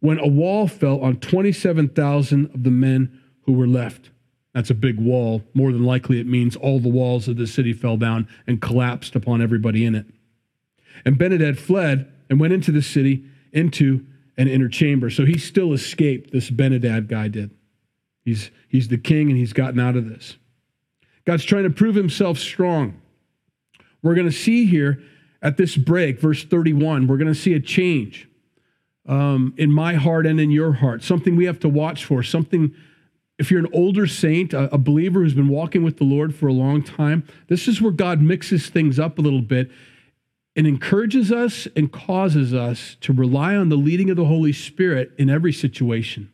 when 0.00 0.18
a 0.18 0.26
wall 0.26 0.66
fell 0.66 1.00
on 1.00 1.16
27,000 1.16 2.46
of 2.46 2.64
the 2.64 2.70
men 2.70 3.20
who 3.42 3.52
were 3.52 3.66
left. 3.66 4.10
That's 4.54 4.70
a 4.70 4.74
big 4.74 4.98
wall. 4.98 5.42
More 5.54 5.72
than 5.72 5.84
likely, 5.84 6.20
it 6.20 6.26
means 6.26 6.56
all 6.56 6.78
the 6.78 6.88
walls 6.88 7.28
of 7.28 7.36
the 7.36 7.46
city 7.46 7.72
fell 7.72 7.96
down 7.96 8.28
and 8.46 8.60
collapsed 8.60 9.16
upon 9.16 9.40
everybody 9.40 9.84
in 9.84 9.94
it. 9.94 10.06
And 11.04 11.18
Ben-Hadad 11.18 11.58
fled 11.58 12.12
and 12.28 12.38
went 12.38 12.52
into 12.52 12.70
the 12.70 12.82
city, 12.82 13.24
into 13.52 14.04
an 14.36 14.48
inner 14.48 14.68
chamber. 14.68 15.10
So 15.10 15.24
he 15.24 15.38
still 15.38 15.72
escaped, 15.72 16.32
this 16.32 16.50
Ben-Hadad 16.50 17.08
guy 17.08 17.28
did. 17.28 17.50
He's, 18.24 18.50
he's 18.68 18.88
the 18.88 18.98
king 18.98 19.30
and 19.30 19.38
he's 19.38 19.52
gotten 19.52 19.80
out 19.80 19.96
of 19.96 20.08
this. 20.08 20.36
God's 21.24 21.44
trying 21.44 21.64
to 21.64 21.70
prove 21.70 21.94
himself 21.94 22.38
strong. 22.38 23.00
We're 24.02 24.14
going 24.14 24.28
to 24.28 24.32
see 24.32 24.66
here 24.66 25.02
at 25.40 25.56
this 25.56 25.76
break, 25.76 26.20
verse 26.20 26.44
31, 26.44 27.06
we're 27.06 27.16
going 27.16 27.32
to 27.32 27.34
see 27.34 27.54
a 27.54 27.60
change 27.60 28.28
um, 29.08 29.54
in 29.56 29.72
my 29.72 29.94
heart 29.94 30.26
and 30.26 30.40
in 30.40 30.50
your 30.50 30.74
heart, 30.74 31.02
something 31.02 31.34
we 31.34 31.46
have 31.46 31.58
to 31.60 31.68
watch 31.68 32.04
for, 32.04 32.22
something. 32.22 32.74
If 33.38 33.50
you're 33.50 33.60
an 33.60 33.70
older 33.72 34.06
saint, 34.06 34.52
a, 34.52 34.78
believer 34.78 35.20
who's 35.20 35.34
been 35.34 35.48
walking 35.48 35.82
with 35.82 35.96
the 35.96 36.04
Lord 36.04 36.34
for 36.34 36.46
a 36.46 36.52
long 36.52 36.82
time, 36.82 37.26
this 37.48 37.66
is 37.66 37.80
where 37.80 37.92
God 37.92 38.20
mixes 38.20 38.68
things 38.68 38.98
up 38.98 39.18
a 39.18 39.22
little 39.22 39.42
bit 39.42 39.70
and 40.54 40.66
encourages 40.66 41.32
us 41.32 41.66
and 41.74 41.90
causes 41.90 42.52
us 42.52 42.96
to 43.00 43.12
rely 43.12 43.56
on 43.56 43.68
the 43.68 43.76
leading 43.76 44.10
of 44.10 44.16
the 44.16 44.26
Holy 44.26 44.52
Spirit 44.52 45.12
in 45.18 45.30
every 45.30 45.52
situation. 45.52 46.30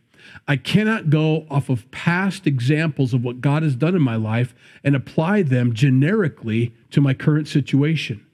I 0.46 0.56
cannot 0.56 1.10
go 1.10 1.46
off 1.50 1.68
of 1.68 1.90
past 1.90 2.46
examples 2.46 3.14
of 3.14 3.24
what 3.24 3.40
God 3.40 3.62
has 3.62 3.76
done 3.76 3.94
in 3.94 4.02
my 4.02 4.16
life 4.16 4.54
and 4.84 4.94
apply 4.94 5.42
them 5.42 5.72
generically 5.72 6.74
to 6.90 7.00
my 7.00 7.14
current 7.14 7.48
situation. 7.48 8.26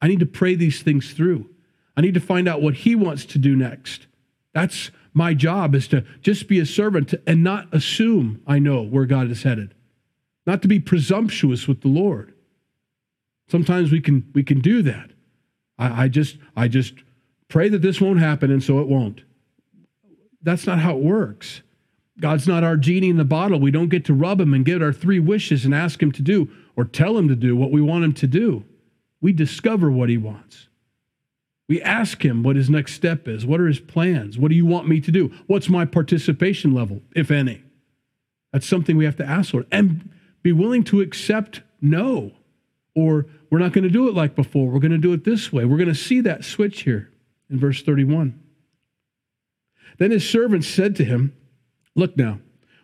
I 0.00 0.08
need 0.08 0.20
to 0.20 0.26
pray 0.26 0.54
these 0.54 0.82
things 0.82 1.12
through. 1.12 1.48
I 1.96 2.00
need 2.00 2.14
to 2.14 2.20
find 2.20 2.48
out 2.48 2.62
what 2.62 2.74
He 2.74 2.94
wants 2.94 3.24
to 3.26 3.38
do 3.38 3.56
next. 3.56 4.06
That's 4.52 4.90
my 5.16 5.32
job 5.32 5.74
is 5.74 5.88
to 5.88 6.04
just 6.20 6.46
be 6.46 6.60
a 6.60 6.66
servant 6.66 7.14
and 7.26 7.42
not 7.42 7.72
assume 7.72 8.42
I 8.46 8.58
know 8.58 8.82
where 8.82 9.06
God 9.06 9.30
is 9.30 9.44
headed, 9.44 9.72
not 10.46 10.60
to 10.60 10.68
be 10.68 10.78
presumptuous 10.78 11.66
with 11.66 11.80
the 11.80 11.88
Lord. 11.88 12.34
Sometimes 13.48 13.90
we 13.90 14.02
can, 14.02 14.30
we 14.34 14.44
can 14.44 14.60
do 14.60 14.82
that. 14.82 15.12
I, 15.78 16.04
I 16.04 16.08
just 16.08 16.36
I 16.54 16.68
just 16.68 16.92
pray 17.48 17.70
that 17.70 17.80
this 17.80 17.98
won't 17.98 18.18
happen, 18.18 18.50
and 18.50 18.62
so 18.62 18.78
it 18.80 18.88
won't. 18.88 19.22
That's 20.42 20.66
not 20.66 20.80
how 20.80 20.98
it 20.98 21.02
works. 21.02 21.62
God's 22.20 22.46
not 22.46 22.62
our 22.62 22.76
genie 22.76 23.08
in 23.08 23.16
the 23.16 23.24
bottle. 23.24 23.58
We 23.58 23.70
don't 23.70 23.88
get 23.88 24.04
to 24.06 24.14
rub 24.14 24.38
him 24.38 24.52
and 24.52 24.66
get 24.66 24.82
our 24.82 24.92
three 24.92 25.18
wishes 25.18 25.64
and 25.64 25.74
ask 25.74 26.02
him 26.02 26.12
to 26.12 26.22
do 26.22 26.50
or 26.76 26.84
tell 26.84 27.16
him 27.16 27.28
to 27.28 27.36
do 27.36 27.56
what 27.56 27.70
we 27.70 27.80
want 27.80 28.04
him 28.04 28.12
to 28.14 28.26
do. 28.26 28.64
We 29.22 29.32
discover 29.32 29.90
what 29.90 30.10
he 30.10 30.18
wants. 30.18 30.68
We 31.68 31.82
ask 31.82 32.24
him 32.24 32.42
what 32.42 32.56
his 32.56 32.70
next 32.70 32.94
step 32.94 33.26
is. 33.26 33.44
What 33.44 33.60
are 33.60 33.66
his 33.66 33.80
plans? 33.80 34.38
What 34.38 34.48
do 34.48 34.54
you 34.54 34.66
want 34.66 34.88
me 34.88 35.00
to 35.00 35.10
do? 35.10 35.32
What's 35.46 35.68
my 35.68 35.84
participation 35.84 36.72
level, 36.72 37.02
if 37.14 37.30
any? 37.30 37.62
That's 38.52 38.66
something 38.66 38.96
we 38.96 39.04
have 39.04 39.16
to 39.16 39.26
ask 39.26 39.50
for. 39.50 39.66
And 39.72 40.10
be 40.42 40.52
willing 40.52 40.84
to 40.84 41.00
accept 41.00 41.62
no. 41.80 42.32
Or 42.94 43.26
we're 43.50 43.58
not 43.58 43.72
going 43.72 43.84
to 43.84 43.90
do 43.90 44.08
it 44.08 44.14
like 44.14 44.36
before. 44.36 44.70
We're 44.70 44.80
going 44.80 44.92
to 44.92 44.98
do 44.98 45.12
it 45.12 45.24
this 45.24 45.52
way. 45.52 45.64
We're 45.64 45.76
going 45.76 45.88
to 45.88 45.94
see 45.94 46.20
that 46.20 46.44
switch 46.44 46.82
here 46.82 47.10
in 47.50 47.58
verse 47.58 47.82
31. 47.82 48.40
Then 49.98 50.12
his 50.12 50.28
servants 50.28 50.68
said 50.68 50.94
to 50.96 51.04
him, 51.04 51.36
Look 51.96 52.16
now, 52.16 52.40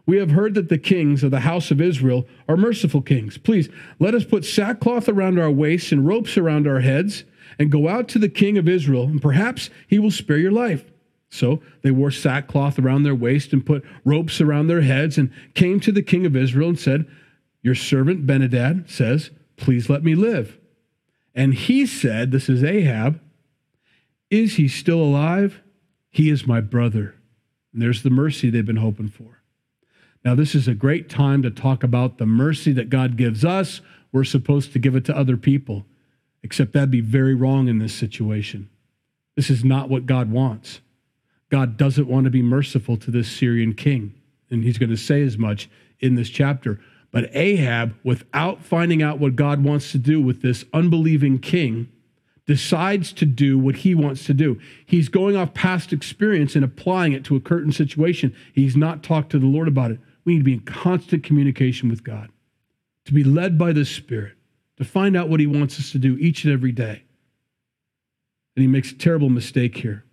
we 0.07 0.16
have 0.16 0.33
heard 0.33 0.55
that 0.55 0.68
the 0.68 0.79
kings 0.79 1.23
of 1.23 1.31
the 1.31 1.40
house 1.40 1.71
of 1.71 1.81
Israel 1.81 2.27
are 2.49 2.57
merciful 2.57 3.03
kings. 3.03 3.38
Please 3.38 3.68
let 4.01 4.14
us 4.14 4.25
put 4.25 4.45
sackcloth 4.45 5.09
around 5.09 5.38
our 5.38 5.51
waists 5.51 5.92
and 5.92 6.07
ropes 6.07 6.37
around 6.37 6.66
our 6.66 6.81
heads 6.81 7.25
and 7.62 7.70
go 7.70 7.88
out 7.88 8.09
to 8.09 8.18
the 8.18 8.29
king 8.29 8.59
of 8.59 8.68
Israel, 8.68 9.05
and 9.05 9.22
perhaps 9.22 9.70
he 9.87 10.01
will 10.01 10.11
spare 10.11 10.37
your 10.37 10.51
life. 10.51 10.90
So 11.31 11.62
they 11.83 11.92
wore 11.92 12.11
sackcloth 12.11 12.77
around 12.77 13.05
their 13.05 13.14
waist 13.14 13.53
and 13.53 13.64
put 13.64 13.85
ropes 14.05 14.40
around 14.40 14.66
their 14.66 14.81
heads 14.81 15.16
and 15.16 15.31
came 15.55 15.79
to 15.79 15.92
the 15.92 16.03
king 16.03 16.27
of 16.27 16.35
Israel 16.35 16.70
and 16.70 16.79
said, 16.79 17.07
Your 17.62 17.77
servant 17.77 18.27
Ben-Hadad 18.27 18.90
says, 18.90 19.31
Please 19.57 19.88
let 19.88 20.03
me 20.03 20.16
live. 20.16 20.59
And 21.37 21.55
he 21.55 21.87
said, 21.87 22.33
This 22.33 22.48
is 22.48 22.64
Ahab, 22.64 23.20
Is 24.29 24.57
he 24.57 24.66
still 24.66 25.01
alive? 25.01 25.62
He 26.11 26.31
is 26.31 26.44
my 26.44 26.61
brother. 26.61 27.14
And 27.72 27.81
there's 27.81 28.03
the 28.03 28.11
mercy 28.11 28.51
they've 28.51 28.66
been 28.66 28.77
hoping 28.77 29.09
for. 29.09 29.40
Now, 30.25 30.35
this 30.35 30.57
is 30.57 30.66
a 30.66 30.75
great 30.75 31.09
time 31.09 31.42
to 31.42 31.51
talk 31.51 31.85
about 31.85 32.18
the 32.18 32.27
mercy 32.27 32.72
that 32.72 32.90
God 32.90 33.16
gives 33.16 33.44
us. 33.44 33.81
We're 34.11 34.25
supposed 34.25 34.72
to 34.72 34.81
give 34.81 34.96
it 34.96 35.05
to 35.05 35.16
other 35.16 35.37
people, 35.37 35.87
except 36.42 36.72
that'd 36.72 36.90
be 36.90 37.00
very 37.00 37.35
wrong 37.35 37.68
in 37.68 37.78
this 37.78 37.94
situation. 37.94 38.68
This 39.37 39.50
is 39.50 39.64
not 39.64 39.88
what 39.88 40.07
God 40.07 40.31
wants. 40.31 40.81
God 41.50 41.76
doesn't 41.76 42.09
want 42.09 42.24
to 42.24 42.31
be 42.31 42.42
merciful 42.42 42.96
to 42.98 43.11
this 43.11 43.31
Syrian 43.31 43.74
king. 43.74 44.14
And 44.50 44.64
he's 44.64 44.78
going 44.78 44.90
to 44.90 44.96
say 44.96 45.22
as 45.22 45.38
much 45.38 45.68
in 46.00 46.14
this 46.14 46.28
chapter. 46.28 46.81
But 47.11 47.31
Ahab, 47.35 47.94
without 48.05 48.64
finding 48.64 49.02
out 49.02 49.18
what 49.18 49.37
God 49.37 49.62
wants 49.62 49.92
to 49.92 49.98
do 49.98 50.20
with 50.20 50.42
this 50.42 50.64
unbelieving 50.72 51.38
king, 51.38 51.88
decides 52.46 53.12
to 53.12 53.26
do 53.26 53.59
what 53.59 53.76
he 53.76 53.94
wants 53.94 54.24
to 54.26 54.35
do. 54.35 54.61
He's 54.85 55.09
going 55.09 55.37
off 55.37 55.55
past 55.55 55.92
experience 55.92 56.57
and 56.57 56.64
applying 56.64 57.12
it 57.12 57.24
to 57.24 57.37
a 57.37 57.40
current 57.40 57.74
situation. 57.74 58.35
He's 58.52 58.76
not 58.76 59.02
talked 59.02 59.31
to 59.31 59.38
the 59.38 59.46
Lord 59.46 59.68
about 59.68 59.92
it. 59.92 60.00
We 60.24 60.35
need 60.35 60.40
to 60.40 60.44
be 60.44 60.55
in 60.55 60.61
constant 60.61 61.22
communication 61.22 61.88
with 61.88 62.02
God, 62.02 62.31
to 63.05 63.12
be 63.12 63.24
led 63.24 63.59
by 63.59 63.72
the 63.72 63.85
Spirit, 63.85 64.35
to 64.83 64.88
find 64.88 65.16
out 65.16 65.29
what 65.29 65.40
he 65.40 65.47
wants 65.47 65.79
us 65.79 65.92
to 65.92 65.99
do 65.99 66.16
each 66.18 66.45
and 66.45 66.53
every 66.53 66.73
day. 66.73 67.05
And 68.57 68.62
he 68.62 68.66
makes 68.66 68.92
a 68.92 68.97
terrible 68.97 69.31
mistake 69.31 69.79
here. 69.79 70.05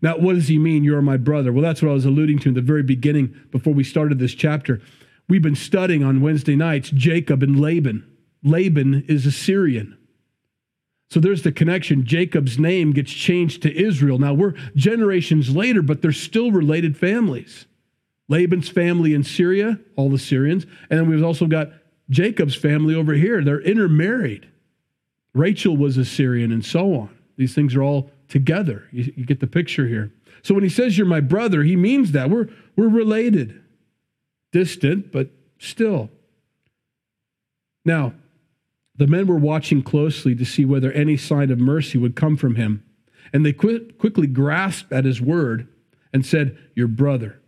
Now, 0.00 0.16
what 0.18 0.34
does 0.34 0.48
he 0.48 0.58
mean, 0.58 0.84
you're 0.84 1.02
my 1.02 1.16
brother? 1.16 1.52
Well, 1.52 1.62
that's 1.62 1.80
what 1.80 1.90
I 1.90 1.94
was 1.94 2.04
alluding 2.04 2.40
to 2.40 2.48
in 2.48 2.54
the 2.54 2.60
very 2.60 2.82
beginning 2.82 3.34
before 3.50 3.72
we 3.72 3.84
started 3.84 4.18
this 4.18 4.34
chapter. 4.34 4.80
We've 5.28 5.42
been 5.42 5.54
studying 5.54 6.02
on 6.02 6.20
Wednesday 6.20 6.56
nights 6.56 6.90
Jacob 6.90 7.42
and 7.42 7.60
Laban. 7.60 8.08
Laban 8.42 9.04
is 9.08 9.26
a 9.26 9.32
Syrian. 9.32 9.96
So 11.10 11.20
there's 11.20 11.42
the 11.42 11.52
connection. 11.52 12.04
Jacob's 12.04 12.58
name 12.58 12.92
gets 12.92 13.12
changed 13.12 13.62
to 13.62 13.76
Israel. 13.76 14.18
Now 14.18 14.34
we're 14.34 14.54
generations 14.74 15.54
later, 15.54 15.82
but 15.82 16.02
they're 16.02 16.10
still 16.10 16.50
related 16.50 16.96
families. 16.96 17.66
Laban's 18.28 18.68
family 18.68 19.14
in 19.14 19.22
Syria, 19.22 19.78
all 19.94 20.08
the 20.08 20.18
Syrians, 20.18 20.64
and 20.88 20.98
then 20.98 21.08
we've 21.08 21.22
also 21.22 21.46
got 21.46 21.68
Jacob's 22.12 22.54
family 22.54 22.94
over 22.94 23.14
here. 23.14 23.42
They're 23.42 23.60
intermarried. 23.60 24.48
Rachel 25.34 25.76
was 25.76 25.96
a 25.96 26.04
Syrian, 26.04 26.52
and 26.52 26.64
so 26.64 26.94
on. 26.94 27.18
These 27.36 27.54
things 27.54 27.74
are 27.74 27.82
all 27.82 28.10
together. 28.28 28.86
You, 28.92 29.12
you 29.16 29.24
get 29.24 29.40
the 29.40 29.46
picture 29.46 29.88
here. 29.88 30.12
So 30.42 30.54
when 30.54 30.62
he 30.62 30.68
says 30.68 30.96
you're 30.96 31.06
my 31.06 31.20
brother, 31.20 31.62
he 31.62 31.74
means 31.74 32.12
that. 32.12 32.30
We're, 32.30 32.48
we're 32.76 32.88
related. 32.88 33.60
Distant, 34.52 35.10
but 35.10 35.30
still. 35.58 36.10
Now, 37.84 38.12
the 38.96 39.06
men 39.06 39.26
were 39.26 39.38
watching 39.38 39.82
closely 39.82 40.34
to 40.34 40.44
see 40.44 40.64
whether 40.64 40.92
any 40.92 41.16
sign 41.16 41.50
of 41.50 41.58
mercy 41.58 41.98
would 41.98 42.14
come 42.14 42.36
from 42.36 42.56
him. 42.56 42.84
And 43.32 43.46
they 43.46 43.52
quickly 43.52 44.26
grasped 44.26 44.92
at 44.92 45.06
his 45.06 45.20
word 45.20 45.66
and 46.12 46.26
said, 46.26 46.58
Your 46.74 46.88
brother, 46.88 47.40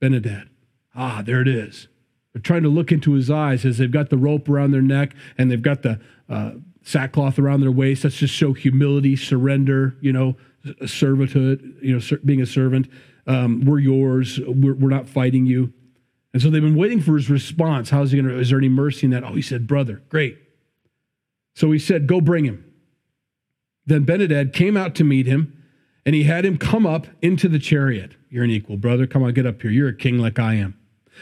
Ben-Hadad. 0.00 0.50
Ah, 0.94 1.22
there 1.24 1.40
it 1.40 1.48
is. 1.48 1.88
They're 2.32 2.42
trying 2.42 2.62
to 2.62 2.68
look 2.68 2.92
into 2.92 3.12
his 3.12 3.30
eyes 3.30 3.64
as 3.64 3.78
they've 3.78 3.90
got 3.90 4.10
the 4.10 4.16
rope 4.16 4.48
around 4.48 4.70
their 4.70 4.82
neck 4.82 5.14
and 5.36 5.50
they've 5.50 5.60
got 5.60 5.82
the 5.82 6.00
uh, 6.28 6.52
sackcloth 6.82 7.38
around 7.38 7.60
their 7.60 7.72
waist. 7.72 8.04
That's 8.04 8.16
just 8.16 8.34
show 8.34 8.52
humility, 8.52 9.16
surrender, 9.16 9.96
you 10.00 10.12
know, 10.12 10.36
servanthood, 10.82 11.82
you 11.82 11.98
know, 11.98 12.18
being 12.24 12.40
a 12.40 12.46
servant. 12.46 12.88
Um, 13.26 13.64
we're 13.64 13.80
yours. 13.80 14.38
We're, 14.46 14.74
we're 14.74 14.90
not 14.90 15.08
fighting 15.08 15.46
you. 15.46 15.72
And 16.32 16.40
so 16.40 16.50
they've 16.50 16.62
been 16.62 16.76
waiting 16.76 17.00
for 17.00 17.16
his 17.16 17.28
response. 17.28 17.90
How's 17.90 18.12
he 18.12 18.20
going 18.20 18.32
to, 18.32 18.40
is 18.40 18.50
there 18.50 18.58
any 18.58 18.68
mercy 18.68 19.06
in 19.06 19.10
that? 19.10 19.24
Oh, 19.24 19.34
he 19.34 19.42
said, 19.42 19.66
brother. 19.66 20.02
Great. 20.08 20.38
So 21.54 21.72
he 21.72 21.78
said, 21.78 22.06
Go 22.06 22.20
bring 22.20 22.44
him. 22.44 22.64
Then 23.86 24.04
Ben-Hadad 24.04 24.52
came 24.52 24.76
out 24.76 24.94
to 24.96 25.04
meet 25.04 25.26
him, 25.26 25.62
and 26.06 26.14
he 26.14 26.22
had 26.22 26.44
him 26.44 26.56
come 26.56 26.86
up 26.86 27.08
into 27.20 27.48
the 27.48 27.58
chariot. 27.58 28.14
You're 28.28 28.44
an 28.44 28.50
equal 28.50 28.76
brother. 28.76 29.06
Come 29.06 29.24
on, 29.24 29.34
get 29.34 29.46
up 29.46 29.60
here. 29.60 29.70
You're 29.70 29.88
a 29.88 29.96
king 29.96 30.18
like 30.18 30.38
I 30.38 30.54
am. 30.54 30.78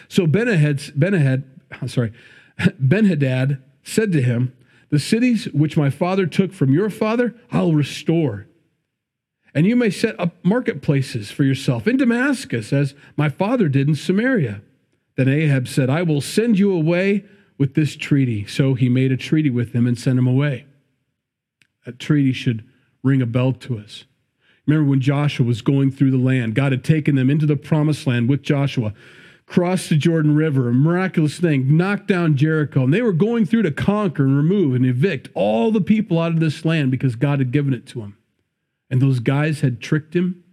So 0.07 0.27
Ben-Hadad, 0.27 0.93
Ben-Hadad, 0.99 1.45
sorry, 1.87 2.13
Ben-Hadad 2.79 3.63
said 3.83 4.13
to 4.13 4.23
him, 4.23 4.55
The 4.91 4.99
cities 4.99 5.47
which 5.53 5.77
my 5.77 5.91
father 5.91 6.27
took 6.27 6.53
from 6.53 6.73
your 6.73 6.91
father, 6.91 7.35
I'll 7.51 7.73
restore. 7.73 8.47
And 9.55 9.67
you 9.67 9.75
may 9.75 9.91
set 9.91 10.19
up 10.21 10.37
marketplaces 10.45 11.31
for 11.31 11.43
yourself 11.43 11.89
in 11.89 11.97
Damascus, 11.97 12.73
as 12.73 12.95
my 13.17 13.29
father 13.29 13.69
did 13.69 13.89
in 13.89 13.95
Samaria. 13.95 14.63
Then 15.17 15.29
Ahab 15.29 15.67
said, 15.67 15.91
I 15.91 16.03
will 16.03 16.21
send 16.21 16.59
you 16.59 16.73
away 16.73 17.25
with 17.59 17.75
this 17.75 17.97
treaty. 17.97 18.47
So 18.47 18.75
he 18.75 18.89
made 18.89 19.11
a 19.11 19.17
treaty 19.17 19.51
with 19.51 19.73
them 19.73 19.87
and 19.87 19.99
sent 19.99 20.19
him 20.19 20.29
away. 20.29 20.67
That 21.85 21.99
treaty 21.99 22.33
should 22.33 22.65
ring 23.03 23.23
a 23.23 23.27
bell 23.27 23.53
to 23.55 23.79
us. 23.79 24.05
Remember 24.67 24.89
when 24.89 25.01
Joshua 25.01 25.47
was 25.47 25.63
going 25.63 25.91
through 25.91 26.11
the 26.11 26.19
land, 26.19 26.55
God 26.55 26.73
had 26.73 26.85
taken 26.85 27.17
them 27.17 27.31
into 27.31 27.47
the 27.47 27.57
promised 27.57 28.07
land 28.07 28.29
with 28.29 28.43
Joshua, 28.43 28.93
crossed 29.49 29.89
the 29.89 29.97
Jordan 29.97 30.35
River, 30.35 30.69
a 30.69 30.75
miraculous 30.75 31.39
thing, 31.39 31.77
knocked 31.77 32.07
down 32.07 32.37
Jericho, 32.37 32.85
and 32.85 32.93
they 32.93 33.01
were 33.01 33.13
going 33.13 33.47
through 33.47 33.63
to 33.63 33.71
conquer 33.71 34.25
and 34.25 34.37
remove 34.37 34.75
and 34.75 34.85
evict 34.85 35.29
all 35.35 35.73
the 35.73 35.81
people 35.81 36.19
out 36.19 36.33
of 36.33 36.41
this 36.41 36.65
land 36.67 36.91
because 36.91 37.17
God 37.17 37.39
had 37.39 37.51
given 37.51 37.73
it 37.73 37.87
to 37.89 38.01
them. 38.01 38.19
And 38.91 39.01
those 39.01 39.21
guys 39.21 39.61
had 39.61 39.81
tricked 39.81 40.15
him, 40.15 40.45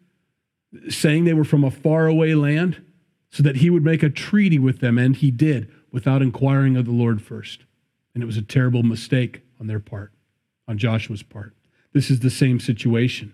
saying 0.89 1.25
they 1.25 1.33
were 1.33 1.43
from 1.43 1.63
a 1.63 1.71
faraway 1.71 2.33
land, 2.33 2.81
so 3.29 3.43
that 3.43 3.57
he 3.57 3.69
would 3.69 3.83
make 3.83 4.01
a 4.01 4.09
treaty 4.09 4.59
with 4.59 4.79
them, 4.79 4.97
and 4.97 5.15
he 5.17 5.29
did 5.29 5.69
without 5.91 6.21
inquiring 6.21 6.77
of 6.77 6.85
the 6.85 6.91
Lord 6.91 7.21
first. 7.21 7.63
And 8.13 8.23
it 8.23 8.27
was 8.27 8.37
a 8.37 8.41
terrible 8.41 8.83
mistake 8.83 9.41
on 9.59 9.67
their 9.67 9.81
part, 9.81 10.13
on 10.69 10.77
Joshua's 10.77 11.23
part. 11.23 11.53
This 11.91 12.09
is 12.09 12.21
the 12.21 12.29
same 12.29 12.61
situation. 12.61 13.33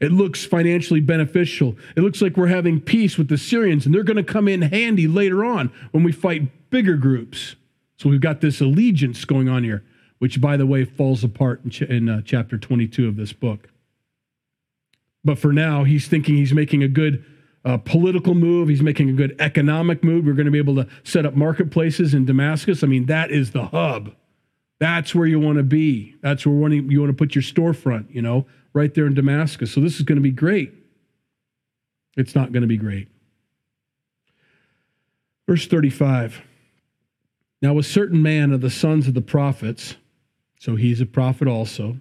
It 0.00 0.12
looks 0.12 0.44
financially 0.44 1.00
beneficial. 1.00 1.76
It 1.96 2.00
looks 2.00 2.20
like 2.20 2.36
we're 2.36 2.48
having 2.48 2.80
peace 2.80 3.16
with 3.16 3.28
the 3.28 3.38
Syrians, 3.38 3.86
and 3.86 3.94
they're 3.94 4.02
going 4.02 4.16
to 4.16 4.24
come 4.24 4.48
in 4.48 4.62
handy 4.62 5.06
later 5.06 5.44
on 5.44 5.72
when 5.92 6.02
we 6.02 6.12
fight 6.12 6.70
bigger 6.70 6.96
groups. 6.96 7.54
So 7.96 8.08
we've 8.08 8.20
got 8.20 8.40
this 8.40 8.60
allegiance 8.60 9.24
going 9.24 9.48
on 9.48 9.62
here, 9.62 9.84
which, 10.18 10.40
by 10.40 10.56
the 10.56 10.66
way, 10.66 10.84
falls 10.84 11.22
apart 11.22 11.60
in, 11.64 11.70
ch- 11.70 11.82
in 11.82 12.08
uh, 12.08 12.22
chapter 12.24 12.58
22 12.58 13.06
of 13.06 13.16
this 13.16 13.32
book. 13.32 13.68
But 15.24 15.38
for 15.38 15.52
now, 15.52 15.84
he's 15.84 16.08
thinking 16.08 16.36
he's 16.36 16.52
making 16.52 16.82
a 16.82 16.88
good 16.88 17.24
a 17.64 17.78
political 17.78 18.34
move. 18.34 18.68
He's 18.68 18.82
making 18.82 19.08
a 19.08 19.14
good 19.14 19.34
economic 19.38 20.04
move. 20.04 20.26
We're 20.26 20.34
going 20.34 20.44
to 20.44 20.52
be 20.52 20.58
able 20.58 20.76
to 20.76 20.86
set 21.02 21.24
up 21.24 21.34
marketplaces 21.34 22.12
in 22.12 22.26
Damascus. 22.26 22.84
I 22.84 22.86
mean, 22.86 23.06
that 23.06 23.30
is 23.30 23.52
the 23.52 23.66
hub. 23.66 24.14
That's 24.80 25.14
where 25.14 25.26
you 25.26 25.38
want 25.38 25.58
to 25.58 25.62
be. 25.62 26.16
That's 26.20 26.44
where 26.46 26.72
you 26.72 27.00
want 27.00 27.10
to 27.10 27.16
put 27.16 27.34
your 27.34 27.42
storefront, 27.42 28.14
you 28.14 28.22
know, 28.22 28.46
right 28.72 28.92
there 28.92 29.06
in 29.06 29.14
Damascus. 29.14 29.72
So 29.72 29.80
this 29.80 29.96
is 29.96 30.02
going 30.02 30.16
to 30.16 30.22
be 30.22 30.30
great. 30.30 30.72
It's 32.16 32.34
not 32.34 32.52
going 32.52 32.62
to 32.62 32.68
be 32.68 32.76
great. 32.76 33.08
Verse 35.48 35.66
35. 35.66 36.42
Now, 37.62 37.78
a 37.78 37.82
certain 37.82 38.22
man 38.22 38.52
of 38.52 38.60
the 38.60 38.70
sons 38.70 39.08
of 39.08 39.14
the 39.14 39.22
prophets, 39.22 39.96
so 40.58 40.76
he's 40.76 41.00
a 41.00 41.06
prophet 41.06 41.48
also, 41.48 41.98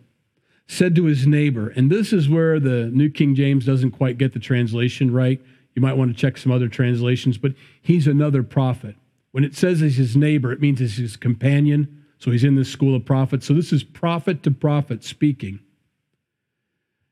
said 0.68 0.96
to 0.96 1.06
his 1.06 1.28
neighbor, 1.28 1.70
and 1.70 1.92
this 1.92 2.12
is 2.12 2.28
where 2.30 2.60
the 2.60 2.86
New 2.94 3.10
King 3.10 3.36
James 3.36 3.66
doesn't 3.66 3.92
quite 3.92 4.18
get 4.18 4.34
the 4.34 4.40
translation 4.40 5.14
right. 5.14 5.42
You 5.76 5.82
might 5.82 5.98
want 5.98 6.12
to 6.16 6.20
check 6.20 6.38
some 6.38 6.52
other 6.52 6.68
translations, 6.68 7.38
but 7.38 7.54
he's 7.82 8.08
another 8.08 8.44
prophet. 8.44 8.96
When 9.32 9.44
it 9.44 9.56
says 9.56 9.80
he's 9.80 9.98
his 9.98 10.16
neighbor, 10.16 10.52
it 10.52 10.62
means 10.62 10.80
he's 10.80 10.98
his 10.98 11.18
companion. 11.18 12.03
So 12.20 12.32
he's 12.32 12.44
in 12.44 12.56
this 12.56 12.70
school 12.70 12.96
of 12.96 13.06
prophets. 13.06 13.46
So 13.46 13.54
this 13.54 13.74
is 13.74 13.84
prophet 13.84 14.44
to 14.44 14.52
prophet 14.52 15.04
speaking. 15.04 15.60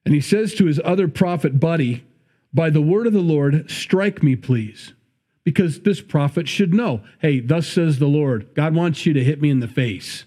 And 0.06 0.16
he 0.16 0.22
says 0.22 0.56
to 0.56 0.66
his 0.66 0.80
other 0.84 1.08
prophet 1.08 1.60
buddy, 1.60 2.04
By 2.54 2.70
the 2.70 2.82
word 2.82 3.08
of 3.08 3.14
the 3.14 3.20
Lord, 3.20 3.70
strike 3.70 4.24
me, 4.24 4.36
please. 4.36 4.94
because 5.44 5.82
this 5.82 6.02
prophet 6.02 6.48
should 6.48 6.74
know 6.74 7.02
hey, 7.20 7.40
thus 7.40 7.68
says 7.68 8.00
the 8.00 8.08
Lord, 8.08 8.48
God 8.56 8.76
wants 8.76 9.06
you 9.06 9.14
to 9.14 9.24
hit 9.24 9.42
me 9.42 9.50
in 9.50 9.60
the 9.60 9.68
face. 9.68 10.26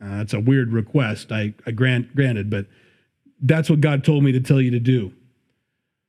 Uh, 0.00 0.18
that's 0.18 0.32
a 0.32 0.40
weird 0.40 0.72
request, 0.72 1.30
I, 1.32 1.54
I 1.66 1.72
grant, 1.72 2.14
granted, 2.14 2.48
but 2.50 2.66
that's 3.42 3.68
what 3.68 3.80
God 3.80 4.04
told 4.04 4.24
me 4.24 4.32
to 4.32 4.40
tell 4.40 4.60
you 4.60 4.70
to 4.70 4.80
do. 4.80 5.12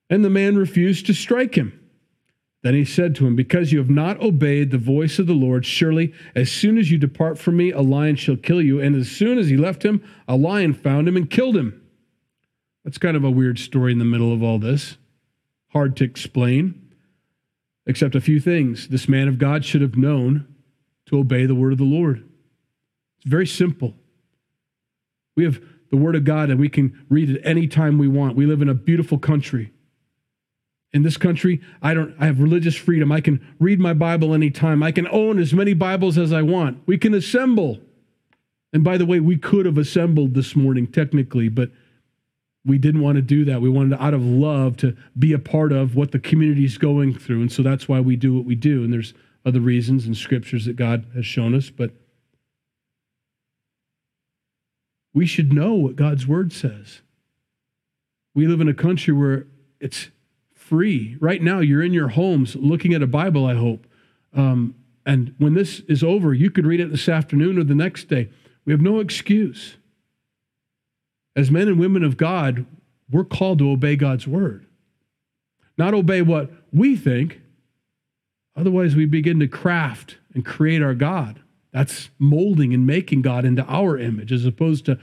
And 0.09 0.23
the 0.23 0.29
man 0.29 0.57
refused 0.57 1.05
to 1.07 1.13
strike 1.13 1.55
him. 1.55 1.77
Then 2.63 2.75
he 2.75 2.85
said 2.85 3.15
to 3.15 3.25
him, 3.25 3.35
Because 3.35 3.71
you 3.71 3.79
have 3.79 3.89
not 3.89 4.21
obeyed 4.21 4.69
the 4.69 4.77
voice 4.77 5.17
of 5.17 5.25
the 5.25 5.33
Lord, 5.33 5.65
surely 5.65 6.13
as 6.35 6.51
soon 6.51 6.77
as 6.77 6.91
you 6.91 6.97
depart 6.97 7.39
from 7.39 7.57
me, 7.57 7.71
a 7.71 7.81
lion 7.81 8.15
shall 8.15 8.35
kill 8.35 8.61
you. 8.61 8.79
And 8.79 8.95
as 8.95 9.09
soon 9.09 9.39
as 9.39 9.49
he 9.49 9.57
left 9.57 9.83
him, 9.83 10.03
a 10.27 10.35
lion 10.35 10.73
found 10.73 11.07
him 11.07 11.17
and 11.17 11.29
killed 11.29 11.57
him. 11.57 11.81
That's 12.83 12.99
kind 12.99 13.17
of 13.17 13.23
a 13.23 13.31
weird 13.31 13.57
story 13.57 13.91
in 13.91 13.99
the 13.99 14.05
middle 14.05 14.31
of 14.31 14.43
all 14.43 14.59
this. 14.59 14.97
Hard 15.69 15.95
to 15.97 16.03
explain, 16.03 16.91
except 17.87 18.15
a 18.15 18.21
few 18.21 18.39
things. 18.39 18.89
This 18.89 19.09
man 19.09 19.27
of 19.27 19.39
God 19.39 19.65
should 19.65 19.81
have 19.81 19.97
known 19.97 20.47
to 21.07 21.17
obey 21.17 21.45
the 21.45 21.55
word 21.55 21.71
of 21.71 21.79
the 21.79 21.83
Lord. 21.83 22.27
It's 23.17 23.29
very 23.29 23.47
simple. 23.47 23.95
We 25.35 25.45
have 25.45 25.61
the 25.89 25.97
word 25.97 26.15
of 26.15 26.25
God 26.25 26.49
and 26.49 26.59
we 26.59 26.69
can 26.69 27.05
read 27.09 27.29
it 27.29 27.41
anytime 27.43 27.97
we 27.97 28.07
want. 28.07 28.35
We 28.35 28.45
live 28.45 28.61
in 28.61 28.69
a 28.69 28.73
beautiful 28.73 29.17
country 29.17 29.71
in 30.93 31.03
this 31.03 31.17
country 31.17 31.61
i 31.81 31.93
don't 31.93 32.15
i 32.19 32.25
have 32.25 32.39
religious 32.39 32.75
freedom. 32.75 33.11
I 33.11 33.21
can 33.21 33.45
read 33.59 33.79
my 33.79 33.93
bible 33.93 34.33
anytime. 34.33 34.83
I 34.83 34.91
can 34.91 35.07
own 35.07 35.39
as 35.39 35.53
many 35.53 35.73
bibles 35.73 36.17
as 36.17 36.33
i 36.33 36.41
want. 36.41 36.81
We 36.85 36.97
can 36.97 37.13
assemble. 37.13 37.79
And 38.73 38.83
by 38.83 38.97
the 38.97 39.05
way 39.05 39.19
we 39.19 39.37
could 39.37 39.65
have 39.65 39.77
assembled 39.77 40.33
this 40.33 40.55
morning 40.55 40.87
technically 40.87 41.49
but 41.49 41.71
we 42.63 42.77
didn't 42.77 43.01
want 43.01 43.15
to 43.15 43.23
do 43.23 43.43
that. 43.45 43.59
We 43.59 43.69
wanted 43.69 43.99
out 43.99 44.13
of 44.13 44.23
love 44.23 44.77
to 44.77 44.95
be 45.17 45.33
a 45.33 45.39
part 45.39 45.71
of 45.71 45.95
what 45.95 46.11
the 46.11 46.19
community 46.19 46.63
is 46.63 46.77
going 46.77 47.17
through. 47.17 47.41
And 47.41 47.51
so 47.51 47.63
that's 47.63 47.87
why 47.87 47.99
we 47.99 48.15
do 48.15 48.35
what 48.35 48.45
we 48.45 48.53
do. 48.53 48.83
And 48.83 48.93
there's 48.93 49.15
other 49.45 49.59
reasons 49.59 50.05
and 50.05 50.15
scriptures 50.15 50.65
that 50.65 50.75
god 50.75 51.05
has 51.15 51.25
shown 51.25 51.55
us 51.55 51.69
but 51.69 51.91
we 55.13 55.25
should 55.25 55.51
know 55.51 55.73
what 55.73 55.95
god's 55.95 56.27
word 56.27 56.53
says. 56.53 57.01
We 58.33 58.47
live 58.47 58.61
in 58.61 58.69
a 58.69 58.73
country 58.73 59.13
where 59.13 59.47
it's 59.79 60.09
free. 60.71 61.17
Right 61.19 61.41
now, 61.41 61.59
you're 61.59 61.83
in 61.83 61.91
your 61.91 62.07
homes 62.07 62.55
looking 62.55 62.93
at 62.93 63.03
a 63.03 63.07
Bible, 63.07 63.45
I 63.45 63.55
hope. 63.55 63.85
Um, 64.33 64.73
and 65.05 65.35
when 65.37 65.53
this 65.53 65.81
is 65.81 66.01
over, 66.01 66.33
you 66.33 66.49
could 66.49 66.65
read 66.65 66.79
it 66.79 66.89
this 66.89 67.09
afternoon 67.09 67.59
or 67.59 67.65
the 67.65 67.75
next 67.75 68.05
day. 68.05 68.29
We 68.63 68.71
have 68.71 68.79
no 68.79 69.01
excuse. 69.01 69.75
As 71.35 71.51
men 71.51 71.67
and 71.67 71.77
women 71.77 72.05
of 72.05 72.15
God, 72.15 72.65
we're 73.11 73.25
called 73.25 73.59
to 73.59 73.69
obey 73.69 73.97
God's 73.97 74.25
word, 74.25 74.65
not 75.77 75.93
obey 75.93 76.21
what 76.21 76.49
we 76.71 76.95
think. 76.95 77.41
Otherwise, 78.55 78.95
we 78.95 79.05
begin 79.05 79.41
to 79.41 79.49
craft 79.49 80.19
and 80.33 80.45
create 80.45 80.81
our 80.81 80.93
God. 80.93 81.41
That's 81.73 82.09
molding 82.17 82.73
and 82.73 82.87
making 82.87 83.23
God 83.23 83.43
into 83.43 83.65
our 83.65 83.97
image 83.97 84.31
as 84.31 84.45
opposed 84.45 84.85
to 84.85 84.97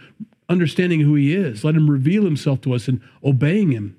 understanding 0.49 1.01
who 1.01 1.15
He 1.15 1.35
is. 1.35 1.63
Let 1.63 1.75
Him 1.75 1.91
reveal 1.91 2.25
Himself 2.25 2.63
to 2.63 2.73
us 2.73 2.89
and 2.89 3.03
obeying 3.23 3.71
Him. 3.71 3.99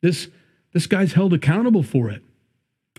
This 0.00 0.28
this 0.72 0.86
guy's 0.86 1.14
held 1.14 1.32
accountable 1.32 1.82
for 1.82 2.10
it. 2.10 2.22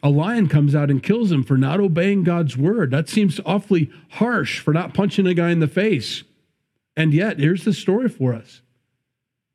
A 0.03 0.09
lion 0.09 0.47
comes 0.47 0.74
out 0.74 0.89
and 0.89 1.03
kills 1.03 1.32
him 1.32 1.43
for 1.43 1.57
not 1.57 1.80
obeying 1.80 2.24
God's 2.24 2.57
word. 2.57 2.91
That 2.91 3.07
seems 3.07 3.39
awfully 3.45 3.91
harsh 4.11 4.59
for 4.59 4.74
not 4.74 4.93
punching 4.93 5.28
a 5.28 5.34
guy 5.34 5.51
in 5.51 5.59
the 5.59 5.67
face. 5.67 6.24
And 6.97 7.13
yet, 7.13 7.39
here's 7.39 7.63
the 7.63 7.74
story 7.74 8.09
for 8.09 8.34
us 8.34 8.61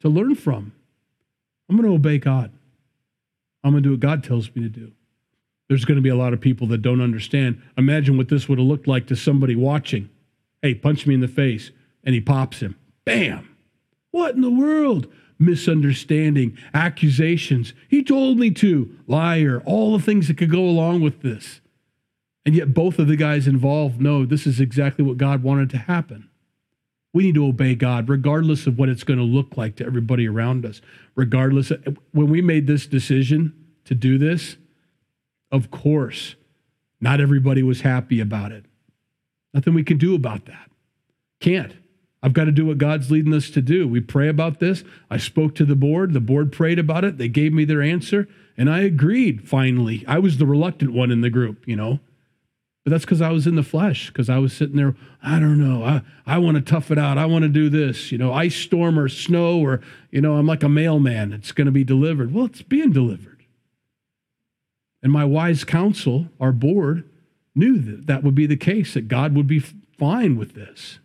to 0.01 0.09
learn 0.09 0.35
from. 0.35 0.73
I'm 1.69 1.77
going 1.77 1.89
to 1.89 1.95
obey 1.95 2.19
God. 2.19 2.53
I'm 3.65 3.73
going 3.73 3.83
to 3.83 3.89
do 3.89 3.93
what 3.93 4.01
God 4.01 4.23
tells 4.23 4.55
me 4.55 4.63
to 4.63 4.69
do. 4.69 4.93
There's 5.69 5.85
going 5.85 5.97
to 5.97 6.03
be 6.03 6.09
a 6.09 6.17
lot 6.17 6.33
of 6.33 6.41
people 6.41 6.69
that 6.69 6.83
don't 6.83 7.01
understand. 7.01 7.61
Imagine 7.77 8.17
what 8.17 8.29
this 8.29 8.49
would 8.49 8.59
have 8.59 8.69
looked 8.69 8.87
like 8.87 9.09
to 9.09 9.17
somebody 9.17 9.57
watching. 9.57 10.09
Hey, 10.63 10.75
punch 10.75 11.07
me 11.07 11.15
in 11.15 11.21
the 11.21 11.29
face. 11.29 11.73
And 12.05 12.15
he 12.15 12.21
pops 12.21 12.61
him. 12.61 12.77
Bam. 13.05 13.49
What 14.13 14.37
in 14.37 14.43
the 14.43 14.51
world? 14.51 15.09
Misunderstanding, 15.39 16.57
accusations. 16.73 17.75
He 17.89 18.03
told 18.03 18.39
me 18.39 18.51
to, 18.53 18.97
liar, 19.07 19.63
all 19.65 19.97
the 19.97 20.03
things 20.03 20.29
that 20.29 20.39
could 20.39 20.51
go 20.51 20.63
along 20.63 21.03
with 21.03 21.23
this. 21.23 21.61
And 22.45 22.55
yet, 22.55 22.73
both 22.73 22.99
of 22.99 23.09
the 23.09 23.17
guys 23.17 23.49
involved 23.49 24.01
know 24.01 24.25
this 24.25 24.47
is 24.47 24.61
exactly 24.61 25.05
what 25.05 25.19
God 25.19 25.43
wanted 25.43 25.69
to 25.71 25.79
happen. 25.79 26.31
We 27.13 27.25
need 27.25 27.35
to 27.35 27.47
obey 27.47 27.75
God, 27.75 28.09
regardless 28.09 28.67
of 28.67 28.79
what 28.79 28.89
it's 28.89 29.03
going 29.03 29.19
to 29.19 29.25
look 29.25 29.57
like 29.57 29.77
to 29.77 29.87
everybody 29.87 30.29
around 30.29 30.65
us. 30.65 30.81
Regardless, 31.15 31.71
of, 31.71 31.99
when 32.13 32.29
we 32.29 32.41
made 32.43 32.67
this 32.67 32.87
decision 32.87 33.53
to 33.87 33.95
do 33.95 34.19
this, 34.19 34.57
of 35.51 35.71
course, 35.71 36.37
not 37.01 37.21
everybody 37.21 37.63
was 37.63 37.81
happy 37.81 38.21
about 38.21 38.53
it. 38.53 38.65
Nothing 39.55 39.75
we 39.75 39.85
can 39.85 39.99
do 39.99 40.15
about 40.15 40.47
that. 40.47 40.71
Can't. 41.41 41.73
I've 42.23 42.33
got 42.33 42.45
to 42.45 42.53
do 42.53 42.67
what 42.67 42.79
God's 42.79 43.11
leading 43.11 43.35
us 43.35 43.51
to 43.51 43.63
do. 43.63 43.87
We 43.87 44.01
pray 44.01 44.29
about 44.29 44.59
this. 44.59 44.83
I 45.11 45.17
spoke 45.17 45.55
to 45.57 45.65
the 45.65 45.77
board. 45.77 46.13
The 46.13 46.21
board 46.21 46.51
prayed 46.51 46.79
about 46.79 47.05
it. 47.05 47.19
They 47.19 47.29
gave 47.29 47.53
me 47.53 47.65
their 47.65 47.83
answer, 47.83 48.27
and 48.57 48.69
I 48.69 48.81
agreed 48.81 49.49
finally. 49.49 50.05
I 50.09 50.19
was 50.19 50.39
the 50.39 50.47
reluctant 50.47 50.93
one 50.93 51.11
in 51.11 51.21
the 51.21 51.31
group, 51.31 51.67
you 51.67 51.77
know. 51.77 52.01
But 52.85 52.91
that's 52.91 53.05
because 53.05 53.21
I 53.21 53.31
was 53.31 53.49
in 53.49 53.57
the 53.57 53.65
flesh, 53.65 54.09
because 54.09 54.31
I 54.31 54.39
was 54.39 54.53
sitting 54.53 54.77
there, 54.77 54.95
I 55.21 55.41
don't 55.41 55.59
know, 55.59 55.85
I, 55.85 56.03
I 56.25 56.39
want 56.39 56.55
to 56.57 56.61
tough 56.61 56.93
it 56.93 56.99
out. 56.99 57.19
I 57.19 57.27
want 57.27 57.43
to 57.43 57.49
do 57.49 57.69
this, 57.69 58.13
you 58.13 58.19
know, 58.19 58.33
ice 58.33 58.55
storm 58.55 58.97
or 58.97 59.09
snow, 59.09 59.59
or, 59.59 59.81
you 60.13 60.21
know, 60.21 60.37
I'm 60.37 60.47
like 60.47 60.63
a 60.63 60.69
mailman. 60.69 61.33
It's 61.33 61.51
going 61.51 61.67
to 61.67 61.73
be 61.73 61.83
delivered. 61.83 62.33
Well, 62.33 62.45
it's 62.45 62.63
being 62.63 62.93
delivered. 62.93 63.45
And 65.03 65.13
my 65.13 65.25
wise 65.25 65.65
counsel, 65.65 66.29
our 66.41 66.53
board, 66.53 67.09
knew 67.57 67.79
that 67.79 68.07
that 68.07 68.23
would 68.23 68.37
be 68.37 68.47
the 68.47 68.57
case, 68.57 68.95
that 68.95 69.09
God 69.09 69.35
would 69.35 69.49
be 69.49 69.59
fine 69.59 70.37
with 70.37 70.55
this. 70.55 71.01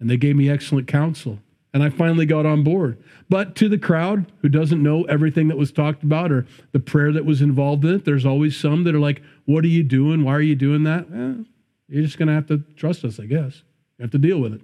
And 0.00 0.08
they 0.08 0.16
gave 0.16 0.36
me 0.36 0.48
excellent 0.48 0.86
counsel. 0.86 1.40
And 1.74 1.82
I 1.82 1.90
finally 1.90 2.24
got 2.24 2.46
on 2.46 2.64
board. 2.64 2.98
But 3.28 3.54
to 3.56 3.68
the 3.68 3.78
crowd 3.78 4.30
who 4.40 4.48
doesn't 4.48 4.82
know 4.82 5.04
everything 5.04 5.48
that 5.48 5.58
was 5.58 5.70
talked 5.70 6.02
about 6.02 6.32
or 6.32 6.46
the 6.72 6.80
prayer 6.80 7.12
that 7.12 7.26
was 7.26 7.42
involved 7.42 7.84
in 7.84 7.94
it, 7.94 8.04
there's 8.04 8.24
always 8.24 8.56
some 8.56 8.84
that 8.84 8.94
are 8.94 9.00
like, 9.00 9.22
What 9.44 9.64
are 9.64 9.68
you 9.68 9.82
doing? 9.82 10.24
Why 10.24 10.32
are 10.34 10.40
you 10.40 10.56
doing 10.56 10.84
that? 10.84 11.06
Eh, 11.12 11.44
you're 11.88 12.04
just 12.04 12.18
going 12.18 12.28
to 12.28 12.34
have 12.34 12.46
to 12.46 12.62
trust 12.76 13.04
us, 13.04 13.20
I 13.20 13.26
guess. 13.26 13.62
You 13.98 14.04
have 14.04 14.10
to 14.12 14.18
deal 14.18 14.38
with 14.38 14.54
it. 14.54 14.62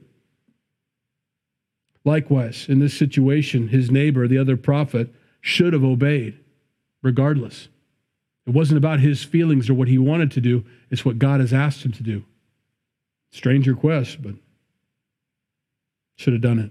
Likewise, 2.04 2.66
in 2.68 2.80
this 2.80 2.96
situation, 2.96 3.68
his 3.68 3.90
neighbor, 3.90 4.28
the 4.28 4.38
other 4.38 4.56
prophet, 4.56 5.12
should 5.40 5.72
have 5.72 5.84
obeyed, 5.84 6.38
regardless. 7.02 7.68
It 8.46 8.52
wasn't 8.52 8.78
about 8.78 9.00
his 9.00 9.24
feelings 9.24 9.70
or 9.70 9.74
what 9.74 9.88
he 9.88 9.98
wanted 9.98 10.30
to 10.32 10.40
do, 10.40 10.64
it's 10.90 11.04
what 11.04 11.18
God 11.18 11.40
has 11.40 11.52
asked 11.52 11.84
him 11.84 11.92
to 11.92 12.02
do. 12.02 12.24
Strange 13.30 13.66
request, 13.66 14.22
but 14.22 14.34
should 16.16 16.32
have 16.32 16.42
done 16.42 16.58
it. 16.58 16.70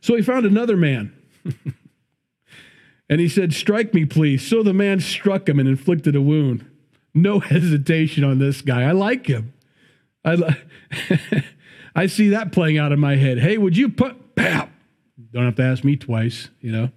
So 0.00 0.14
he 0.14 0.22
found 0.22 0.44
another 0.44 0.76
man. 0.76 1.14
and 3.08 3.20
he 3.20 3.28
said, 3.28 3.54
Strike 3.54 3.94
me, 3.94 4.04
please. 4.04 4.46
So 4.46 4.62
the 4.62 4.74
man 4.74 5.00
struck 5.00 5.48
him 5.48 5.58
and 5.58 5.68
inflicted 5.68 6.14
a 6.14 6.20
wound. 6.20 6.68
No 7.14 7.38
hesitation 7.40 8.24
on 8.24 8.38
this 8.38 8.60
guy. 8.60 8.82
I 8.82 8.92
like 8.92 9.26
him. 9.26 9.54
I, 10.24 10.58
I 11.94 12.06
see 12.06 12.30
that 12.30 12.52
playing 12.52 12.78
out 12.78 12.92
in 12.92 13.00
my 13.00 13.16
head. 13.16 13.38
Hey, 13.38 13.56
would 13.56 13.76
you 13.76 13.88
put, 13.88 14.34
pap? 14.36 14.70
Don't 15.32 15.44
have 15.44 15.56
to 15.56 15.62
ask 15.62 15.84
me 15.84 15.96
twice, 15.96 16.50
you 16.60 16.72
know. 16.72 16.90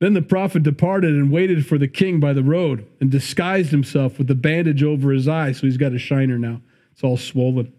Then 0.00 0.14
the 0.14 0.22
prophet 0.22 0.62
departed 0.62 1.10
and 1.10 1.30
waited 1.30 1.66
for 1.66 1.76
the 1.76 1.88
king 1.88 2.20
by 2.20 2.32
the 2.32 2.42
road 2.42 2.86
and 3.00 3.10
disguised 3.10 3.70
himself 3.70 4.16
with 4.16 4.28
the 4.28 4.34
bandage 4.34 4.82
over 4.82 5.10
his 5.10 5.28
eye. 5.28 5.52
So 5.52 5.66
he's 5.66 5.76
got 5.76 5.92
a 5.92 5.98
shiner 5.98 6.38
now. 6.38 6.62
It's 6.92 7.04
all 7.04 7.18
swollen. 7.18 7.72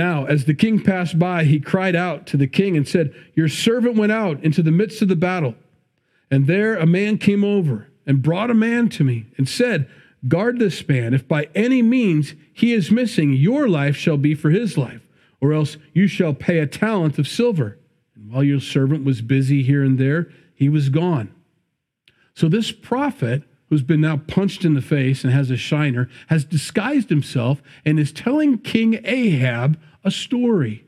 Now, 0.00 0.24
as 0.24 0.46
the 0.46 0.54
king 0.54 0.82
passed 0.82 1.18
by, 1.18 1.44
he 1.44 1.60
cried 1.60 1.94
out 1.94 2.26
to 2.28 2.38
the 2.38 2.46
king 2.46 2.74
and 2.74 2.88
said, 2.88 3.14
Your 3.34 3.50
servant 3.50 3.96
went 3.96 4.12
out 4.12 4.42
into 4.42 4.62
the 4.62 4.70
midst 4.70 5.02
of 5.02 5.08
the 5.08 5.14
battle. 5.14 5.56
And 6.30 6.46
there 6.46 6.74
a 6.74 6.86
man 6.86 7.18
came 7.18 7.44
over 7.44 7.88
and 8.06 8.22
brought 8.22 8.50
a 8.50 8.54
man 8.54 8.88
to 8.88 9.04
me 9.04 9.26
and 9.36 9.46
said, 9.46 9.90
Guard 10.26 10.58
this 10.58 10.88
man. 10.88 11.12
If 11.12 11.28
by 11.28 11.50
any 11.54 11.82
means 11.82 12.32
he 12.50 12.72
is 12.72 12.90
missing, 12.90 13.34
your 13.34 13.68
life 13.68 13.94
shall 13.94 14.16
be 14.16 14.34
for 14.34 14.48
his 14.48 14.78
life, 14.78 15.02
or 15.38 15.52
else 15.52 15.76
you 15.92 16.06
shall 16.06 16.32
pay 16.32 16.60
a 16.60 16.66
talent 16.66 17.18
of 17.18 17.28
silver. 17.28 17.76
And 18.14 18.32
while 18.32 18.42
your 18.42 18.60
servant 18.60 19.04
was 19.04 19.20
busy 19.20 19.62
here 19.62 19.84
and 19.84 19.98
there, 19.98 20.32
he 20.54 20.70
was 20.70 20.88
gone. 20.88 21.30
So 22.32 22.48
this 22.48 22.72
prophet 22.72 23.42
who's 23.68 23.82
been 23.82 24.00
now 24.00 24.16
punched 24.16 24.64
in 24.64 24.72
the 24.72 24.80
face 24.82 25.24
and 25.24 25.32
has 25.32 25.50
a 25.50 25.56
shiner, 25.58 26.08
has 26.28 26.44
disguised 26.44 27.10
himself 27.10 27.62
and 27.84 28.00
is 28.00 28.12
telling 28.12 28.56
King 28.58 28.98
Ahab 29.04 29.78
a 30.04 30.10
story. 30.10 30.84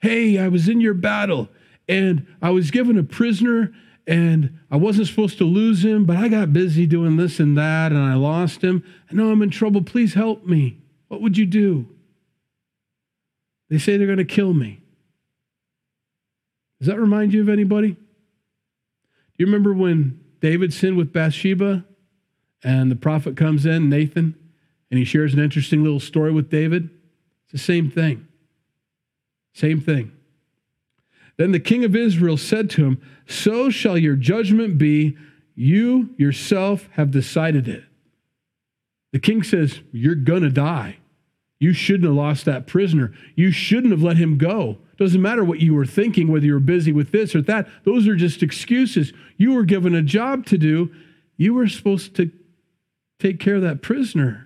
Hey, 0.00 0.38
I 0.38 0.48
was 0.48 0.68
in 0.68 0.80
your 0.80 0.94
battle 0.94 1.48
and 1.88 2.26
I 2.42 2.50
was 2.50 2.70
given 2.70 2.98
a 2.98 3.02
prisoner 3.02 3.72
and 4.06 4.58
I 4.70 4.76
wasn't 4.76 5.08
supposed 5.08 5.38
to 5.38 5.44
lose 5.44 5.84
him, 5.84 6.04
but 6.04 6.16
I 6.16 6.28
got 6.28 6.52
busy 6.52 6.86
doing 6.86 7.16
this 7.16 7.40
and 7.40 7.56
that 7.58 7.92
and 7.92 8.00
I 8.00 8.14
lost 8.14 8.62
him. 8.62 8.84
I 9.10 9.14
know 9.14 9.30
I'm 9.30 9.42
in 9.42 9.50
trouble. 9.50 9.82
Please 9.82 10.14
help 10.14 10.44
me. 10.44 10.78
What 11.08 11.22
would 11.22 11.36
you 11.36 11.46
do? 11.46 11.88
They 13.68 13.78
say 13.78 13.96
they're 13.96 14.06
going 14.06 14.18
to 14.18 14.24
kill 14.24 14.52
me. 14.52 14.80
Does 16.78 16.88
that 16.88 17.00
remind 17.00 17.32
you 17.32 17.40
of 17.40 17.48
anybody? 17.48 17.92
Do 17.92 17.98
you 19.38 19.46
remember 19.46 19.72
when 19.72 20.20
David 20.40 20.72
sinned 20.72 20.96
with 20.96 21.12
Bathsheba, 21.12 21.84
and 22.62 22.90
the 22.90 22.96
prophet 22.96 23.36
comes 23.36 23.66
in, 23.66 23.88
Nathan, 23.88 24.34
and 24.90 24.98
he 24.98 25.04
shares 25.04 25.34
an 25.34 25.40
interesting 25.40 25.82
little 25.82 26.00
story 26.00 26.32
with 26.32 26.50
David? 26.50 26.90
It's 27.46 27.52
the 27.52 27.58
same 27.58 27.90
thing. 27.90 28.26
Same 29.54 29.80
thing. 29.80 30.12
Then 31.36 31.52
the 31.52 31.60
king 31.60 31.84
of 31.84 31.94
Israel 31.94 32.36
said 32.36 32.70
to 32.70 32.84
him, 32.84 33.00
So 33.26 33.70
shall 33.70 33.96
your 33.96 34.16
judgment 34.16 34.78
be. 34.78 35.16
You 35.54 36.10
yourself 36.18 36.88
have 36.92 37.10
decided 37.10 37.66
it. 37.68 37.84
The 39.12 39.18
king 39.18 39.42
says, 39.42 39.80
You're 39.92 40.14
going 40.14 40.42
to 40.42 40.50
die. 40.50 40.98
You 41.58 41.72
shouldn't 41.72 42.04
have 42.04 42.14
lost 42.14 42.44
that 42.44 42.66
prisoner. 42.66 43.14
You 43.34 43.50
shouldn't 43.50 43.92
have 43.92 44.02
let 44.02 44.18
him 44.18 44.36
go. 44.36 44.78
Doesn't 44.98 45.22
matter 45.22 45.44
what 45.44 45.60
you 45.60 45.74
were 45.74 45.86
thinking, 45.86 46.28
whether 46.28 46.44
you 46.44 46.54
were 46.54 46.60
busy 46.60 46.92
with 46.92 47.12
this 47.12 47.34
or 47.34 47.42
that. 47.42 47.68
Those 47.84 48.06
are 48.08 48.16
just 48.16 48.42
excuses. 48.42 49.12
You 49.36 49.54
were 49.54 49.64
given 49.64 49.94
a 49.94 50.02
job 50.02 50.46
to 50.46 50.58
do. 50.58 50.90
You 51.36 51.54
were 51.54 51.68
supposed 51.68 52.14
to 52.16 52.30
take 53.18 53.40
care 53.40 53.56
of 53.56 53.62
that 53.62 53.82
prisoner. 53.82 54.45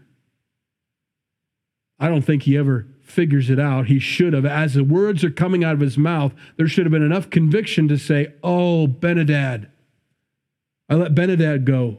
I 2.00 2.08
don't 2.08 2.22
think 2.22 2.44
he 2.44 2.56
ever 2.56 2.86
figures 3.02 3.50
it 3.50 3.60
out. 3.60 3.86
He 3.86 3.98
should 3.98 4.32
have. 4.32 4.46
As 4.46 4.74
the 4.74 4.82
words 4.82 5.22
are 5.22 5.30
coming 5.30 5.62
out 5.62 5.74
of 5.74 5.80
his 5.80 5.98
mouth, 5.98 6.32
there 6.56 6.66
should 6.66 6.86
have 6.86 6.92
been 6.92 7.02
enough 7.02 7.28
conviction 7.28 7.86
to 7.88 7.98
say, 7.98 8.32
Oh, 8.42 8.86
Ben-Hadad. 8.86 9.68
I 10.88 10.94
let 10.94 11.14
Ben-Hadad 11.14 11.64
go. 11.64 11.98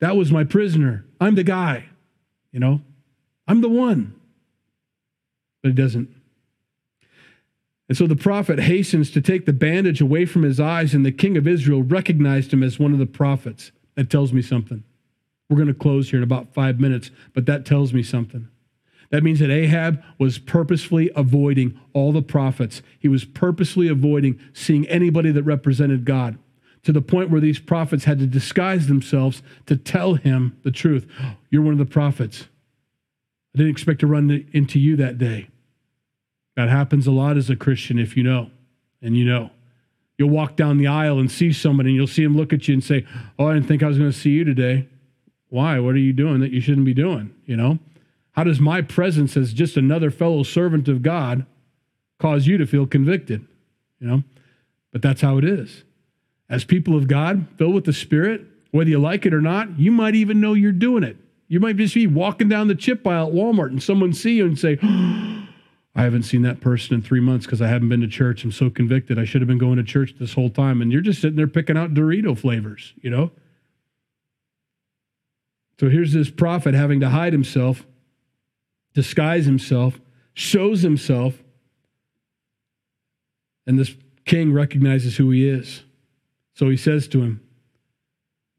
That 0.00 0.16
was 0.16 0.30
my 0.30 0.44
prisoner. 0.44 1.06
I'm 1.20 1.34
the 1.34 1.42
guy. 1.42 1.86
You 2.52 2.60
know, 2.60 2.82
I'm 3.48 3.62
the 3.62 3.68
one. 3.68 4.14
But 5.62 5.70
he 5.70 5.74
doesn't. 5.74 6.10
And 7.88 7.98
so 7.98 8.06
the 8.06 8.16
prophet 8.16 8.60
hastens 8.60 9.10
to 9.12 9.20
take 9.20 9.46
the 9.46 9.52
bandage 9.52 10.00
away 10.00 10.26
from 10.26 10.42
his 10.42 10.60
eyes, 10.60 10.94
and 10.94 11.04
the 11.04 11.12
king 11.12 11.36
of 11.36 11.46
Israel 11.46 11.82
recognized 11.82 12.52
him 12.52 12.62
as 12.62 12.78
one 12.78 12.92
of 12.92 12.98
the 12.98 13.06
prophets. 13.06 13.72
That 13.94 14.10
tells 14.10 14.32
me 14.32 14.42
something. 14.42 14.84
We're 15.48 15.56
going 15.56 15.68
to 15.68 15.74
close 15.74 16.10
here 16.10 16.18
in 16.18 16.22
about 16.22 16.54
five 16.54 16.80
minutes, 16.80 17.10
but 17.34 17.46
that 17.46 17.66
tells 17.66 17.92
me 17.92 18.02
something. 18.02 18.48
That 19.14 19.22
means 19.22 19.38
that 19.38 19.48
Ahab 19.48 20.02
was 20.18 20.38
purposefully 20.38 21.08
avoiding 21.14 21.78
all 21.92 22.10
the 22.10 22.20
prophets. 22.20 22.82
He 22.98 23.06
was 23.06 23.24
purposely 23.24 23.86
avoiding 23.86 24.40
seeing 24.52 24.88
anybody 24.88 25.30
that 25.30 25.44
represented 25.44 26.04
God 26.04 26.36
to 26.82 26.90
the 26.90 27.00
point 27.00 27.30
where 27.30 27.40
these 27.40 27.60
prophets 27.60 28.06
had 28.06 28.18
to 28.18 28.26
disguise 28.26 28.88
themselves 28.88 29.40
to 29.66 29.76
tell 29.76 30.14
him 30.14 30.58
the 30.64 30.72
truth. 30.72 31.06
You're 31.50 31.62
one 31.62 31.74
of 31.74 31.78
the 31.78 31.86
prophets. 31.86 32.48
I 33.54 33.58
didn't 33.58 33.70
expect 33.70 34.00
to 34.00 34.08
run 34.08 34.48
into 34.52 34.80
you 34.80 34.96
that 34.96 35.16
day. 35.16 35.46
That 36.56 36.68
happens 36.68 37.06
a 37.06 37.12
lot 37.12 37.36
as 37.36 37.48
a 37.48 37.54
Christian 37.54 38.00
if 38.00 38.16
you 38.16 38.24
know, 38.24 38.50
and 39.00 39.16
you 39.16 39.24
know. 39.24 39.50
You'll 40.18 40.30
walk 40.30 40.56
down 40.56 40.78
the 40.78 40.88
aisle 40.88 41.20
and 41.20 41.30
see 41.30 41.52
somebody, 41.52 41.90
and 41.90 41.96
you'll 41.96 42.08
see 42.08 42.24
him 42.24 42.36
look 42.36 42.52
at 42.52 42.66
you 42.66 42.74
and 42.74 42.82
say, 42.82 43.06
Oh, 43.38 43.46
I 43.46 43.54
didn't 43.54 43.68
think 43.68 43.84
I 43.84 43.86
was 43.86 43.96
going 43.96 44.10
to 44.10 44.18
see 44.18 44.30
you 44.30 44.42
today. 44.42 44.88
Why? 45.50 45.78
What 45.78 45.94
are 45.94 45.98
you 45.98 46.12
doing 46.12 46.40
that 46.40 46.50
you 46.50 46.60
shouldn't 46.60 46.84
be 46.84 46.94
doing? 46.94 47.32
You 47.46 47.56
know? 47.56 47.78
How 48.34 48.44
does 48.44 48.60
my 48.60 48.82
presence 48.82 49.36
as 49.36 49.52
just 49.52 49.76
another 49.76 50.10
fellow 50.10 50.42
servant 50.42 50.88
of 50.88 51.02
God 51.02 51.46
cause 52.18 52.46
you 52.46 52.58
to 52.58 52.66
feel 52.66 52.86
convicted? 52.86 53.46
You 54.00 54.06
know? 54.06 54.22
But 54.92 55.02
that's 55.02 55.22
how 55.22 55.38
it 55.38 55.44
is. 55.44 55.84
As 56.48 56.64
people 56.64 56.96
of 56.96 57.08
God, 57.08 57.46
filled 57.56 57.74
with 57.74 57.84
the 57.84 57.92
Spirit, 57.92 58.42
whether 58.70 58.90
you 58.90 58.98
like 58.98 59.24
it 59.24 59.32
or 59.32 59.40
not, 59.40 59.78
you 59.78 59.90
might 59.90 60.14
even 60.14 60.40
know 60.40 60.52
you're 60.52 60.72
doing 60.72 61.04
it. 61.04 61.16
You 61.46 61.60
might 61.60 61.76
just 61.76 61.94
be 61.94 62.06
walking 62.06 62.48
down 62.48 62.68
the 62.68 62.74
chip 62.74 63.06
aisle 63.06 63.28
at 63.28 63.32
Walmart 63.32 63.68
and 63.68 63.82
someone 63.82 64.12
see 64.12 64.34
you 64.34 64.46
and 64.46 64.58
say, 64.58 64.78
oh, 64.82 65.46
I 65.96 66.02
haven't 66.02 66.24
seen 66.24 66.42
that 66.42 66.60
person 66.60 66.96
in 66.96 67.02
three 67.02 67.20
months 67.20 67.46
because 67.46 67.62
I 67.62 67.68
haven't 67.68 67.88
been 67.88 68.00
to 68.00 68.08
church. 68.08 68.42
I'm 68.42 68.50
so 68.50 68.68
convicted. 68.68 69.16
I 69.16 69.24
should 69.24 69.42
have 69.42 69.48
been 69.48 69.58
going 69.58 69.76
to 69.76 69.84
church 69.84 70.16
this 70.18 70.34
whole 70.34 70.50
time. 70.50 70.82
And 70.82 70.90
you're 70.90 71.00
just 71.00 71.20
sitting 71.20 71.36
there 71.36 71.46
picking 71.46 71.76
out 71.76 71.94
Dorito 71.94 72.36
flavors, 72.36 72.94
you 73.00 73.10
know? 73.10 73.30
So 75.78 75.88
here's 75.88 76.12
this 76.12 76.30
prophet 76.30 76.74
having 76.74 76.98
to 76.98 77.10
hide 77.10 77.32
himself, 77.32 77.86
disguise 78.94 79.44
himself, 79.44 80.00
shows 80.32 80.82
himself, 80.82 81.42
and 83.66 83.78
this 83.78 83.94
king 84.24 84.52
recognizes 84.52 85.16
who 85.16 85.30
he 85.30 85.48
is. 85.48 85.82
So 86.54 86.70
he 86.70 86.76
says 86.76 87.08
to 87.08 87.22
him, 87.22 87.40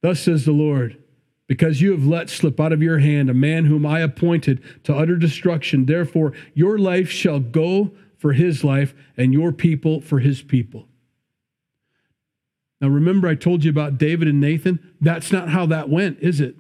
Thus 0.01 0.19
says 0.19 0.45
the 0.45 0.51
Lord, 0.51 1.01
because 1.47 1.81
you 1.81 1.91
have 1.91 2.05
let 2.05 2.29
slip 2.29 2.59
out 2.59 2.73
of 2.73 2.81
your 2.81 2.99
hand 2.99 3.29
a 3.29 3.33
man 3.33 3.65
whom 3.65 3.86
I 3.86 4.01
appointed 4.01 4.61
to 4.83 4.95
utter 4.95 5.15
destruction. 5.15 5.86
Therefore, 5.86 6.33
your 6.53 6.77
life 6.77 7.09
shall 7.09 7.39
go 7.39 7.91
for 8.17 8.33
his 8.33 8.63
life, 8.63 8.95
and 9.17 9.33
your 9.33 9.51
people 9.51 10.01
for 10.01 10.19
his 10.19 10.41
people. 10.41 10.88
Now, 12.81 12.88
remember, 12.88 13.27
I 13.27 13.36
told 13.36 13.63
you 13.63 13.69
about 13.69 13.97
David 13.97 14.27
and 14.27 14.41
Nathan? 14.41 14.79
That's 14.99 15.31
not 15.31 15.49
how 15.49 15.65
that 15.67 15.89
went, 15.89 16.19
is 16.19 16.39
it? 16.39 16.55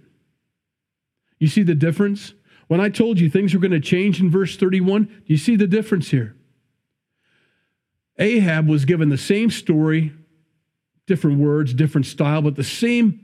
You 1.39 1.47
see 1.47 1.63
the 1.63 1.73
difference? 1.73 2.33
When 2.67 2.81
I 2.81 2.89
told 2.89 3.19
you 3.19 3.29
things 3.29 3.53
were 3.53 3.59
going 3.59 3.71
to 3.71 3.79
change 3.79 4.19
in 4.19 4.29
verse 4.29 4.57
31, 4.57 5.03
do 5.03 5.11
you 5.27 5.37
see 5.37 5.55
the 5.55 5.67
difference 5.67 6.09
here? 6.09 6.35
Ahab 8.17 8.67
was 8.67 8.85
given 8.85 9.09
the 9.09 9.17
same 9.17 9.51
story, 9.51 10.13
different 11.05 11.39
words, 11.39 11.73
different 11.73 12.07
style, 12.07 12.41
but 12.41 12.55
the 12.55 12.63
same 12.63 13.21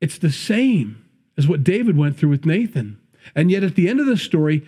it's 0.00 0.18
the 0.18 0.30
same 0.30 1.04
as 1.36 1.48
what 1.48 1.64
David 1.64 1.96
went 1.96 2.16
through 2.16 2.28
with 2.28 2.46
Nathan. 2.46 3.00
And 3.34 3.50
yet 3.50 3.64
at 3.64 3.74
the 3.74 3.88
end 3.88 4.00
of 4.00 4.06
the 4.06 4.16
story, 4.16 4.66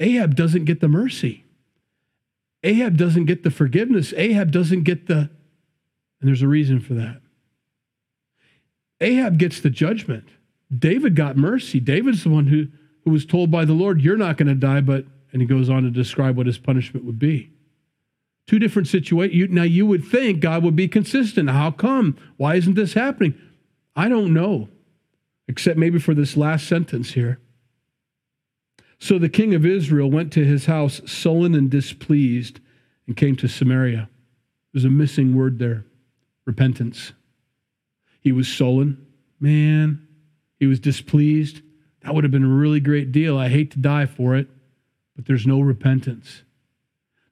Ahab 0.00 0.34
doesn't 0.34 0.64
get 0.64 0.80
the 0.80 0.88
mercy. 0.88 1.44
Ahab 2.62 2.96
doesn't 2.96 3.26
get 3.26 3.42
the 3.42 3.50
forgiveness. 3.50 4.14
Ahab 4.16 4.50
doesn't 4.50 4.84
get 4.84 5.06
the, 5.06 5.16
and 5.16 5.30
there's 6.22 6.42
a 6.42 6.48
reason 6.48 6.80
for 6.80 6.94
that. 6.94 7.20
Ahab 9.00 9.38
gets 9.38 9.60
the 9.60 9.70
judgment. 9.70 10.28
David 10.78 11.14
got 11.14 11.36
mercy. 11.36 11.80
David's 11.80 12.24
the 12.24 12.30
one 12.30 12.46
who, 12.46 12.68
who 13.04 13.10
was 13.10 13.26
told 13.26 13.50
by 13.50 13.64
the 13.64 13.72
Lord, 13.72 14.00
You're 14.00 14.16
not 14.16 14.36
going 14.36 14.48
to 14.48 14.54
die, 14.54 14.80
but, 14.80 15.04
and 15.32 15.42
he 15.42 15.46
goes 15.46 15.68
on 15.68 15.82
to 15.82 15.90
describe 15.90 16.36
what 16.36 16.46
his 16.46 16.58
punishment 16.58 17.04
would 17.04 17.18
be. 17.18 17.50
Two 18.46 18.58
different 18.58 18.88
situations. 18.88 19.50
Now, 19.50 19.62
you 19.62 19.86
would 19.86 20.04
think 20.04 20.40
God 20.40 20.62
would 20.62 20.76
be 20.76 20.88
consistent. 20.88 21.50
How 21.50 21.70
come? 21.70 22.16
Why 22.36 22.56
isn't 22.56 22.74
this 22.74 22.94
happening? 22.94 23.34
I 23.96 24.08
don't 24.08 24.34
know, 24.34 24.68
except 25.48 25.78
maybe 25.78 25.98
for 25.98 26.14
this 26.14 26.36
last 26.36 26.66
sentence 26.66 27.12
here. 27.12 27.38
So 28.98 29.18
the 29.18 29.28
king 29.28 29.54
of 29.54 29.66
Israel 29.66 30.10
went 30.10 30.32
to 30.32 30.44
his 30.44 30.66
house 30.66 31.00
sullen 31.06 31.54
and 31.54 31.70
displeased 31.70 32.60
and 33.06 33.16
came 33.16 33.36
to 33.36 33.48
Samaria. 33.48 34.08
There's 34.72 34.84
a 34.84 34.90
missing 34.90 35.34
word 35.34 35.58
there 35.58 35.84
repentance. 36.46 37.12
He 38.20 38.32
was 38.32 38.48
sullen. 38.48 39.06
Man, 39.40 40.03
he 40.64 40.68
was 40.68 40.80
displeased. 40.80 41.60
That 42.00 42.14
would 42.14 42.24
have 42.24 42.30
been 42.30 42.42
a 42.42 42.48
really 42.48 42.80
great 42.80 43.12
deal. 43.12 43.36
I 43.36 43.50
hate 43.50 43.70
to 43.72 43.78
die 43.78 44.06
for 44.06 44.34
it, 44.34 44.48
but 45.14 45.26
there's 45.26 45.46
no 45.46 45.60
repentance. 45.60 46.42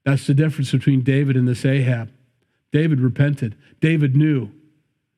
That's 0.04 0.26
the 0.26 0.34
difference 0.34 0.70
between 0.70 1.00
David 1.00 1.34
and 1.34 1.48
this 1.48 1.64
Ahab. 1.64 2.12
David 2.72 3.00
repented. 3.00 3.56
David 3.80 4.14
knew. 4.14 4.50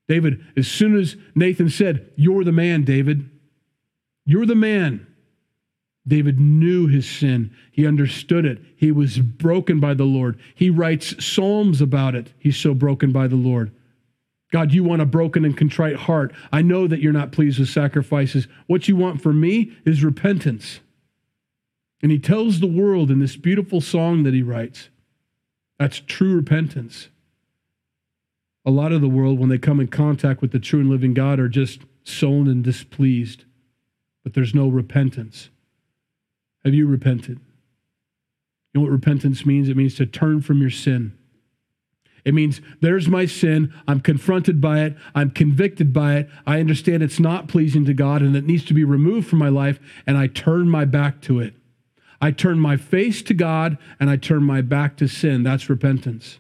David, 0.06 0.44
as 0.56 0.68
soon 0.68 0.96
as 0.96 1.16
Nathan 1.34 1.68
said, 1.68 2.08
You're 2.14 2.44
the 2.44 2.52
man, 2.52 2.84
David, 2.84 3.28
you're 4.24 4.46
the 4.46 4.54
man. 4.54 5.04
David 6.06 6.38
knew 6.38 6.86
his 6.86 7.10
sin. 7.10 7.50
He 7.72 7.84
understood 7.84 8.44
it. 8.44 8.60
He 8.76 8.92
was 8.92 9.18
broken 9.18 9.80
by 9.80 9.94
the 9.94 10.04
Lord. 10.04 10.38
He 10.54 10.70
writes 10.70 11.24
psalms 11.24 11.80
about 11.80 12.14
it. 12.14 12.32
He's 12.38 12.58
so 12.58 12.74
broken 12.74 13.10
by 13.10 13.26
the 13.26 13.34
Lord. 13.34 13.72
God, 14.53 14.72
you 14.72 14.84
want 14.84 15.03
a 15.03 15.07
broken 15.07 15.45
and 15.45 15.57
contrite 15.57 15.97
heart. 15.97 16.32
I 16.53 16.62
know 16.62 16.86
that 16.86 17.01
you're 17.01 17.12
not 17.12 17.32
pleased 17.32 17.59
with 17.59 17.68
sacrifices. 17.68 18.47
What 18.66 18.86
you 18.86 18.97
want 18.97 19.20
from 19.20 19.40
me 19.40 19.72
is 19.84 20.05
repentance. 20.05 20.80
And 22.03 22.12
he 22.12 22.18
tells 22.18 22.61
the 22.61 22.66
world 22.66 23.11
in 23.11 23.18
this 23.18 23.36
beautiful 23.36 23.80
song 23.80 24.22
that 24.24 24.34
he 24.34 24.42
writes 24.42 24.90
that's 25.78 26.01
true 26.07 26.36
repentance. 26.36 27.09
A 28.64 28.70
lot 28.70 28.92
of 28.92 29.01
the 29.01 29.09
world, 29.09 29.38
when 29.38 29.49
they 29.49 29.59
come 29.59 29.80
in 29.80 29.88
contact 29.88 30.40
with 30.40 30.53
the 30.53 30.59
true 30.59 30.80
and 30.80 30.88
living 30.88 31.14
God, 31.14 31.40
are 31.40 31.49
just 31.49 31.80
sullen 32.05 32.47
and 32.47 32.62
displeased, 32.62 33.45
but 34.22 34.34
there's 34.34 34.55
no 34.55 34.68
repentance. 34.68 35.51
Have 36.64 36.74
you 36.74 36.86
repented? 36.86 37.40
You 38.72 38.80
know 38.80 38.82
what 38.82 38.92
repentance 38.92 39.45
means? 39.45 39.68
It 39.68 39.76
means 39.76 39.95
to 39.97 40.07
turn 40.07 40.40
from 40.40 40.61
your 40.61 40.70
sin. 40.70 41.16
It 42.24 42.34
means 42.34 42.60
there's 42.80 43.08
my 43.08 43.26
sin. 43.26 43.72
I'm 43.86 44.00
confronted 44.00 44.60
by 44.60 44.80
it. 44.80 44.96
I'm 45.14 45.30
convicted 45.30 45.92
by 45.92 46.16
it. 46.16 46.30
I 46.46 46.60
understand 46.60 47.02
it's 47.02 47.20
not 47.20 47.48
pleasing 47.48 47.84
to 47.84 47.94
God 47.94 48.22
and 48.22 48.34
it 48.34 48.46
needs 48.46 48.64
to 48.66 48.74
be 48.74 48.84
removed 48.84 49.28
from 49.28 49.38
my 49.38 49.50
life, 49.50 49.78
and 50.06 50.16
I 50.16 50.26
turn 50.26 50.70
my 50.70 50.84
back 50.84 51.20
to 51.22 51.40
it. 51.40 51.54
I 52.20 52.30
turn 52.30 52.58
my 52.58 52.78
face 52.78 53.22
to 53.22 53.34
God 53.34 53.76
and 54.00 54.08
I 54.08 54.16
turn 54.16 54.44
my 54.44 54.62
back 54.62 54.96
to 54.96 55.08
sin. 55.08 55.42
That's 55.42 55.68
repentance. 55.68 56.38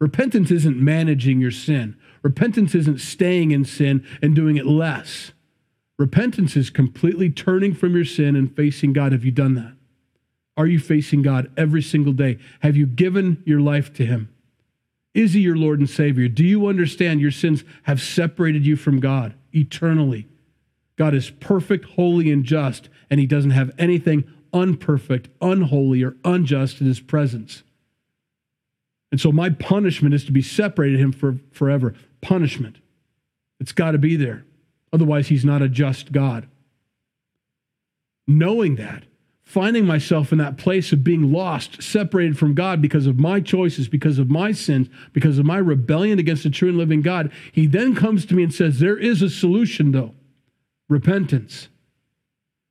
Repentance 0.00 0.50
isn't 0.50 0.78
managing 0.78 1.40
your 1.40 1.50
sin. 1.50 1.96
Repentance 2.22 2.74
isn't 2.74 3.00
staying 3.00 3.50
in 3.50 3.64
sin 3.64 4.06
and 4.22 4.34
doing 4.34 4.56
it 4.56 4.66
less. 4.66 5.32
Repentance 5.98 6.56
is 6.56 6.70
completely 6.70 7.28
turning 7.28 7.74
from 7.74 7.94
your 7.94 8.04
sin 8.04 8.34
and 8.34 8.56
facing 8.56 8.92
God. 8.92 9.12
Have 9.12 9.24
you 9.24 9.30
done 9.30 9.54
that? 9.54 9.74
Are 10.56 10.66
you 10.66 10.78
facing 10.78 11.22
God 11.22 11.50
every 11.56 11.82
single 11.82 12.12
day? 12.12 12.38
Have 12.60 12.76
you 12.76 12.86
given 12.86 13.42
your 13.44 13.60
life 13.60 13.92
to 13.94 14.06
Him? 14.06 14.31
Is 15.14 15.34
he 15.34 15.40
your 15.40 15.56
Lord 15.56 15.78
and 15.78 15.90
Savior? 15.90 16.28
Do 16.28 16.44
you 16.44 16.66
understand 16.66 17.20
your 17.20 17.30
sins 17.30 17.64
have 17.84 18.00
separated 18.00 18.66
you 18.66 18.76
from 18.76 19.00
God 19.00 19.34
eternally? 19.54 20.26
God 20.96 21.14
is 21.14 21.30
perfect, 21.30 21.84
holy, 21.84 22.30
and 22.30 22.44
just, 22.44 22.88
and 23.10 23.20
he 23.20 23.26
doesn't 23.26 23.50
have 23.50 23.72
anything 23.78 24.24
unperfect, 24.52 25.28
unholy, 25.40 26.02
or 26.02 26.16
unjust 26.24 26.80
in 26.80 26.86
his 26.86 27.00
presence. 27.00 27.62
And 29.10 29.20
so 29.20 29.30
my 29.30 29.50
punishment 29.50 30.14
is 30.14 30.24
to 30.24 30.32
be 30.32 30.42
separated 30.42 30.98
him 30.98 31.12
for 31.12 31.38
forever. 31.52 31.94
Punishment. 32.22 32.76
It's 33.60 33.72
got 33.72 33.92
to 33.92 33.98
be 33.98 34.16
there. 34.16 34.44
Otherwise, 34.92 35.28
he's 35.28 35.44
not 35.44 35.62
a 35.62 35.68
just 35.68 36.12
God. 36.12 36.48
Knowing 38.26 38.76
that, 38.76 39.04
finding 39.52 39.84
myself 39.84 40.32
in 40.32 40.38
that 40.38 40.56
place 40.56 40.92
of 40.92 41.04
being 41.04 41.30
lost, 41.30 41.82
separated 41.82 42.38
from 42.38 42.54
God 42.54 42.80
because 42.80 43.06
of 43.06 43.18
my 43.18 43.38
choices, 43.38 43.86
because 43.86 44.18
of 44.18 44.30
my 44.30 44.50
sins, 44.50 44.88
because 45.12 45.38
of 45.38 45.44
my 45.44 45.58
rebellion 45.58 46.18
against 46.18 46.44
the 46.44 46.48
true 46.48 46.70
and 46.70 46.78
living 46.78 47.02
God, 47.02 47.30
he 47.52 47.66
then 47.66 47.94
comes 47.94 48.24
to 48.24 48.34
me 48.34 48.44
and 48.44 48.54
says, 48.54 48.78
There 48.78 48.96
is 48.96 49.20
a 49.20 49.28
solution, 49.28 49.92
though 49.92 50.14
repentance. 50.88 51.68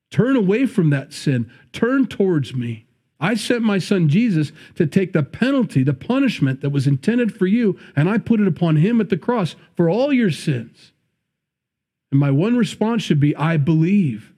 Turn 0.09 0.36
away 0.36 0.65
from 0.65 0.89
that 0.89 1.13
sin, 1.13 1.51
turn 1.71 2.07
towards 2.07 2.55
me. 2.55 2.88
I 3.19 3.36
sent 3.36 3.61
my 3.61 3.77
son 3.77 4.09
Jesus 4.09 4.51
to 4.73 4.88
take 4.88 5.13
the 5.13 5.21
penalty, 5.21 5.84
the 5.84 5.93
punishment 5.93 6.61
that 6.61 6.71
was 6.71 6.88
intended 6.88 7.32
for 7.32 7.45
you, 7.45 7.77
and 7.95 8.09
I 8.09 8.17
put 8.17 8.39
it 8.39 8.47
upon 8.47 8.77
him 8.77 8.99
at 8.99 9.09
the 9.09 9.17
cross 9.17 9.55
for 9.75 9.88
all 9.88 10.11
your 10.11 10.32
sins. 10.32 10.93
And 12.09 12.19
my 12.19 12.32
one 12.32 12.57
response 12.57 13.03
should 13.03 13.19
be 13.19 13.36
I 13.36 13.57
believe. 13.57 14.30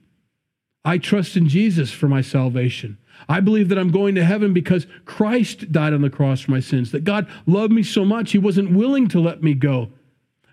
I 0.84 0.98
trust 0.98 1.36
in 1.36 1.48
Jesus 1.48 1.90
for 1.90 2.08
my 2.08 2.20
salvation. 2.20 2.98
I 3.28 3.40
believe 3.40 3.68
that 3.68 3.78
I'm 3.78 3.90
going 3.90 4.14
to 4.16 4.24
heaven 4.24 4.52
because 4.52 4.86
Christ 5.04 5.72
died 5.72 5.94
on 5.94 6.02
the 6.02 6.10
cross 6.10 6.42
for 6.42 6.50
my 6.50 6.60
sins, 6.60 6.92
that 6.92 7.04
God 7.04 7.26
loved 7.46 7.72
me 7.72 7.82
so 7.82 8.04
much, 8.04 8.32
he 8.32 8.38
wasn't 8.38 8.76
willing 8.76 9.08
to 9.08 9.20
let 9.20 9.42
me 9.42 9.54
go. 9.54 9.90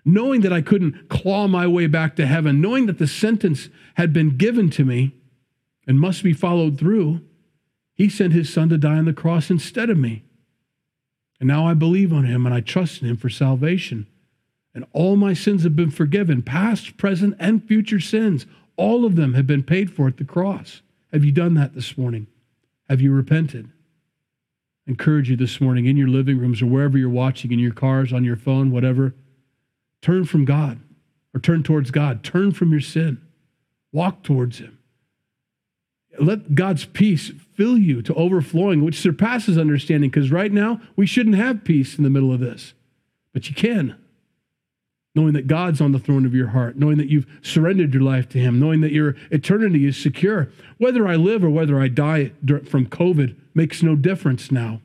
Knowing 0.04 0.40
that 0.40 0.52
I 0.52 0.62
couldn't 0.62 1.08
claw 1.08 1.46
my 1.46 1.66
way 1.66 1.86
back 1.86 2.16
to 2.16 2.26
heaven, 2.26 2.60
knowing 2.60 2.86
that 2.86 2.98
the 2.98 3.06
sentence 3.06 3.68
had 3.96 4.12
been 4.12 4.36
given 4.36 4.70
to 4.70 4.84
me 4.84 5.14
and 5.86 6.00
must 6.00 6.22
be 6.22 6.32
followed 6.32 6.78
through, 6.78 7.20
he 7.94 8.08
sent 8.08 8.32
his 8.32 8.52
son 8.52 8.68
to 8.70 8.78
die 8.78 8.96
on 8.96 9.04
the 9.04 9.12
cross 9.12 9.50
instead 9.50 9.90
of 9.90 9.98
me. 9.98 10.24
And 11.38 11.48
now 11.48 11.66
I 11.66 11.74
believe 11.74 12.12
on 12.12 12.24
him 12.24 12.46
and 12.46 12.54
I 12.54 12.60
trust 12.60 13.02
in 13.02 13.08
him 13.08 13.16
for 13.16 13.28
salvation. 13.28 14.06
And 14.74 14.86
all 14.92 15.16
my 15.16 15.34
sins 15.34 15.64
have 15.64 15.76
been 15.76 15.90
forgiven, 15.90 16.42
past, 16.42 16.96
present, 16.96 17.36
and 17.38 17.62
future 17.62 18.00
sins. 18.00 18.46
All 18.82 19.04
of 19.04 19.14
them 19.14 19.34
have 19.34 19.46
been 19.46 19.62
paid 19.62 19.92
for 19.92 20.08
at 20.08 20.16
the 20.16 20.24
cross. 20.24 20.82
Have 21.12 21.24
you 21.24 21.30
done 21.30 21.54
that 21.54 21.72
this 21.72 21.96
morning? 21.96 22.26
Have 22.88 23.00
you 23.00 23.12
repented? 23.12 23.70
I 24.88 24.90
encourage 24.90 25.30
you 25.30 25.36
this 25.36 25.60
morning 25.60 25.86
in 25.86 25.96
your 25.96 26.08
living 26.08 26.36
rooms 26.38 26.60
or 26.60 26.66
wherever 26.66 26.98
you're 26.98 27.08
watching, 27.08 27.52
in 27.52 27.60
your 27.60 27.72
cars, 27.72 28.12
on 28.12 28.24
your 28.24 28.34
phone, 28.34 28.72
whatever. 28.72 29.14
Turn 30.00 30.24
from 30.24 30.44
God 30.44 30.80
or 31.32 31.38
turn 31.38 31.62
towards 31.62 31.92
God. 31.92 32.24
Turn 32.24 32.50
from 32.50 32.72
your 32.72 32.80
sin. 32.80 33.20
Walk 33.92 34.24
towards 34.24 34.58
Him. 34.58 34.80
Let 36.18 36.56
God's 36.56 36.84
peace 36.84 37.30
fill 37.54 37.78
you 37.78 38.02
to 38.02 38.14
overflowing, 38.14 38.84
which 38.84 38.98
surpasses 38.98 39.56
understanding, 39.58 40.10
because 40.10 40.32
right 40.32 40.50
now 40.50 40.80
we 40.96 41.06
shouldn't 41.06 41.36
have 41.36 41.62
peace 41.62 41.98
in 41.98 42.02
the 42.02 42.10
middle 42.10 42.32
of 42.32 42.40
this. 42.40 42.74
But 43.32 43.48
you 43.48 43.54
can 43.54 44.01
knowing 45.14 45.34
that 45.34 45.46
God's 45.46 45.80
on 45.80 45.92
the 45.92 45.98
throne 45.98 46.24
of 46.24 46.34
your 46.34 46.48
heart, 46.48 46.76
knowing 46.76 46.96
that 46.98 47.10
you've 47.10 47.26
surrendered 47.42 47.92
your 47.92 48.02
life 48.02 48.28
to 48.30 48.38
Him, 48.38 48.58
knowing 48.58 48.80
that 48.80 48.92
your 48.92 49.14
eternity 49.30 49.86
is 49.86 49.96
secure. 49.96 50.50
Whether 50.78 51.06
I 51.06 51.16
live 51.16 51.44
or 51.44 51.50
whether 51.50 51.80
I 51.80 51.88
die 51.88 52.32
from 52.44 52.86
COVID 52.86 53.36
makes 53.54 53.82
no 53.82 53.94
difference 53.94 54.50
now. 54.50 54.80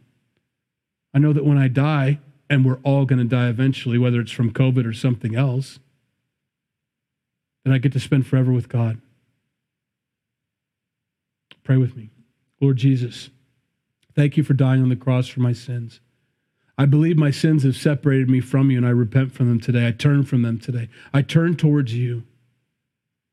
I 1.14 1.20
know 1.20 1.34
that 1.34 1.46
when 1.46 1.58
I 1.58 1.68
die, 1.70 2.20
and 2.50 2.66
we're 2.66 2.80
all 2.84 3.06
going 3.06 3.20
to 3.20 3.26
die 3.26 3.50
eventually, 3.50 3.98
whether 3.98 4.20
it's 4.20 4.32
from 4.32 4.52
COVID 4.52 4.88
or 4.88 4.94
something 4.94 5.36
else, 5.36 5.80
then 7.64 7.74
I 7.74 7.78
get 7.78 7.94
to 7.94 8.00
spend 8.00 8.26
forever 8.28 8.52
with 8.52 8.70
God. 8.70 9.02
Pray 11.64 11.78
with 11.78 11.98
me. 11.98 12.10
Lord 12.62 12.78
Jesus, 12.78 13.30
thank 14.16 14.38
you 14.38 14.44
for 14.44 14.54
dying 14.54 14.82
on 14.82 14.90
the 14.90 14.96
cross 14.96 15.28
for 15.28 15.42
my 15.42 15.52
sins. 15.52 16.00
I 16.78 16.86
believe 16.86 17.18
my 17.18 17.32
sins 17.32 17.64
have 17.64 17.76
separated 17.76 18.30
me 18.30 18.40
from 18.40 18.70
you, 18.70 18.78
and 18.78 18.86
I 18.86 18.92
repent 18.92 19.32
from 19.32 19.48
them 19.48 19.60
today. 19.60 19.88
I 19.88 19.92
turn 19.92 20.24
from 20.24 20.44
them 20.44 20.60
today. 20.60 20.90
I 21.14 21.24
turn 21.24 21.56
towards 21.56 21.96
you. 21.96 22.24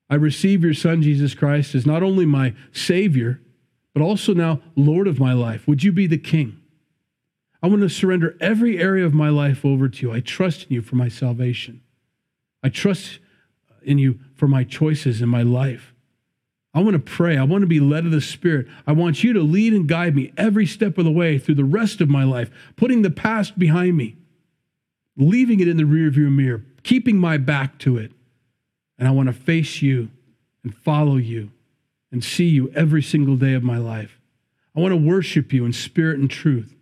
I 0.08 0.14
receive 0.14 0.64
your 0.64 0.74
Son, 0.74 1.02
Jesus 1.02 1.34
Christ, 1.34 1.74
as 1.74 1.86
not 1.86 2.02
only 2.02 2.26
my 2.26 2.54
Savior, 2.72 3.40
but 3.92 4.02
also 4.02 4.34
now 4.34 4.60
Lord 4.76 5.06
of 5.06 5.20
my 5.20 5.32
life. 5.32 5.66
Would 5.66 5.82
you 5.82 5.92
be 5.92 6.06
the 6.06 6.18
King? 6.18 6.60
I 7.62 7.68
want 7.68 7.82
to 7.82 7.88
surrender 7.88 8.36
every 8.40 8.78
area 8.78 9.06
of 9.06 9.14
my 9.14 9.30
life 9.30 9.64
over 9.64 9.88
to 9.88 10.06
you. 10.06 10.12
I 10.12 10.20
trust 10.20 10.64
in 10.64 10.74
you 10.74 10.82
for 10.82 10.96
my 10.96 11.08
salvation. 11.08 11.80
I 12.62 12.68
trust 12.68 13.18
in 13.82 13.98
you 13.98 14.18
for 14.34 14.46
my 14.48 14.64
choices 14.64 15.22
in 15.22 15.28
my 15.28 15.42
life. 15.42 15.93
I 16.74 16.80
want 16.80 16.94
to 16.94 16.98
pray. 16.98 17.38
I 17.38 17.44
want 17.44 17.62
to 17.62 17.68
be 17.68 17.78
led 17.78 18.04
of 18.04 18.10
the 18.10 18.20
Spirit. 18.20 18.66
I 18.84 18.92
want 18.92 19.22
you 19.22 19.32
to 19.32 19.42
lead 19.42 19.72
and 19.72 19.88
guide 19.88 20.16
me 20.16 20.32
every 20.36 20.66
step 20.66 20.98
of 20.98 21.04
the 21.04 21.12
way 21.12 21.38
through 21.38 21.54
the 21.54 21.64
rest 21.64 22.00
of 22.00 22.08
my 22.08 22.24
life, 22.24 22.50
putting 22.74 23.02
the 23.02 23.10
past 23.10 23.56
behind 23.56 23.96
me, 23.96 24.16
leaving 25.16 25.60
it 25.60 25.68
in 25.68 25.76
the 25.76 25.84
rearview 25.84 26.32
mirror, 26.32 26.64
keeping 26.82 27.16
my 27.16 27.36
back 27.36 27.78
to 27.78 27.96
it. 27.96 28.10
And 28.98 29.06
I 29.06 29.12
want 29.12 29.28
to 29.28 29.32
face 29.32 29.82
you 29.82 30.10
and 30.64 30.76
follow 30.76 31.16
you 31.16 31.52
and 32.10 32.24
see 32.24 32.48
you 32.48 32.70
every 32.74 33.02
single 33.02 33.36
day 33.36 33.54
of 33.54 33.62
my 33.62 33.78
life. 33.78 34.20
I 34.76 34.80
want 34.80 34.92
to 34.92 34.96
worship 34.96 35.52
you 35.52 35.64
in 35.64 35.72
spirit 35.72 36.18
and 36.18 36.28
truth. 36.28 36.74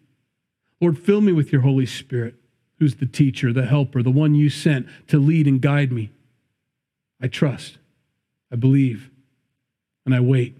Lord, 0.81 0.99
fill 0.99 1.21
me 1.21 1.33
with 1.33 1.53
your 1.53 1.63
Holy 1.63 1.87
Spirit, 1.87 2.35
who's 2.79 2.97
the 2.97 3.07
teacher, 3.07 3.53
the 3.53 3.67
helper, 3.67 4.03
the 4.03 4.11
one 4.11 4.35
you 4.35 4.49
sent 4.49 4.87
to 5.09 5.19
lead 5.19 5.47
and 5.47 5.61
guide 5.61 5.93
me. 5.93 6.11
I 7.21 7.29
trust. 7.29 7.77
I 8.51 8.57
believe 8.57 9.12
and 10.05 10.15
I 10.15 10.21
wait. 10.21 10.57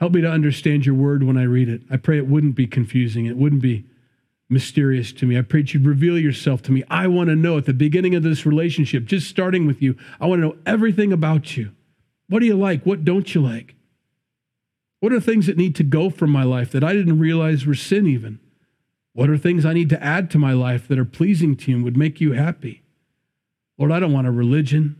Help 0.00 0.12
me 0.12 0.20
to 0.20 0.30
understand 0.30 0.84
your 0.84 0.94
word 0.94 1.22
when 1.22 1.36
I 1.36 1.44
read 1.44 1.68
it. 1.68 1.82
I 1.90 1.96
pray 1.96 2.18
it 2.18 2.26
wouldn't 2.26 2.54
be 2.54 2.66
confusing, 2.66 3.26
it 3.26 3.36
wouldn't 3.36 3.62
be 3.62 3.84
mysterious 4.48 5.12
to 5.12 5.26
me. 5.26 5.38
I 5.38 5.42
pray 5.42 5.64
you'd 5.66 5.86
reveal 5.86 6.18
yourself 6.18 6.62
to 6.62 6.72
me. 6.72 6.84
I 6.90 7.06
want 7.06 7.28
to 7.28 7.36
know 7.36 7.56
at 7.56 7.64
the 7.64 7.72
beginning 7.72 8.14
of 8.14 8.22
this 8.22 8.44
relationship, 8.44 9.04
just 9.04 9.28
starting 9.28 9.66
with 9.66 9.80
you, 9.80 9.96
I 10.20 10.26
want 10.26 10.40
to 10.40 10.48
know 10.48 10.56
everything 10.66 11.12
about 11.12 11.56
you. 11.56 11.72
What 12.28 12.40
do 12.40 12.46
you 12.46 12.56
like? 12.56 12.84
What 12.84 13.04
don't 13.04 13.34
you 13.34 13.42
like? 13.42 13.74
What 15.00 15.12
are 15.12 15.20
things 15.20 15.46
that 15.46 15.56
need 15.56 15.74
to 15.76 15.84
go 15.84 16.08
from 16.08 16.30
my 16.30 16.44
life 16.44 16.70
that 16.72 16.84
I 16.84 16.92
didn't 16.92 17.18
realize 17.18 17.66
were 17.66 17.74
sin, 17.74 18.06
even? 18.06 18.40
What 19.12 19.30
are 19.30 19.36
things 19.36 19.64
I 19.64 19.72
need 19.72 19.90
to 19.90 20.02
add 20.02 20.30
to 20.30 20.38
my 20.38 20.52
life 20.52 20.88
that 20.88 20.98
are 20.98 21.04
pleasing 21.04 21.56
to 21.56 21.70
you 21.70 21.76
and 21.76 21.84
would 21.84 21.96
make 21.96 22.20
you 22.20 22.32
happy? 22.32 22.82
Lord, 23.78 23.92
I 23.92 24.00
don't 24.00 24.12
want 24.12 24.26
a 24.26 24.32
religion. 24.32 24.96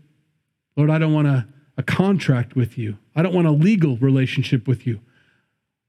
Lord, 0.76 0.90
I 0.90 0.98
don't 0.98 1.12
want 1.12 1.28
a 1.28 1.46
a 1.76 1.82
contract 1.82 2.54
with 2.54 2.78
you. 2.78 2.98
I 3.14 3.22
don't 3.22 3.34
want 3.34 3.46
a 3.46 3.52
legal 3.52 3.96
relationship 3.96 4.68
with 4.68 4.86
you. 4.86 5.00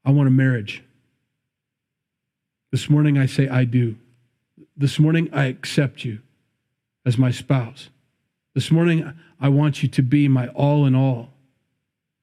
I 0.04 0.10
want 0.10 0.28
a 0.28 0.32
marriage. 0.32 0.82
This 2.72 2.90
morning 2.90 3.18
I 3.18 3.26
say, 3.26 3.48
I 3.48 3.64
do. 3.64 3.96
This 4.76 4.98
morning 4.98 5.28
I 5.32 5.46
accept 5.46 6.04
you 6.04 6.20
as 7.04 7.16
my 7.16 7.30
spouse. 7.30 7.88
This 8.54 8.70
morning 8.70 9.12
I 9.40 9.48
want 9.48 9.82
you 9.82 9.88
to 9.88 10.02
be 10.02 10.28
my 10.28 10.48
all 10.48 10.86
in 10.86 10.94
all. 10.94 11.30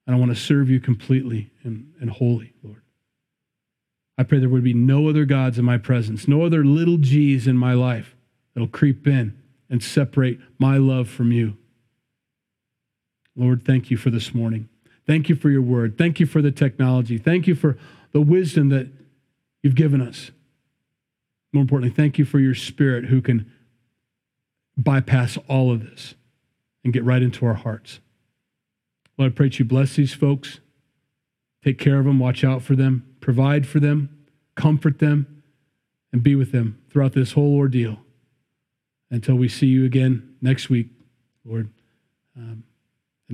And 0.06 0.14
I 0.14 0.18
want 0.18 0.30
to 0.32 0.40
serve 0.40 0.68
you 0.68 0.80
completely 0.80 1.50
and, 1.62 1.92
and 1.98 2.10
wholly, 2.10 2.52
Lord. 2.62 2.82
I 4.18 4.22
pray 4.22 4.38
there 4.38 4.48
would 4.48 4.62
be 4.62 4.74
no 4.74 5.08
other 5.08 5.24
gods 5.24 5.58
in 5.58 5.64
my 5.64 5.78
presence, 5.78 6.28
no 6.28 6.44
other 6.44 6.64
little 6.64 6.98
g's 6.98 7.46
in 7.46 7.56
my 7.56 7.72
life 7.72 8.14
that'll 8.52 8.68
creep 8.68 9.06
in 9.06 9.36
and 9.70 9.82
separate 9.82 10.38
my 10.58 10.76
love 10.76 11.08
from 11.08 11.32
you. 11.32 11.56
Lord, 13.36 13.64
thank 13.64 13.90
you 13.90 13.96
for 13.96 14.10
this 14.10 14.34
morning. 14.34 14.68
Thank 15.06 15.28
you 15.28 15.34
for 15.34 15.50
your 15.50 15.62
word. 15.62 15.98
Thank 15.98 16.20
you 16.20 16.26
for 16.26 16.40
the 16.40 16.52
technology. 16.52 17.18
Thank 17.18 17.46
you 17.46 17.54
for 17.54 17.76
the 18.12 18.20
wisdom 18.20 18.68
that 18.70 18.88
you've 19.62 19.74
given 19.74 20.00
us. 20.00 20.30
More 21.52 21.62
importantly, 21.62 21.94
thank 21.94 22.18
you 22.18 22.24
for 22.24 22.38
your 22.38 22.54
spirit 22.54 23.06
who 23.06 23.20
can 23.20 23.50
bypass 24.76 25.38
all 25.48 25.70
of 25.70 25.88
this 25.88 26.14
and 26.82 26.92
get 26.92 27.04
right 27.04 27.22
into 27.22 27.46
our 27.46 27.54
hearts. 27.54 28.00
Lord, 29.16 29.32
I 29.32 29.34
pray 29.34 29.46
that 29.46 29.58
you 29.58 29.64
bless 29.64 29.94
these 29.94 30.12
folks, 30.12 30.60
take 31.62 31.78
care 31.78 31.98
of 31.98 32.04
them, 32.04 32.18
watch 32.18 32.44
out 32.44 32.62
for 32.62 32.74
them, 32.74 33.06
provide 33.20 33.66
for 33.66 33.78
them, 33.78 34.26
comfort 34.56 34.98
them, 34.98 35.42
and 36.12 36.22
be 36.22 36.34
with 36.34 36.52
them 36.52 36.80
throughout 36.90 37.12
this 37.12 37.32
whole 37.32 37.56
ordeal 37.56 37.98
until 39.10 39.36
we 39.36 39.48
see 39.48 39.66
you 39.66 39.84
again 39.84 40.36
next 40.40 40.68
week, 40.68 40.88
Lord. 41.44 41.70
Um, 42.36 42.64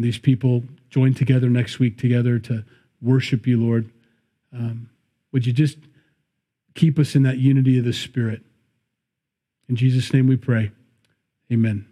and 0.01 0.05
these 0.07 0.19
people 0.19 0.65
join 0.89 1.13
together 1.13 1.51
next 1.51 1.79
week 1.79 1.99
together 1.99 2.39
to 2.39 2.65
worship 3.03 3.47
you, 3.47 3.63
Lord. 3.63 3.91
Um, 4.51 4.89
would 5.31 5.45
you 5.45 5.53
just 5.53 5.77
keep 6.75 6.99
us 6.99 7.15
in 7.15 7.23
that 7.25 7.37
unity 7.37 7.79
of 7.79 7.85
the 7.85 7.93
Spirit? 7.93 8.41
In 9.69 9.77
Jesus' 9.77 10.11
name 10.15 10.27
we 10.27 10.39
pray. 10.39 10.73
Amen. 11.53 11.90